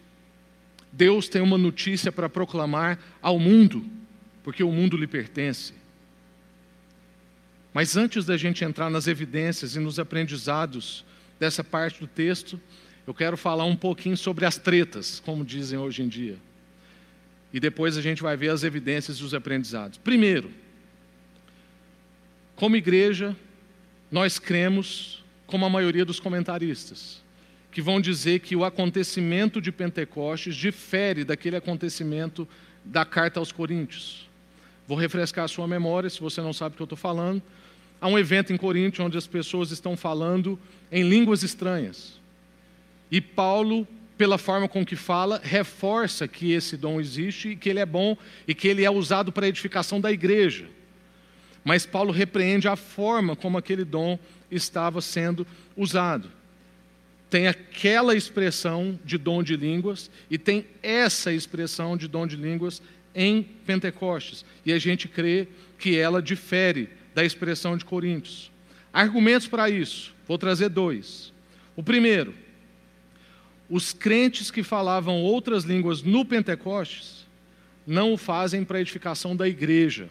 Deus 0.92 1.28
tem 1.28 1.42
uma 1.42 1.58
notícia 1.58 2.12
para 2.12 2.30
proclamar 2.30 3.00
ao 3.24 3.40
mundo, 3.40 3.84
porque 4.44 4.62
o 4.64 4.72
mundo 4.72 4.96
lhe 4.96 5.08
pertence. 5.08 5.74
Mas 7.74 7.98
antes 7.98 8.26
da 8.26 8.38
gente 8.38 8.64
entrar 8.64 8.92
nas 8.92 9.08
evidências 9.08 9.76
e 9.76 9.80
nos 9.80 9.98
aprendizados 9.98 11.04
dessa 11.40 11.64
parte 11.64 12.00
do 12.00 12.06
texto, 12.06 12.62
eu 13.08 13.16
quero 13.16 13.36
falar 13.36 13.66
um 13.66 13.76
pouquinho 13.76 14.16
sobre 14.16 14.46
as 14.46 14.60
tretas, 14.60 15.20
como 15.20 15.44
dizem 15.44 15.80
hoje 15.80 16.04
em 16.04 16.08
dia. 16.08 16.38
E 17.54 17.60
depois 17.60 17.98
a 17.98 18.02
gente 18.02 18.22
vai 18.22 18.38
ver 18.38 18.50
as 18.50 18.64
evidências 18.64 19.18
e 19.18 19.24
os 19.24 19.34
aprendizados. 19.34 19.98
Primeiro, 19.98 20.52
como 22.56 22.76
igreja, 22.76 23.36
nós 24.12 24.38
cremos, 24.38 25.24
como 25.48 25.66
a 25.66 25.70
maioria 25.70 26.06
dos 26.06 26.20
comentaristas, 26.20 27.24
que 27.72 27.82
vão 27.82 28.02
dizer 28.02 28.40
que 28.40 28.56
o 28.56 28.66
acontecimento 28.66 29.62
de 29.62 29.72
Pentecostes 29.72 30.56
difere 30.56 31.24
daquele 31.24 31.56
acontecimento 31.56 32.48
da 32.84 33.06
carta 33.06 33.40
aos 33.40 33.52
Coríntios. 33.52 34.28
Vou 34.88 34.98
refrescar 34.98 35.46
a 35.46 35.48
sua 35.48 35.68
memória, 35.68 36.10
se 36.10 36.20
você 36.20 36.42
não 36.42 36.52
sabe 36.52 36.74
o 36.74 36.78
que 36.78 36.82
eu 36.82 36.86
estou 36.86 36.98
falando. 36.98 37.42
Há 38.02 38.08
um 38.08 38.18
evento 38.18 38.52
em 38.52 38.58
Corinto 38.58 39.04
onde 39.04 39.18
as 39.18 39.28
pessoas 39.28 39.72
estão 39.72 39.96
falando 39.96 40.58
em 40.92 41.08
línguas 41.08 41.44
estranhas. 41.44 42.20
E 43.12 43.22
Paulo, 43.22 43.88
pela 44.20 44.38
forma 44.38 44.68
com 44.68 44.86
que 44.86 44.98
fala, 44.98 45.40
reforça 45.42 46.28
que 46.28 46.52
esse 46.52 46.76
dom 46.76 47.00
existe 47.00 47.52
e 47.52 47.56
que 47.56 47.70
ele 47.70 47.80
é 47.80 47.86
bom 47.86 48.18
e 48.46 48.54
que 48.54 48.68
ele 48.68 48.84
é 48.84 48.92
usado 48.92 49.32
para 49.32 49.46
a 49.46 49.48
edificação 49.48 50.02
da 50.02 50.12
igreja. 50.12 50.66
Mas 51.64 51.86
Paulo 51.86 52.12
repreende 52.12 52.68
a 52.68 52.76
forma 52.76 53.34
como 53.34 53.58
aquele 53.58 53.86
dom 53.86 54.20
estava 54.52 55.00
sendo 55.00 55.48
usado. 55.74 56.30
Tem 57.30 57.48
aquela 57.48 58.14
expressão 58.14 59.00
de 59.06 59.18
dom 59.18 59.42
de 59.42 59.56
línguas 59.56 60.12
e 60.30 60.38
tem 60.38 60.66
essa 60.84 61.32
expressão 61.32 61.96
de 61.96 62.06
dom 62.06 62.28
de 62.28 62.36
línguas 62.36 62.82
em 63.16 63.42
Pentecostes. 63.42 64.44
E 64.66 64.74
a 64.74 64.80
gente 64.80 65.08
crê 65.08 65.48
que 65.78 65.98
ela 65.98 66.22
difere 66.22 66.90
da 67.16 67.24
expressão 67.24 67.78
de 67.78 67.86
Coríntios. 67.86 68.52
Argumentos 68.92 69.48
para 69.48 69.70
isso, 69.70 70.14
vou 70.28 70.38
trazer 70.38 70.68
dois. 70.68 71.32
O 71.74 71.82
primeiro, 71.82 72.34
os 73.70 73.94
crentes 73.94 74.50
que 74.50 74.64
falavam 74.64 75.22
outras 75.22 75.64
línguas 75.64 76.02
no 76.02 76.26
Pentecostes 76.26 77.28
não 77.86 78.14
o 78.14 78.18
fazem 78.18 78.64
para 78.64 78.78
a 78.78 78.82
edificação 78.82 79.36
da 79.36 79.48
igreja. 79.48 80.10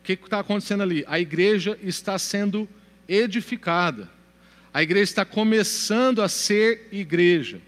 O 0.00 0.04
que 0.04 0.12
está 0.12 0.40
acontecendo 0.40 0.82
ali? 0.82 1.04
A 1.06 1.18
igreja 1.18 1.78
está 1.82 2.18
sendo 2.18 2.68
edificada. 3.08 4.08
A 4.72 4.82
igreja 4.82 5.04
está 5.04 5.24
começando 5.24 6.20
a 6.20 6.28
ser 6.28 6.88
igreja. 6.90 7.60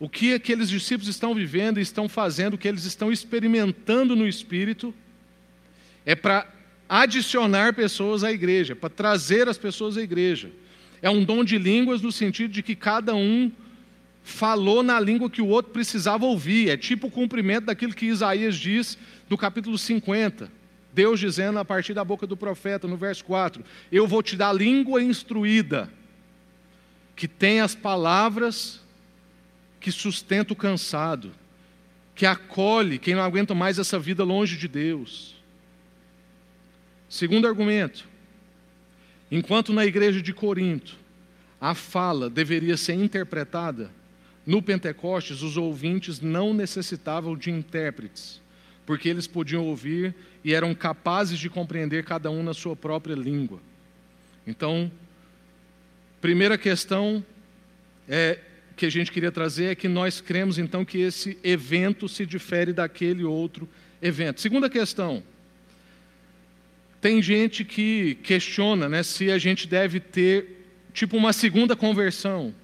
O 0.00 0.08
que 0.08 0.32
aqueles 0.32 0.68
discípulos 0.68 1.08
estão 1.08 1.34
vivendo 1.34 1.78
e 1.78 1.82
estão 1.82 2.08
fazendo, 2.08 2.54
o 2.54 2.58
que 2.58 2.68
eles 2.68 2.84
estão 2.84 3.12
experimentando 3.12 4.14
no 4.14 4.26
Espírito, 4.26 4.94
é 6.06 6.14
para 6.14 6.46
adicionar 6.88 7.74
pessoas 7.74 8.24
à 8.24 8.32
igreja, 8.32 8.74
para 8.74 8.88
trazer 8.88 9.48
as 9.48 9.58
pessoas 9.58 9.96
à 9.96 10.02
igreja. 10.02 10.50
É 11.02 11.10
um 11.10 11.22
dom 11.22 11.44
de 11.44 11.58
línguas 11.58 12.00
no 12.00 12.10
sentido 12.10 12.50
de 12.50 12.62
que 12.62 12.74
cada 12.74 13.14
um 13.14 13.52
falou 14.28 14.82
na 14.82 15.00
língua 15.00 15.30
que 15.30 15.40
o 15.40 15.46
outro 15.46 15.72
precisava 15.72 16.26
ouvir. 16.26 16.68
É 16.68 16.76
tipo 16.76 17.06
o 17.06 17.10
cumprimento 17.10 17.66
daquilo 17.66 17.94
que 17.94 18.06
Isaías 18.06 18.56
diz 18.56 18.98
no 19.28 19.38
capítulo 19.38 19.78
50. 19.78 20.52
Deus 20.92 21.18
dizendo 21.18 21.58
a 21.58 21.64
partir 21.64 21.94
da 21.94 22.04
boca 22.04 22.26
do 22.26 22.36
profeta, 22.36 22.86
no 22.86 22.96
verso 22.96 23.24
4: 23.24 23.64
Eu 23.90 24.06
vou 24.06 24.22
te 24.22 24.36
dar 24.36 24.52
língua 24.52 25.02
instruída, 25.02 25.90
que 27.16 27.26
tem 27.26 27.60
as 27.60 27.74
palavras 27.74 28.80
que 29.80 29.90
sustenta 29.90 30.52
o 30.52 30.56
cansado, 30.56 31.32
que 32.14 32.26
acolhe 32.26 32.98
quem 32.98 33.14
não 33.14 33.22
aguenta 33.22 33.54
mais 33.54 33.78
essa 33.78 33.98
vida 33.98 34.24
longe 34.24 34.56
de 34.56 34.68
Deus. 34.68 35.36
Segundo 37.08 37.46
argumento, 37.46 38.06
enquanto 39.30 39.72
na 39.72 39.86
igreja 39.86 40.20
de 40.20 40.34
Corinto 40.34 40.98
a 41.60 41.74
fala 41.74 42.28
deveria 42.28 42.76
ser 42.76 42.94
interpretada, 42.94 43.90
no 44.48 44.62
Pentecostes 44.62 45.42
os 45.42 45.58
ouvintes 45.58 46.22
não 46.22 46.54
necessitavam 46.54 47.36
de 47.36 47.50
intérpretes, 47.50 48.40
porque 48.86 49.06
eles 49.06 49.26
podiam 49.26 49.66
ouvir 49.66 50.14
e 50.42 50.54
eram 50.54 50.74
capazes 50.74 51.38
de 51.38 51.50
compreender 51.50 52.02
cada 52.02 52.30
um 52.30 52.42
na 52.42 52.54
sua 52.54 52.74
própria 52.74 53.14
língua. 53.14 53.60
Então, 54.46 54.90
primeira 56.22 56.56
questão 56.56 57.22
é, 58.08 58.38
que 58.74 58.86
a 58.86 58.90
gente 58.90 59.12
queria 59.12 59.30
trazer 59.30 59.66
é 59.66 59.74
que 59.74 59.86
nós 59.86 60.18
cremos 60.18 60.56
então 60.58 60.82
que 60.82 60.96
esse 60.96 61.38
evento 61.44 62.08
se 62.08 62.24
difere 62.24 62.72
daquele 62.72 63.24
outro 63.24 63.68
evento. 64.00 64.40
Segunda 64.40 64.70
questão, 64.70 65.22
tem 67.02 67.20
gente 67.20 67.66
que 67.66 68.14
questiona 68.22 68.88
né, 68.88 69.02
se 69.02 69.30
a 69.30 69.36
gente 69.36 69.68
deve 69.68 70.00
ter 70.00 70.64
tipo 70.94 71.18
uma 71.18 71.34
segunda 71.34 71.76
conversão, 71.76 72.54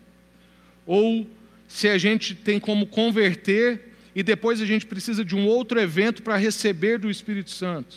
ou 0.87 1.29
se 1.69 1.89
a 1.89 1.99
gente 1.99 2.35
tem 2.35 2.61
como 2.61 2.87
converter 2.87 3.95
e 4.15 4.23
depois 4.23 4.61
a 4.61 4.67
gente 4.67 4.87
precisa 4.87 5.25
de 5.25 5.35
um 5.35 5.47
outro 5.47 5.81
evento 5.81 6.23
para 6.23 6.37
receber 6.37 6.99
do 6.99 7.11
Espírito 7.11 7.51
Santo. 7.51 7.97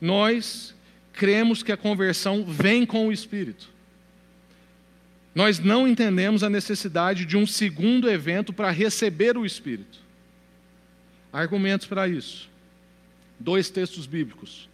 Nós 0.00 0.74
cremos 1.12 1.62
que 1.62 1.72
a 1.72 1.76
conversão 1.76 2.44
vem 2.44 2.84
com 2.84 3.08
o 3.08 3.12
Espírito. 3.12 3.68
Nós 5.34 5.58
não 5.58 5.86
entendemos 5.86 6.42
a 6.42 6.50
necessidade 6.50 7.24
de 7.24 7.36
um 7.36 7.46
segundo 7.46 8.10
evento 8.10 8.52
para 8.52 8.70
receber 8.70 9.36
o 9.36 9.46
Espírito. 9.46 9.98
Argumentos 11.32 11.86
para 11.86 12.08
isso. 12.08 12.48
Dois 13.38 13.70
textos 13.70 14.06
bíblicos. 14.06 14.68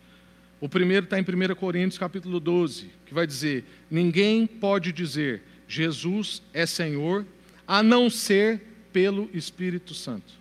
O 0.61 0.69
primeiro 0.69 1.05
está 1.05 1.19
em 1.19 1.23
1 1.23 1.55
Coríntios 1.57 1.99
capítulo 1.99 2.41
12, 2.41 2.91
que 3.05 3.13
vai 3.13 3.27
dizer: 3.27 3.65
Ninguém 3.91 4.47
pode 4.47 4.93
dizer 4.93 5.43
Jesus 5.69 6.41
é 6.53 6.65
Senhor, 6.65 7.27
a 7.67 7.83
não 7.83 8.09
ser 8.11 8.61
pelo 8.93 9.29
Espírito 9.33 9.95
Santo. 9.95 10.33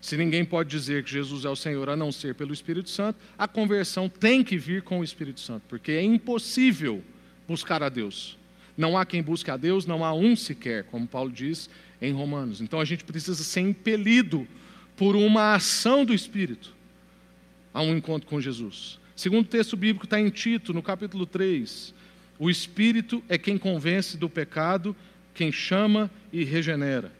Se 0.00 0.16
ninguém 0.16 0.44
pode 0.44 0.68
dizer 0.68 1.02
que 1.02 1.10
Jesus 1.10 1.44
é 1.44 1.48
o 1.48 1.56
Senhor 1.56 1.88
a 1.88 1.96
não 1.96 2.12
ser 2.12 2.34
pelo 2.34 2.52
Espírito 2.52 2.90
Santo, 2.90 3.18
a 3.38 3.48
conversão 3.48 4.08
tem 4.08 4.44
que 4.44 4.58
vir 4.58 4.82
com 4.82 5.00
o 5.00 5.04
Espírito 5.04 5.40
Santo, 5.40 5.62
porque 5.68 5.92
é 5.92 6.02
impossível 6.02 7.02
buscar 7.48 7.82
a 7.82 7.88
Deus. 7.88 8.36
Não 8.76 8.98
há 8.98 9.06
quem 9.06 9.22
busque 9.22 9.50
a 9.50 9.56
Deus, 9.56 9.86
não 9.86 10.04
há 10.04 10.12
um 10.12 10.36
sequer, 10.36 10.84
como 10.84 11.06
Paulo 11.06 11.30
diz 11.30 11.70
em 12.02 12.12
Romanos. 12.12 12.60
Então 12.60 12.80
a 12.80 12.84
gente 12.84 13.04
precisa 13.04 13.42
ser 13.42 13.60
impelido 13.60 14.46
por 14.96 15.16
uma 15.16 15.54
ação 15.54 16.04
do 16.04 16.12
Espírito 16.12 16.74
a 17.72 17.82
um 17.82 17.96
encontro 17.96 18.28
com 18.28 18.40
Jesus. 18.40 18.98
Segundo 19.16 19.48
texto 19.48 19.76
bíblico 19.76 20.04
está 20.04 20.20
em 20.20 20.28
Tito, 20.28 20.74
no 20.74 20.82
capítulo 20.82 21.24
3. 21.24 21.94
O 22.38 22.50
Espírito 22.50 23.22
é 23.28 23.38
quem 23.38 23.56
convence 23.56 24.16
do 24.16 24.28
pecado, 24.28 24.94
quem 25.34 25.50
chama 25.50 26.10
e 26.32 26.44
regenera. 26.44 27.12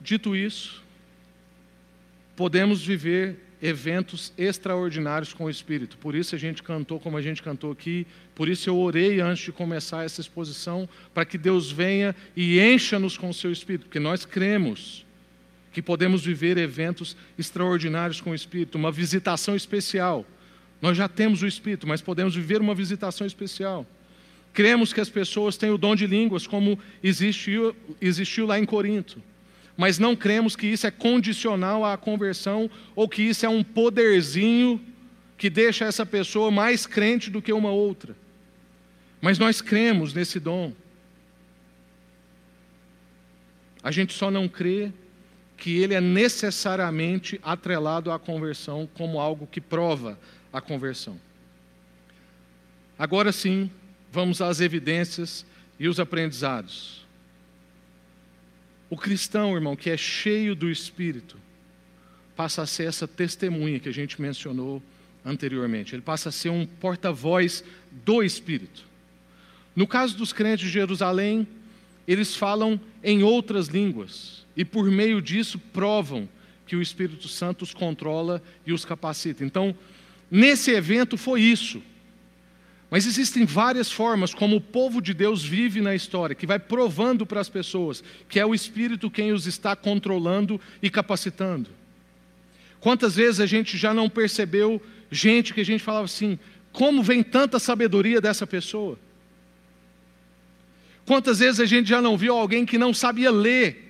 Dito 0.00 0.36
isso, 0.36 0.82
podemos 2.36 2.84
viver 2.84 3.38
eventos 3.60 4.32
extraordinários 4.36 5.32
com 5.32 5.44
o 5.44 5.50
Espírito. 5.50 5.96
Por 5.96 6.14
isso 6.14 6.34
a 6.34 6.38
gente 6.38 6.62
cantou 6.62 7.00
como 7.00 7.16
a 7.16 7.22
gente 7.22 7.42
cantou 7.42 7.72
aqui, 7.72 8.06
por 8.34 8.48
isso 8.48 8.68
eu 8.68 8.76
orei 8.76 9.20
antes 9.20 9.44
de 9.44 9.52
começar 9.52 10.04
essa 10.04 10.20
exposição, 10.20 10.88
para 11.14 11.24
que 11.24 11.38
Deus 11.38 11.72
venha 11.72 12.14
e 12.36 12.60
encha-nos 12.60 13.16
com 13.16 13.30
o 13.30 13.34
seu 13.34 13.50
Espírito, 13.50 13.86
porque 13.86 13.98
nós 13.98 14.24
cremos 14.24 15.04
que 15.72 15.82
podemos 15.82 16.24
viver 16.24 16.56
eventos 16.56 17.16
extraordinários 17.38 18.20
com 18.20 18.30
o 18.30 18.34
Espírito, 18.34 18.76
uma 18.76 18.92
visitação 18.92 19.56
especial. 19.56 20.24
Nós 20.80 20.96
já 20.96 21.08
temos 21.08 21.42
o 21.42 21.46
Espírito, 21.46 21.86
mas 21.86 22.00
podemos 22.00 22.34
viver 22.34 22.60
uma 22.60 22.74
visitação 22.74 23.26
especial. 23.26 23.86
Cremos 24.56 24.90
que 24.90 25.02
as 25.02 25.10
pessoas 25.10 25.58
têm 25.58 25.68
o 25.68 25.76
dom 25.76 25.94
de 25.94 26.06
línguas, 26.06 26.46
como 26.46 26.78
existiu, 27.04 27.76
existiu 28.00 28.46
lá 28.46 28.58
em 28.58 28.64
Corinto. 28.64 29.22
Mas 29.76 29.98
não 29.98 30.16
cremos 30.16 30.56
que 30.56 30.66
isso 30.66 30.86
é 30.86 30.90
condicional 30.90 31.84
à 31.84 31.94
conversão 31.98 32.70
ou 32.94 33.06
que 33.06 33.20
isso 33.20 33.44
é 33.44 33.50
um 33.50 33.62
poderzinho 33.62 34.80
que 35.36 35.50
deixa 35.50 35.84
essa 35.84 36.06
pessoa 36.06 36.50
mais 36.50 36.86
crente 36.86 37.28
do 37.28 37.42
que 37.42 37.52
uma 37.52 37.70
outra. 37.70 38.16
Mas 39.20 39.38
nós 39.38 39.60
cremos 39.60 40.14
nesse 40.14 40.40
dom. 40.40 40.72
A 43.82 43.90
gente 43.90 44.14
só 44.14 44.30
não 44.30 44.48
crê 44.48 44.90
que 45.58 45.76
ele 45.76 45.92
é 45.92 46.00
necessariamente 46.00 47.38
atrelado 47.42 48.10
à 48.10 48.18
conversão 48.18 48.88
como 48.94 49.20
algo 49.20 49.46
que 49.46 49.60
prova 49.60 50.18
a 50.50 50.62
conversão. 50.62 51.20
Agora 52.98 53.30
sim, 53.32 53.70
vamos 54.16 54.40
às 54.40 54.62
evidências 54.62 55.44
e 55.78 55.86
os 55.86 56.00
aprendizados. 56.00 57.04
O 58.88 58.96
cristão, 58.96 59.54
irmão, 59.54 59.76
que 59.76 59.90
é 59.90 59.96
cheio 59.96 60.56
do 60.56 60.70
Espírito, 60.70 61.36
passa 62.34 62.62
a 62.62 62.66
ser 62.66 62.84
essa 62.84 63.06
testemunha 63.06 63.78
que 63.78 63.90
a 63.90 63.92
gente 63.92 64.18
mencionou 64.18 64.82
anteriormente. 65.22 65.94
Ele 65.94 66.00
passa 66.00 66.30
a 66.30 66.32
ser 66.32 66.48
um 66.48 66.64
porta-voz 66.64 67.62
do 68.06 68.22
Espírito. 68.22 68.86
No 69.74 69.86
caso 69.86 70.16
dos 70.16 70.32
crentes 70.32 70.64
de 70.64 70.72
Jerusalém, 70.72 71.46
eles 72.08 72.34
falam 72.34 72.80
em 73.04 73.22
outras 73.22 73.66
línguas 73.68 74.46
e 74.56 74.64
por 74.64 74.90
meio 74.90 75.20
disso 75.20 75.58
provam 75.58 76.26
que 76.66 76.74
o 76.74 76.80
Espírito 76.80 77.28
Santo 77.28 77.64
os 77.64 77.74
controla 77.74 78.42
e 78.66 78.72
os 78.72 78.82
capacita. 78.82 79.44
Então, 79.44 79.76
nesse 80.30 80.70
evento 80.70 81.18
foi 81.18 81.42
isso. 81.42 81.82
Mas 82.90 83.06
existem 83.06 83.44
várias 83.44 83.90
formas 83.90 84.32
como 84.32 84.56
o 84.56 84.60
povo 84.60 85.00
de 85.00 85.12
Deus 85.12 85.44
vive 85.44 85.80
na 85.80 85.94
história, 85.94 86.36
que 86.36 86.46
vai 86.46 86.58
provando 86.58 87.26
para 87.26 87.40
as 87.40 87.48
pessoas 87.48 88.02
que 88.28 88.38
é 88.38 88.46
o 88.46 88.54
Espírito 88.54 89.10
quem 89.10 89.32
os 89.32 89.46
está 89.46 89.74
controlando 89.74 90.60
e 90.80 90.88
capacitando. 90.88 91.70
Quantas 92.78 93.16
vezes 93.16 93.40
a 93.40 93.46
gente 93.46 93.76
já 93.76 93.92
não 93.92 94.08
percebeu 94.08 94.80
gente 95.10 95.52
que 95.52 95.60
a 95.60 95.64
gente 95.64 95.82
falava 95.82 96.04
assim: 96.04 96.38
como 96.72 97.02
vem 97.02 97.22
tanta 97.22 97.58
sabedoria 97.58 98.20
dessa 98.20 98.46
pessoa? 98.46 98.98
Quantas 101.04 101.38
vezes 101.38 101.60
a 101.60 101.66
gente 101.66 101.88
já 101.88 102.00
não 102.02 102.16
viu 102.16 102.36
alguém 102.36 102.66
que 102.66 102.78
não 102.78 102.92
sabia 102.92 103.30
ler 103.30 103.85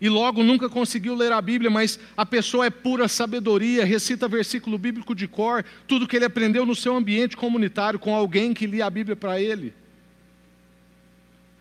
e 0.00 0.08
logo 0.08 0.42
nunca 0.42 0.68
conseguiu 0.68 1.14
ler 1.14 1.32
a 1.32 1.40
Bíblia, 1.40 1.70
mas 1.70 1.98
a 2.16 2.24
pessoa 2.24 2.66
é 2.66 2.70
pura 2.70 3.08
sabedoria, 3.08 3.84
recita 3.84 4.28
versículo 4.28 4.78
bíblico 4.78 5.14
de 5.14 5.26
cor, 5.26 5.64
tudo 5.86 6.06
que 6.06 6.16
ele 6.16 6.24
aprendeu 6.24 6.64
no 6.64 6.74
seu 6.74 6.96
ambiente 6.96 7.36
comunitário, 7.36 7.98
com 7.98 8.14
alguém 8.14 8.54
que 8.54 8.66
lia 8.66 8.86
a 8.86 8.90
Bíblia 8.90 9.16
para 9.16 9.40
ele. 9.40 9.74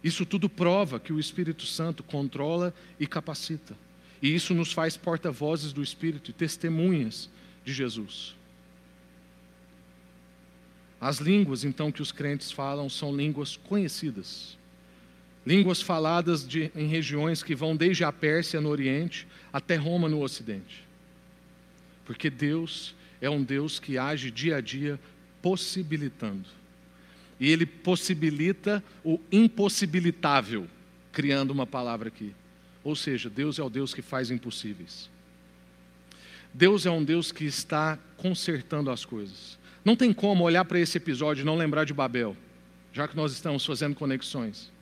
Isso 0.04 0.26
tudo 0.26 0.48
prova 0.48 1.00
que 1.00 1.12
o 1.12 1.20
Espírito 1.20 1.66
Santo 1.66 2.04
controla 2.04 2.74
e 3.00 3.08
capacita. 3.08 3.76
E 4.22 4.34
isso 4.34 4.54
nos 4.54 4.72
faz 4.72 4.96
porta-vozes 4.96 5.74
do 5.74 5.82
Espírito 5.82 6.30
e 6.30 6.34
testemunhas 6.34 7.30
de 7.66 7.74
Jesus. 7.74 8.36
As 11.02 11.18
línguas, 11.18 11.64
então, 11.64 11.92
que 11.92 12.02
os 12.02 12.12
crentes 12.12 12.52
falam 12.52 12.90
são 12.90 13.16
línguas 13.16 13.58
conhecidas 13.58 14.58
línguas 15.48 15.82
faladas 15.82 16.45
de, 16.45 16.70
em 16.76 16.88
regiões 16.88 17.41
que 17.41 17.56
vão 17.56 17.74
desde 17.74 18.04
a 18.04 18.12
Pérsia 18.12 18.60
no 18.60 18.68
Oriente 18.68 19.26
até 19.52 19.78
Roma 19.78 20.10
no 20.10 20.22
Ocidente. 20.22 20.84
Porque 22.06 22.30
Deus 22.30 22.93
é 23.22 23.30
um 23.30 23.41
Deus 23.41 23.80
que 23.80 23.98
age 23.98 24.30
dia 24.30 24.58
a 24.58 24.62
dia 24.62 25.00
possibilitando. 25.41 26.45
E 27.39 27.50
Ele 27.50 27.66
possibilita 27.66 28.84
o 29.06 29.22
impossibilitável, 29.32 30.68
criando 31.14 31.52
uma 31.52 31.66
palavra 31.66 32.10
aqui. 32.10 32.36
Ou 32.84 32.93
seja, 32.93 33.30
Deus 33.30 33.58
é 33.58 33.64
o 33.64 33.70
Deus 33.70 33.93
que 33.93 34.02
faz 34.02 34.30
impossíveis. 34.30 35.10
Deus 36.54 36.86
é 36.86 36.91
um 36.91 37.04
Deus 37.04 37.32
que 37.32 37.45
está 37.45 37.98
consertando 38.18 38.91
as 38.91 39.06
coisas. 39.06 39.58
Não 39.86 39.95
tem 39.95 40.12
como 40.12 40.43
olhar 40.43 40.66
para 40.66 40.80
esse 40.80 40.98
episódio 40.98 41.43
e 41.43 41.45
não 41.45 41.56
lembrar 41.56 41.86
de 41.86 41.93
Babel, 41.93 42.36
já 42.91 43.08
que 43.08 43.16
nós 43.16 43.32
estamos 43.32 43.66
fazendo 43.66 43.95
conexões. 43.95 44.76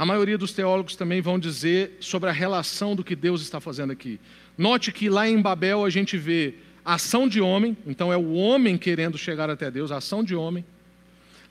A 0.00 0.06
maioria 0.06 0.38
dos 0.38 0.54
teólogos 0.54 0.96
também 0.96 1.20
vão 1.20 1.38
dizer 1.38 1.98
sobre 2.00 2.30
a 2.30 2.32
relação 2.32 2.96
do 2.96 3.04
que 3.04 3.14
Deus 3.14 3.42
está 3.42 3.60
fazendo 3.60 3.92
aqui. 3.92 4.18
Note 4.56 4.92
que 4.92 5.10
lá 5.10 5.28
em 5.28 5.42
Babel 5.42 5.84
a 5.84 5.90
gente 5.90 6.16
vê 6.16 6.54
ação 6.82 7.28
de 7.28 7.38
homem, 7.38 7.76
então 7.86 8.10
é 8.10 8.16
o 8.16 8.32
homem 8.32 8.78
querendo 8.78 9.18
chegar 9.18 9.50
até 9.50 9.70
Deus, 9.70 9.92
ação 9.92 10.24
de 10.24 10.34
homem, 10.34 10.64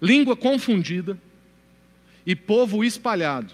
língua 0.02 0.36
confundida 0.36 1.16
e 2.26 2.36
povo 2.36 2.84
espalhado. 2.84 3.54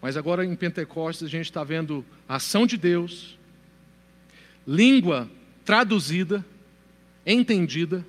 Mas 0.00 0.16
agora 0.16 0.46
em 0.46 0.56
Pentecostes 0.56 1.28
a 1.28 1.30
gente 1.30 1.44
está 1.44 1.62
vendo 1.62 2.02
ação 2.26 2.66
de 2.66 2.78
Deus, 2.78 3.38
língua 4.66 5.30
traduzida, 5.62 6.42
entendida 7.26 8.02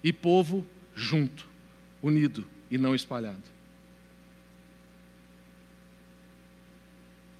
e 0.00 0.12
povo 0.12 0.64
junto, 0.94 1.44
unido 2.00 2.44
e 2.70 2.78
não 2.78 2.94
espalhado. 2.94 3.57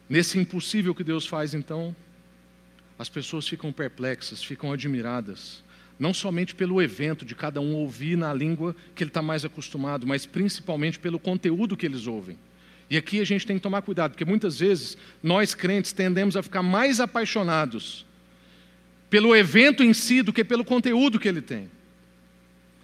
Nesse 0.08 0.38
impossível 0.38 0.94
que 0.94 1.04
Deus 1.04 1.26
faz, 1.26 1.52
então, 1.52 1.94
as 2.98 3.08
pessoas 3.08 3.46
ficam 3.46 3.72
perplexas, 3.72 4.42
ficam 4.42 4.72
admiradas, 4.72 5.62
não 5.98 6.14
somente 6.14 6.54
pelo 6.54 6.80
evento 6.80 7.24
de 7.24 7.34
cada 7.34 7.60
um 7.60 7.74
ouvir 7.74 8.16
na 8.16 8.32
língua 8.32 8.74
que 8.94 9.02
ele 9.02 9.10
está 9.10 9.20
mais 9.20 9.44
acostumado, 9.44 10.06
mas 10.06 10.24
principalmente 10.24 10.98
pelo 10.98 11.18
conteúdo 11.18 11.76
que 11.76 11.86
eles 11.86 12.06
ouvem. 12.06 12.38
E 12.90 12.96
aqui 12.96 13.20
a 13.20 13.24
gente 13.24 13.46
tem 13.46 13.56
que 13.56 13.62
tomar 13.62 13.82
cuidado, 13.82 14.12
porque 14.12 14.24
muitas 14.24 14.58
vezes 14.58 14.96
nós 15.22 15.54
crentes 15.54 15.92
tendemos 15.92 16.36
a 16.36 16.42
ficar 16.42 16.62
mais 16.62 17.00
apaixonados 17.00 18.06
pelo 19.10 19.34
evento 19.34 19.82
em 19.82 19.92
si 19.92 20.22
do 20.22 20.32
que 20.32 20.44
pelo 20.44 20.64
conteúdo 20.64 21.18
que 21.18 21.28
ele 21.28 21.42
tem. 21.42 21.70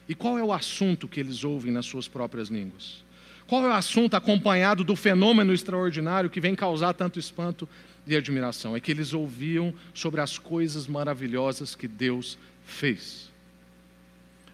E 0.09 0.15
qual 0.15 0.39
é 0.39 0.45
o 0.45 0.53
assunto 0.53 1.09
que 1.09 1.21
eles 1.21 1.45
ouvem 1.45 1.73
nas 1.73 1.87
suas 1.87 2.07
próprias 2.07 2.49
línguas? 2.49 3.04
Qual 3.47 3.65
é 3.65 3.69
o 3.69 3.73
assunto 3.73 4.15
acompanhado 4.15 4.83
do 4.83 4.97
fenômeno 4.97 5.53
extraordinário 5.53 6.31
que 6.31 6.41
vem 6.41 6.55
causar 6.55 6.95
tanto 6.95 7.19
espanto 7.19 7.69
e 8.07 8.17
admiração? 8.17 8.75
É 8.75 8.81
que 8.81 8.91
eles 8.91 9.13
ouviam 9.13 9.75
sobre 9.93 10.21
as 10.21 10.39
coisas 10.39 10.87
maravilhosas 10.87 11.75
que 11.75 11.87
Deus 11.87 12.39
fez. 12.65 13.31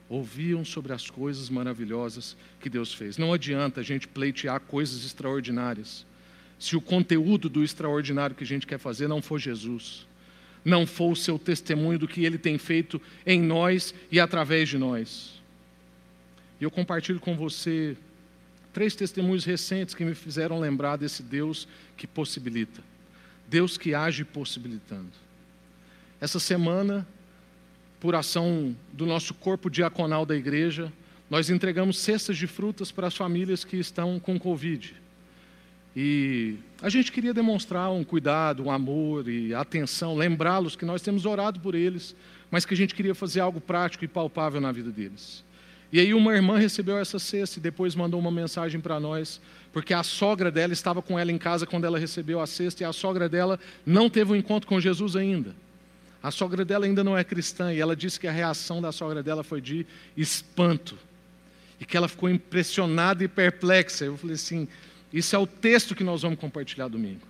Ouviam 0.08 0.64
sobre 0.64 0.92
as 0.92 1.08
coisas 1.08 1.48
maravilhosas 1.48 2.36
que 2.60 2.68
Deus 2.68 2.92
fez. 2.92 3.16
Não 3.16 3.32
adianta 3.32 3.80
a 3.80 3.84
gente 3.84 4.08
pleitear 4.08 4.58
coisas 4.58 5.04
extraordinárias 5.04 6.04
se 6.58 6.76
o 6.76 6.80
conteúdo 6.80 7.48
do 7.48 7.64
extraordinário 7.64 8.36
que 8.36 8.44
a 8.44 8.46
gente 8.46 8.66
quer 8.66 8.78
fazer 8.78 9.08
não 9.08 9.22
for 9.22 9.38
Jesus, 9.38 10.06
não 10.62 10.86
for 10.86 11.12
o 11.12 11.16
seu 11.16 11.38
testemunho 11.38 11.98
do 11.98 12.06
que 12.06 12.24
ele 12.24 12.36
tem 12.36 12.58
feito 12.58 13.00
em 13.24 13.40
nós 13.40 13.94
e 14.12 14.20
através 14.20 14.68
de 14.68 14.76
nós. 14.76 15.40
E 16.60 16.64
eu 16.64 16.70
compartilho 16.70 17.18
com 17.18 17.34
você 17.34 17.96
três 18.72 18.94
testemunhos 18.94 19.44
recentes 19.44 19.94
que 19.94 20.04
me 20.04 20.14
fizeram 20.14 20.58
lembrar 20.58 20.96
desse 20.96 21.22
Deus 21.22 21.66
que 21.96 22.06
possibilita. 22.06 22.82
Deus 23.48 23.76
que 23.76 23.94
age 23.94 24.24
possibilitando. 24.24 25.10
Essa 26.20 26.38
semana, 26.38 27.06
por 27.98 28.14
ação 28.14 28.76
do 28.92 29.06
nosso 29.06 29.34
corpo 29.34 29.68
diaconal 29.68 30.24
da 30.24 30.36
igreja, 30.36 30.92
nós 31.28 31.50
entregamos 31.50 31.98
cestas 31.98 32.36
de 32.36 32.46
frutas 32.46 32.92
para 32.92 33.06
as 33.06 33.16
famílias 33.16 33.64
que 33.64 33.76
estão 33.76 34.18
com 34.18 34.38
Covid. 34.38 34.94
E 35.94 36.56
a 36.80 36.88
gente 36.88 37.10
queria 37.10 37.34
demonstrar 37.34 37.90
um 37.90 38.04
cuidado, 38.04 38.64
um 38.64 38.70
amor 38.70 39.28
e 39.28 39.54
atenção, 39.54 40.16
lembrá-los 40.16 40.76
que 40.76 40.84
nós 40.84 41.02
temos 41.02 41.26
orado 41.26 41.58
por 41.58 41.74
eles, 41.74 42.14
mas 42.50 42.64
que 42.64 42.74
a 42.74 42.76
gente 42.76 42.94
queria 42.94 43.14
fazer 43.14 43.40
algo 43.40 43.60
prático 43.60 44.04
e 44.04 44.08
palpável 44.08 44.60
na 44.60 44.70
vida 44.70 44.90
deles. 44.90 45.44
E 45.92 45.98
aí 45.98 46.14
uma 46.14 46.32
irmã 46.32 46.56
recebeu 46.56 46.98
essa 46.98 47.18
cesta 47.18 47.58
e 47.58 47.62
depois 47.62 47.94
mandou 47.94 48.20
uma 48.20 48.30
mensagem 48.30 48.80
para 48.80 49.00
nós, 49.00 49.40
porque 49.72 49.92
a 49.92 50.02
sogra 50.02 50.50
dela 50.50 50.72
estava 50.72 51.02
com 51.02 51.18
ela 51.18 51.32
em 51.32 51.38
casa 51.38 51.66
quando 51.66 51.84
ela 51.84 51.98
recebeu 51.98 52.40
a 52.40 52.46
cesta 52.46 52.82
e 52.82 52.86
a 52.86 52.92
sogra 52.92 53.28
dela 53.28 53.58
não 53.84 54.08
teve 54.08 54.32
um 54.32 54.36
encontro 54.36 54.68
com 54.68 54.80
Jesus 54.80 55.16
ainda. 55.16 55.54
A 56.22 56.30
sogra 56.30 56.64
dela 56.64 56.84
ainda 56.84 57.02
não 57.02 57.16
é 57.16 57.24
cristã 57.24 57.72
e 57.72 57.80
ela 57.80 57.96
disse 57.96 58.20
que 58.20 58.28
a 58.28 58.32
reação 58.32 58.80
da 58.80 58.92
sogra 58.92 59.22
dela 59.22 59.42
foi 59.42 59.60
de 59.60 59.86
espanto 60.16 60.96
e 61.80 61.84
que 61.84 61.96
ela 61.96 62.08
ficou 62.08 62.28
impressionada 62.28 63.24
e 63.24 63.28
perplexa. 63.28 64.04
Eu 64.04 64.16
falei 64.16 64.34
assim: 64.34 64.68
isso 65.12 65.34
é 65.34 65.38
o 65.38 65.46
texto 65.46 65.94
que 65.94 66.04
nós 66.04 66.22
vamos 66.22 66.38
compartilhar 66.38 66.88
domingo. 66.88 67.26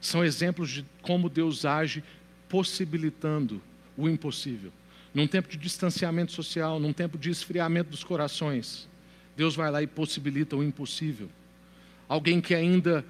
São 0.00 0.24
exemplos 0.24 0.70
de 0.70 0.86
como 1.02 1.28
Deus 1.28 1.66
age 1.66 2.02
possibilitando 2.48 3.60
o 3.96 4.08
impossível 4.08 4.72
num 5.12 5.26
tempo 5.26 5.48
de 5.48 5.56
distanciamento 5.56 6.32
social, 6.32 6.78
num 6.78 6.92
tempo 6.92 7.18
de 7.18 7.30
esfriamento 7.30 7.90
dos 7.90 8.04
corações, 8.04 8.88
Deus 9.36 9.56
vai 9.56 9.70
lá 9.70 9.82
e 9.82 9.86
possibilita 9.86 10.56
o 10.56 10.62
impossível. 10.62 11.28
Alguém 12.08 12.40
que 12.40 12.54
ainda 12.54 13.04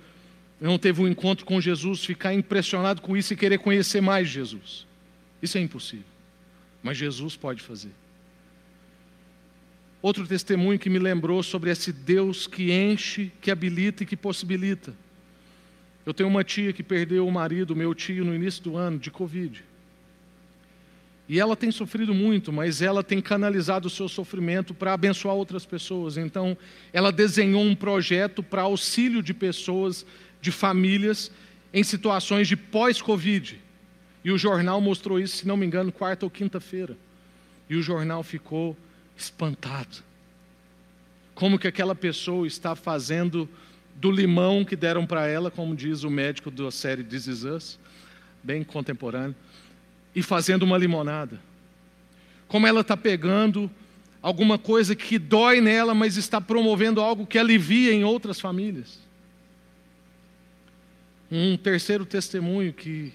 não 0.61 0.78
teve 0.78 1.01
um 1.01 1.09
encontro 1.09 1.44
com 1.44 1.61
Jesus, 1.61 2.05
ficar 2.05 2.34
impressionado 2.34 3.01
com 3.01 3.16
isso 3.16 3.32
e 3.32 3.36
querer 3.36 3.59
conhecer 3.59 4.01
mais 4.01 4.28
Jesus. 4.28 4.86
Isso 5.42 5.57
é 5.57 5.61
impossível. 5.61 6.05
Mas 6.82 6.98
Jesus 6.98 7.36
pode 7.36 7.62
fazer. 7.62 7.92
Outro 10.03 10.26
testemunho 10.26 10.78
que 10.78 10.88
me 10.88 10.98
lembrou 10.98 11.42
sobre 11.42 11.70
esse 11.70 11.92
Deus 11.92 12.46
que 12.46 12.72
enche, 12.72 13.30
que 13.40 13.51
habilita 13.51 14.03
e 14.03 14.07
que 14.07 14.16
possibilita. 14.16 14.94
Eu 16.07 16.14
tenho 16.14 16.28
uma 16.28 16.42
tia 16.42 16.72
que 16.72 16.82
perdeu 16.82 17.26
o 17.26 17.32
marido, 17.32 17.76
meu 17.76 17.94
tio, 17.94 18.24
no 18.24 18.34
início 18.34 18.62
do 18.62 18.76
ano, 18.76 18.98
de 18.98 19.11
Covid. 19.11 19.62
E 21.31 21.39
ela 21.39 21.55
tem 21.55 21.70
sofrido 21.70 22.12
muito, 22.12 22.53
mas 22.53 22.83
ela 22.83 23.05
tem 23.05 23.20
canalizado 23.20 23.87
o 23.87 23.91
seu 23.91 24.09
sofrimento 24.09 24.74
para 24.74 24.93
abençoar 24.93 25.37
outras 25.37 25.64
pessoas. 25.64 26.16
Então, 26.16 26.59
ela 26.93 27.12
desenhou 27.12 27.62
um 27.62 27.72
projeto 27.72 28.43
para 28.43 28.62
auxílio 28.62 29.22
de 29.22 29.33
pessoas, 29.33 30.05
de 30.43 30.51
famílias, 30.51 31.31
em 31.72 31.85
situações 31.85 32.49
de 32.49 32.57
pós-Covid. 32.57 33.61
E 34.24 34.33
o 34.33 34.37
jornal 34.37 34.81
mostrou 34.81 35.20
isso, 35.20 35.37
se 35.37 35.47
não 35.47 35.57
me 35.57 35.64
engano, 35.64 35.93
quarta 35.93 36.26
ou 36.26 36.31
quinta-feira. 36.31 36.97
E 37.68 37.76
o 37.76 37.83
jornal 37.83 38.24
ficou 38.24 38.76
espantado. 39.16 39.99
Como 41.33 41.61
que 41.61 41.68
aquela 41.68 41.95
pessoa 41.95 42.45
está 42.45 42.74
fazendo 42.74 43.49
do 43.95 44.11
limão 44.11 44.64
que 44.64 44.74
deram 44.74 45.07
para 45.07 45.28
ela, 45.28 45.49
como 45.49 45.76
diz 45.76 46.03
o 46.03 46.11
médico 46.11 46.51
da 46.51 46.72
série 46.72 47.05
This 47.05 47.28
Is 47.28 47.45
Us, 47.45 47.78
bem 48.43 48.64
contemporâneo 48.64 49.37
e 50.14 50.22
fazendo 50.22 50.62
uma 50.62 50.78
limonada. 50.78 51.40
Como 52.48 52.66
ela 52.66 52.80
está 52.80 52.96
pegando 52.96 53.70
alguma 54.22 54.58
coisa 54.58 54.94
que 54.94 55.18
dói 55.18 55.61
nela, 55.61 55.94
mas 55.94 56.16
está 56.16 56.40
promovendo 56.40 57.00
algo 57.00 57.26
que 57.26 57.38
alivia 57.38 57.92
em 57.92 58.04
outras 58.04 58.40
famílias. 58.40 58.98
Um 61.30 61.56
terceiro 61.56 62.04
testemunho 62.04 62.72
que 62.72 63.12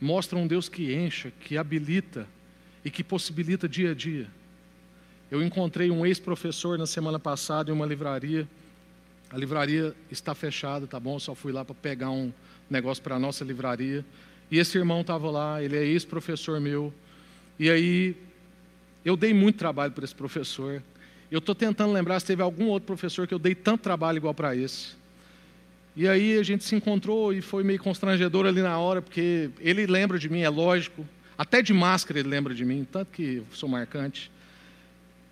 mostra 0.00 0.38
um 0.38 0.46
Deus 0.46 0.68
que 0.68 0.94
encha, 0.94 1.32
que 1.40 1.56
habilita 1.56 2.28
e 2.84 2.90
que 2.90 3.02
possibilita 3.02 3.68
dia 3.68 3.92
a 3.92 3.94
dia. 3.94 4.28
Eu 5.30 5.42
encontrei 5.42 5.90
um 5.90 6.06
ex-professor 6.06 6.78
na 6.78 6.86
semana 6.86 7.18
passada 7.18 7.70
em 7.70 7.74
uma 7.74 7.86
livraria. 7.86 8.46
A 9.30 9.36
livraria 9.36 9.94
está 10.10 10.34
fechada, 10.34 10.86
tá 10.86 11.00
bom? 11.00 11.18
só 11.18 11.34
fui 11.34 11.50
lá 11.50 11.64
para 11.64 11.74
pegar 11.74 12.10
um 12.10 12.32
negócio 12.70 13.02
para 13.02 13.16
a 13.16 13.18
nossa 13.18 13.44
livraria. 13.44 14.04
E 14.50 14.58
esse 14.58 14.76
irmão 14.78 15.00
estava 15.00 15.30
lá, 15.30 15.62
ele 15.62 15.76
é 15.76 15.84
ex-professor 15.84 16.60
meu. 16.60 16.92
E 17.58 17.70
aí, 17.70 18.16
eu 19.04 19.16
dei 19.16 19.32
muito 19.32 19.56
trabalho 19.56 19.92
para 19.92 20.04
esse 20.04 20.14
professor. 20.14 20.82
Eu 21.30 21.38
estou 21.38 21.54
tentando 21.54 21.92
lembrar 21.92 22.20
se 22.20 22.26
teve 22.26 22.42
algum 22.42 22.66
outro 22.66 22.86
professor 22.86 23.26
que 23.26 23.34
eu 23.34 23.38
dei 23.38 23.54
tanto 23.54 23.82
trabalho 23.82 24.18
igual 24.18 24.34
para 24.34 24.54
esse. 24.54 24.94
E 25.96 26.06
aí 26.06 26.38
a 26.38 26.42
gente 26.42 26.62
se 26.62 26.74
encontrou 26.76 27.32
e 27.32 27.40
foi 27.40 27.64
meio 27.64 27.78
constrangedor 27.78 28.46
ali 28.46 28.60
na 28.60 28.78
hora, 28.78 29.00
porque 29.00 29.50
ele 29.58 29.86
lembra 29.86 30.18
de 30.18 30.28
mim, 30.28 30.42
é 30.42 30.48
lógico. 30.48 31.06
Até 31.38 31.62
de 31.62 31.72
máscara 31.72 32.20
ele 32.20 32.28
lembra 32.28 32.54
de 32.54 32.64
mim, 32.64 32.86
tanto 32.90 33.10
que 33.12 33.42
sou 33.52 33.68
marcante. 33.68 34.30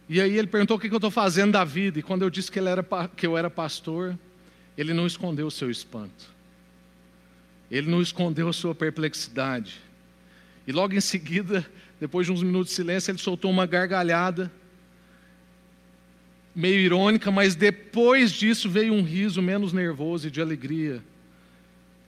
E 0.08 0.20
aí 0.20 0.36
ele 0.36 0.46
perguntou 0.46 0.76
o 0.76 0.80
que 0.80 0.88
eu 0.88 0.96
estou 0.96 1.10
fazendo 1.10 1.52
da 1.52 1.64
vida. 1.64 1.98
E 1.98 2.02
quando 2.02 2.22
eu 2.22 2.30
disse 2.30 2.50
que, 2.50 2.58
ele 2.58 2.68
era, 2.68 2.84
que 3.16 3.26
eu 3.26 3.36
era 3.36 3.48
pastor, 3.48 4.18
ele 4.76 4.92
não 4.92 5.06
escondeu 5.06 5.46
o 5.46 5.50
seu 5.50 5.70
espanto. 5.70 6.33
Ele 7.70 7.90
não 7.90 8.00
escondeu 8.00 8.48
a 8.48 8.52
sua 8.52 8.74
perplexidade. 8.74 9.80
E 10.66 10.72
logo 10.72 10.94
em 10.94 11.00
seguida, 11.00 11.66
depois 12.00 12.26
de 12.26 12.32
uns 12.32 12.42
minutos 12.42 12.70
de 12.70 12.76
silêncio, 12.76 13.10
ele 13.10 13.18
soltou 13.18 13.50
uma 13.50 13.66
gargalhada, 13.66 14.50
meio 16.54 16.78
irônica, 16.78 17.30
mas 17.30 17.54
depois 17.54 18.32
disso 18.32 18.70
veio 18.70 18.92
um 18.92 19.02
riso 19.02 19.42
menos 19.42 19.72
nervoso 19.72 20.28
e 20.28 20.30
de 20.30 20.40
alegria, 20.40 21.02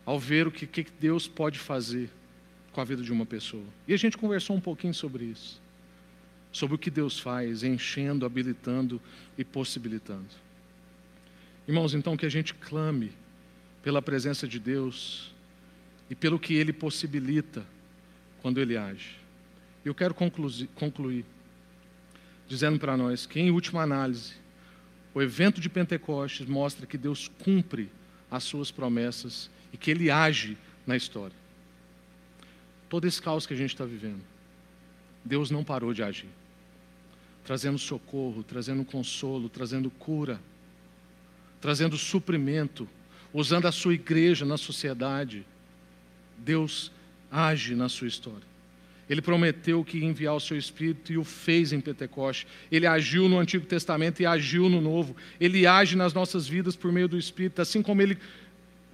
ao 0.05 0.19
ver 0.21 0.47
o 0.47 0.53
que, 0.53 0.67
que 0.67 0.87
Deus 1.01 1.27
pode 1.27 1.59
fazer 1.59 2.11
com 2.73 2.81
a 2.81 2.85
vida 2.85 3.03
de 3.03 3.13
uma 3.13 3.27
pessoa. 3.27 3.65
E 3.89 3.95
a 3.95 3.97
gente 3.97 4.17
conversou 4.17 4.55
um 4.55 4.61
pouquinho 4.61 4.95
sobre 4.95 5.25
isso, 5.25 5.61
sobre 6.53 6.77
o 6.77 6.79
que 6.79 6.91
Deus 6.91 7.19
faz, 7.19 7.63
enchendo, 7.63 8.25
habilitando 8.25 9.01
e 9.37 9.45
possibilitando. 9.45 10.29
Irmãos, 11.67 11.95
então 11.95 12.17
que 12.17 12.25
a 12.27 12.29
gente 12.29 12.55
clame 12.55 13.11
pela 13.83 14.01
presença 14.01 14.47
de 14.47 14.61
Deus 14.61 15.35
e 16.11 16.15
pelo 16.15 16.39
que 16.39 16.55
ele 16.55 16.73
possibilita 16.73 17.67
quando 18.43 18.61
ele 18.61 18.77
age. 18.77 19.17
Eu 19.85 19.95
quero 19.95 20.15
concluir 20.15 21.25
dizendo 22.49 22.79
para 22.79 22.97
nós 22.97 23.27
que, 23.27 23.41
em 23.41 23.51
última 23.51 23.83
análise, 23.83 24.35
o 25.15 25.23
evento 25.23 25.61
de 25.61 25.69
Pentecostes 25.69 26.47
mostra 26.47 26.87
que 26.87 26.99
Deus 26.99 27.29
cumpre 27.29 27.91
as 28.31 28.45
suas 28.45 28.71
promessas 28.71 29.51
e 29.73 29.77
que 29.77 29.91
ele 29.91 30.11
age 30.11 30.57
na 30.87 30.97
história. 30.97 31.35
Todo 32.89 33.07
esse 33.07 33.21
caos 33.21 33.47
que 33.47 33.55
a 33.55 33.57
gente 33.57 33.71
está 33.71 33.85
vivendo, 33.85 34.23
Deus 35.25 35.51
não 35.51 35.65
parou 35.65 35.93
de 35.93 36.03
agir, 36.03 36.29
trazendo 37.45 37.79
socorro, 37.79 38.45
trazendo 38.45 38.85
consolo, 38.85 39.49
trazendo 39.49 39.91
cura, 39.91 40.41
trazendo 41.61 41.97
suprimento, 41.97 42.89
usando 43.33 43.67
a 43.67 43.73
sua 43.73 43.95
igreja 43.95 44.45
na 44.45 44.57
sociedade 44.57 45.45
Deus 46.39 46.93
age 47.31 47.75
na 47.75 47.89
sua 47.89 48.09
história. 48.09 48.47
Ele 49.09 49.23
prometeu 49.23 49.85
que 49.85 49.99
ia 49.99 50.05
enviar 50.05 50.35
o 50.35 50.41
seu 50.41 50.59
Espírito 50.59 51.13
e 51.13 51.19
o 51.19 51.23
fez 51.23 51.73
em 51.73 51.81
Pentecoste. 51.81 52.47
Ele 52.73 52.87
agiu 52.87 53.29
no 53.29 53.39
Antigo 53.39 53.65
Testamento 53.65 54.21
e 54.21 54.27
agiu 54.27 54.69
no 54.69 54.81
Novo. 54.81 55.15
Ele 55.41 55.67
age 55.67 55.95
nas 55.95 56.13
nossas 56.13 56.49
vidas 56.49 56.75
por 56.75 56.91
meio 56.91 57.07
do 57.07 57.17
Espírito, 57.17 57.63
assim 57.63 57.83
como 57.83 58.03
ele 58.03 58.19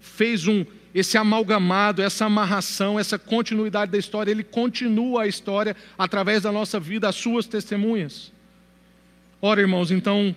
fez 0.00 0.46
um 0.46 0.66
esse 0.94 1.16
amalgamado, 1.16 2.02
essa 2.02 2.26
amarração, 2.26 2.98
essa 2.98 3.18
continuidade 3.18 3.90
da 3.90 3.98
história, 3.98 4.30
ele 4.30 4.44
continua 4.44 5.22
a 5.22 5.26
história 5.26 5.74
através 5.96 6.42
da 6.42 6.52
nossa 6.52 6.78
vida, 6.78 7.08
as 7.08 7.16
suas 7.16 7.46
testemunhas. 7.46 8.30
Ora, 9.40 9.60
irmãos, 9.60 9.90
então, 9.90 10.34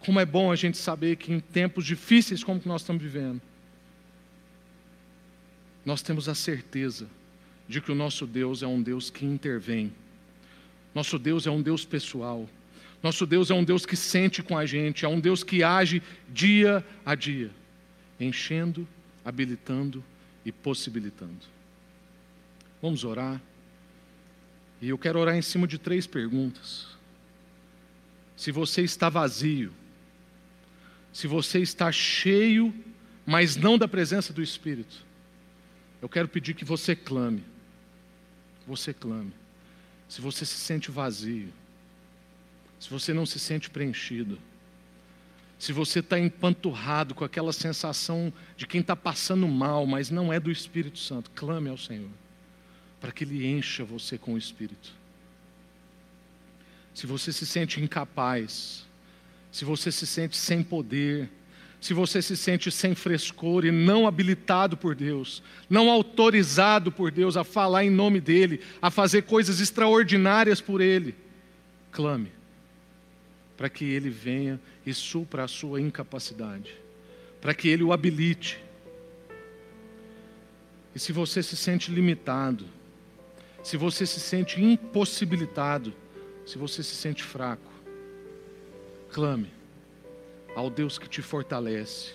como 0.00 0.20
é 0.20 0.26
bom 0.26 0.52
a 0.52 0.56
gente 0.56 0.76
saber 0.76 1.16
que 1.16 1.32
em 1.32 1.40
tempos 1.40 1.84
difíceis 1.84 2.44
como 2.44 2.60
que 2.60 2.68
nós 2.68 2.82
estamos 2.82 3.02
vivendo, 3.02 3.40
nós 5.86 6.02
temos 6.02 6.28
a 6.28 6.34
certeza 6.34 7.06
de 7.68 7.80
que 7.80 7.92
o 7.92 7.94
nosso 7.94 8.26
Deus 8.26 8.60
é 8.60 8.66
um 8.66 8.82
Deus 8.82 9.08
que 9.08 9.24
intervém. 9.24 9.92
Nosso 10.92 11.16
Deus 11.16 11.46
é 11.46 11.50
um 11.50 11.62
Deus 11.62 11.84
pessoal. 11.84 12.48
Nosso 13.00 13.24
Deus 13.24 13.52
é 13.52 13.54
um 13.54 13.62
Deus 13.62 13.86
que 13.86 13.96
sente 13.96 14.42
com 14.42 14.58
a 14.58 14.66
gente, 14.66 15.04
é 15.04 15.08
um 15.08 15.20
Deus 15.20 15.44
que 15.44 15.62
age 15.62 16.02
dia 16.28 16.84
a 17.04 17.14
dia, 17.14 17.52
enchendo, 18.18 18.86
habilitando 19.24 20.02
e 20.44 20.50
possibilitando. 20.50 21.46
Vamos 22.82 23.04
orar. 23.04 23.40
E 24.82 24.88
eu 24.88 24.98
quero 24.98 25.20
orar 25.20 25.36
em 25.36 25.42
cima 25.42 25.68
de 25.68 25.78
três 25.78 26.04
perguntas. 26.04 26.88
Se 28.36 28.50
você 28.50 28.82
está 28.82 29.08
vazio, 29.08 29.72
se 31.12 31.28
você 31.28 31.60
está 31.60 31.92
cheio, 31.92 32.74
mas 33.24 33.56
não 33.56 33.78
da 33.78 33.86
presença 33.86 34.32
do 34.32 34.42
Espírito, 34.42 35.05
eu 36.00 36.08
quero 36.08 36.28
pedir 36.28 36.54
que 36.54 36.64
você 36.64 36.94
clame. 36.94 37.42
Você 38.66 38.92
clame. 38.92 39.32
Se 40.08 40.20
você 40.20 40.44
se 40.44 40.56
sente 40.56 40.90
vazio, 40.90 41.52
se 42.78 42.90
você 42.90 43.12
não 43.12 43.26
se 43.26 43.38
sente 43.38 43.70
preenchido, 43.70 44.38
se 45.58 45.72
você 45.72 46.00
está 46.00 46.18
empanturrado 46.18 47.14
com 47.14 47.24
aquela 47.24 47.52
sensação 47.52 48.32
de 48.56 48.66
quem 48.66 48.82
está 48.82 48.94
passando 48.94 49.48
mal, 49.48 49.86
mas 49.86 50.10
não 50.10 50.32
é 50.32 50.38
do 50.38 50.50
Espírito 50.50 50.98
Santo, 50.98 51.30
clame 51.34 51.70
ao 51.70 51.78
Senhor, 51.78 52.10
para 53.00 53.10
que 53.10 53.24
Ele 53.24 53.46
encha 53.46 53.84
você 53.84 54.18
com 54.18 54.34
o 54.34 54.38
Espírito. 54.38 54.94
Se 56.94 57.06
você 57.06 57.32
se 57.32 57.46
sente 57.46 57.80
incapaz, 57.80 58.86
se 59.50 59.64
você 59.64 59.90
se 59.90 60.06
sente 60.06 60.36
sem 60.36 60.62
poder, 60.62 61.30
se 61.86 61.94
você 61.94 62.20
se 62.20 62.36
sente 62.36 62.68
sem 62.68 62.96
frescor 62.96 63.64
e 63.64 63.70
não 63.70 64.08
habilitado 64.08 64.76
por 64.76 64.92
Deus, 64.92 65.40
não 65.70 65.88
autorizado 65.88 66.90
por 66.90 67.12
Deus 67.12 67.36
a 67.36 67.44
falar 67.44 67.84
em 67.84 67.90
nome 67.90 68.20
dEle, 68.20 68.60
a 68.82 68.90
fazer 68.90 69.22
coisas 69.22 69.60
extraordinárias 69.60 70.60
por 70.60 70.80
Ele, 70.80 71.14
clame, 71.92 72.32
para 73.56 73.68
que 73.68 73.84
Ele 73.84 74.10
venha 74.10 74.60
e 74.84 74.92
supra 74.92 75.44
a 75.44 75.48
sua 75.48 75.80
incapacidade, 75.80 76.74
para 77.40 77.54
que 77.54 77.68
Ele 77.68 77.84
o 77.84 77.92
habilite. 77.92 78.60
E 80.92 80.98
se 80.98 81.12
você 81.12 81.40
se 81.40 81.56
sente 81.56 81.92
limitado, 81.92 82.66
se 83.62 83.76
você 83.76 84.04
se 84.04 84.18
sente 84.18 84.60
impossibilitado, 84.60 85.94
se 86.44 86.58
você 86.58 86.82
se 86.82 86.96
sente 86.96 87.22
fraco, 87.22 87.70
clame 89.12 89.55
ao 90.56 90.70
Deus 90.70 90.98
que 90.98 91.06
te 91.06 91.20
fortalece, 91.20 92.14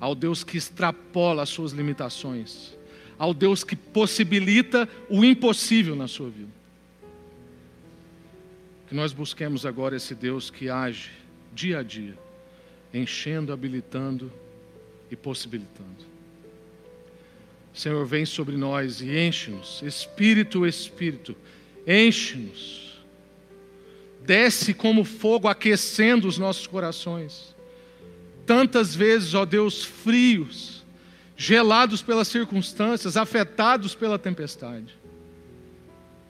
ao 0.00 0.14
Deus 0.14 0.42
que 0.42 0.56
extrapola 0.56 1.42
as 1.42 1.50
suas 1.50 1.72
limitações, 1.72 2.74
ao 3.18 3.34
Deus 3.34 3.62
que 3.62 3.76
possibilita 3.76 4.88
o 5.10 5.22
impossível 5.22 5.94
na 5.94 6.08
sua 6.08 6.30
vida. 6.30 6.50
Que 8.88 8.94
nós 8.94 9.12
busquemos 9.12 9.66
agora 9.66 9.96
esse 9.96 10.14
Deus 10.14 10.48
que 10.48 10.70
age 10.70 11.10
dia 11.52 11.80
a 11.80 11.82
dia, 11.82 12.16
enchendo, 12.92 13.52
habilitando 13.52 14.32
e 15.10 15.16
possibilitando. 15.16 16.06
Senhor, 17.74 18.06
vem 18.06 18.24
sobre 18.24 18.56
nós 18.56 19.02
e 19.02 19.14
enche-nos, 19.14 19.82
Espírito, 19.82 20.66
Espírito, 20.66 21.36
enche-nos 21.86 22.85
desce 24.26 24.74
como 24.74 25.04
fogo, 25.04 25.46
aquecendo 25.46 26.26
os 26.26 26.36
nossos 26.36 26.66
corações. 26.66 27.54
Tantas 28.44 28.94
vezes, 28.94 29.34
ó 29.34 29.44
Deus, 29.44 29.84
frios, 29.84 30.84
gelados 31.36 32.02
pelas 32.02 32.28
circunstâncias, 32.28 33.16
afetados 33.16 33.94
pela 33.94 34.18
tempestade. 34.18 34.96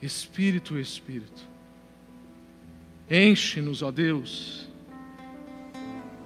Espírito, 0.01 0.79
Espírito, 0.79 1.41
enche-nos, 3.09 3.81
ó 3.81 3.91
Deus. 3.91 4.67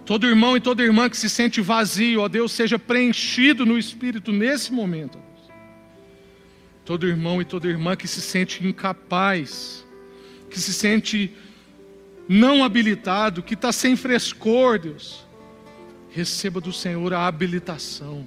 Todo 0.05 0.27
irmão 0.27 0.57
e 0.57 0.61
toda 0.61 0.83
irmã 0.83 1.09
que 1.09 1.15
se 1.15 1.29
sente 1.29 1.61
vazio, 1.61 2.21
ó 2.21 2.27
Deus, 2.27 2.51
seja 2.51 2.77
preenchido 2.77 3.65
no 3.65 3.77
Espírito 3.77 4.31
nesse 4.31 4.73
momento. 4.73 5.17
Todo 6.83 7.07
irmão 7.07 7.41
e 7.41 7.45
toda 7.45 7.67
irmã 7.67 7.95
que 7.95 8.07
se 8.07 8.19
sente 8.19 8.65
incapaz, 8.67 9.85
que 10.49 10.59
se 10.59 10.73
sente 10.73 11.33
não 12.31 12.63
habilitado, 12.63 13.43
que 13.43 13.55
está 13.55 13.73
sem 13.73 13.97
frescor, 13.97 14.79
Deus, 14.79 15.27
receba 16.11 16.61
do 16.61 16.71
Senhor 16.71 17.13
a 17.13 17.27
habilitação, 17.27 18.25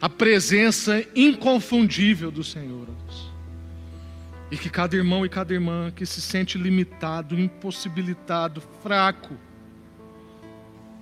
a 0.00 0.08
presença 0.08 1.04
inconfundível 1.14 2.30
do 2.30 2.42
Senhor, 2.42 2.86
Deus. 2.86 3.30
E 4.50 4.56
que 4.56 4.70
cada 4.70 4.96
irmão 4.96 5.26
e 5.26 5.28
cada 5.28 5.52
irmã 5.52 5.92
que 5.94 6.06
se 6.06 6.22
sente 6.22 6.56
limitado, 6.56 7.38
impossibilitado, 7.38 8.62
fraco, 8.82 9.36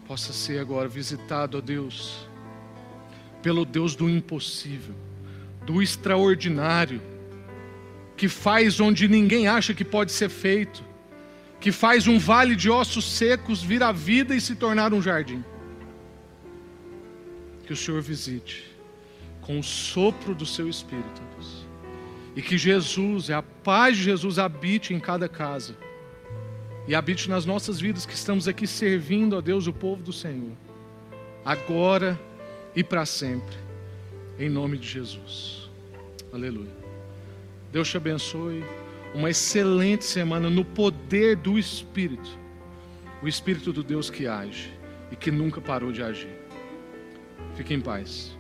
possa 0.04 0.32
ser 0.32 0.58
agora 0.58 0.88
visitado, 0.88 1.58
ó 1.58 1.60
Deus, 1.60 2.26
pelo 3.40 3.64
Deus 3.64 3.94
do 3.94 4.10
impossível, 4.10 4.96
do 5.64 5.80
extraordinário, 5.80 7.00
que 8.16 8.26
faz 8.26 8.80
onde 8.80 9.06
ninguém 9.06 9.46
acha 9.46 9.72
que 9.72 9.84
pode 9.84 10.10
ser 10.10 10.28
feito 10.28 10.90
que 11.62 11.70
faz 11.70 12.08
um 12.08 12.18
vale 12.18 12.56
de 12.56 12.68
ossos 12.68 13.04
secos 13.04 13.62
vir 13.62 13.84
à 13.84 13.92
vida 13.92 14.34
e 14.34 14.40
se 14.40 14.56
tornar 14.56 14.92
um 14.92 15.00
jardim. 15.00 15.44
Que 17.64 17.72
o 17.72 17.76
Senhor 17.76 18.02
visite 18.02 18.68
com 19.40 19.60
o 19.60 19.62
sopro 19.62 20.34
do 20.34 20.44
seu 20.44 20.68
Espírito, 20.68 21.22
Deus. 21.34 21.64
E 22.34 22.42
que 22.42 22.58
Jesus, 22.58 23.30
a 23.30 23.42
paz 23.42 23.96
de 23.96 24.02
Jesus, 24.02 24.40
habite 24.40 24.92
em 24.92 24.98
cada 24.98 25.28
casa. 25.28 25.76
E 26.88 26.96
habite 26.96 27.30
nas 27.30 27.46
nossas 27.46 27.78
vidas 27.78 28.04
que 28.04 28.14
estamos 28.14 28.48
aqui 28.48 28.66
servindo 28.66 29.36
a 29.36 29.40
Deus, 29.40 29.68
o 29.68 29.72
povo 29.72 30.02
do 30.02 30.12
Senhor. 30.12 30.56
Agora 31.44 32.18
e 32.74 32.82
para 32.82 33.06
sempre. 33.06 33.54
Em 34.36 34.48
nome 34.48 34.78
de 34.78 34.88
Jesus. 34.88 35.70
Aleluia. 36.32 36.74
Deus 37.70 37.88
te 37.88 37.96
abençoe 37.96 38.64
uma 39.14 39.30
excelente 39.30 40.04
semana 40.04 40.48
no 40.48 40.64
poder 40.64 41.36
do 41.36 41.58
Espírito, 41.58 42.38
o 43.22 43.28
Espírito 43.28 43.72
do 43.72 43.82
Deus 43.82 44.10
que 44.10 44.26
age 44.26 44.72
e 45.10 45.16
que 45.16 45.30
nunca 45.30 45.60
parou 45.60 45.92
de 45.92 46.02
agir. 46.02 46.36
Fique 47.54 47.74
em 47.74 47.80
paz. 47.80 48.36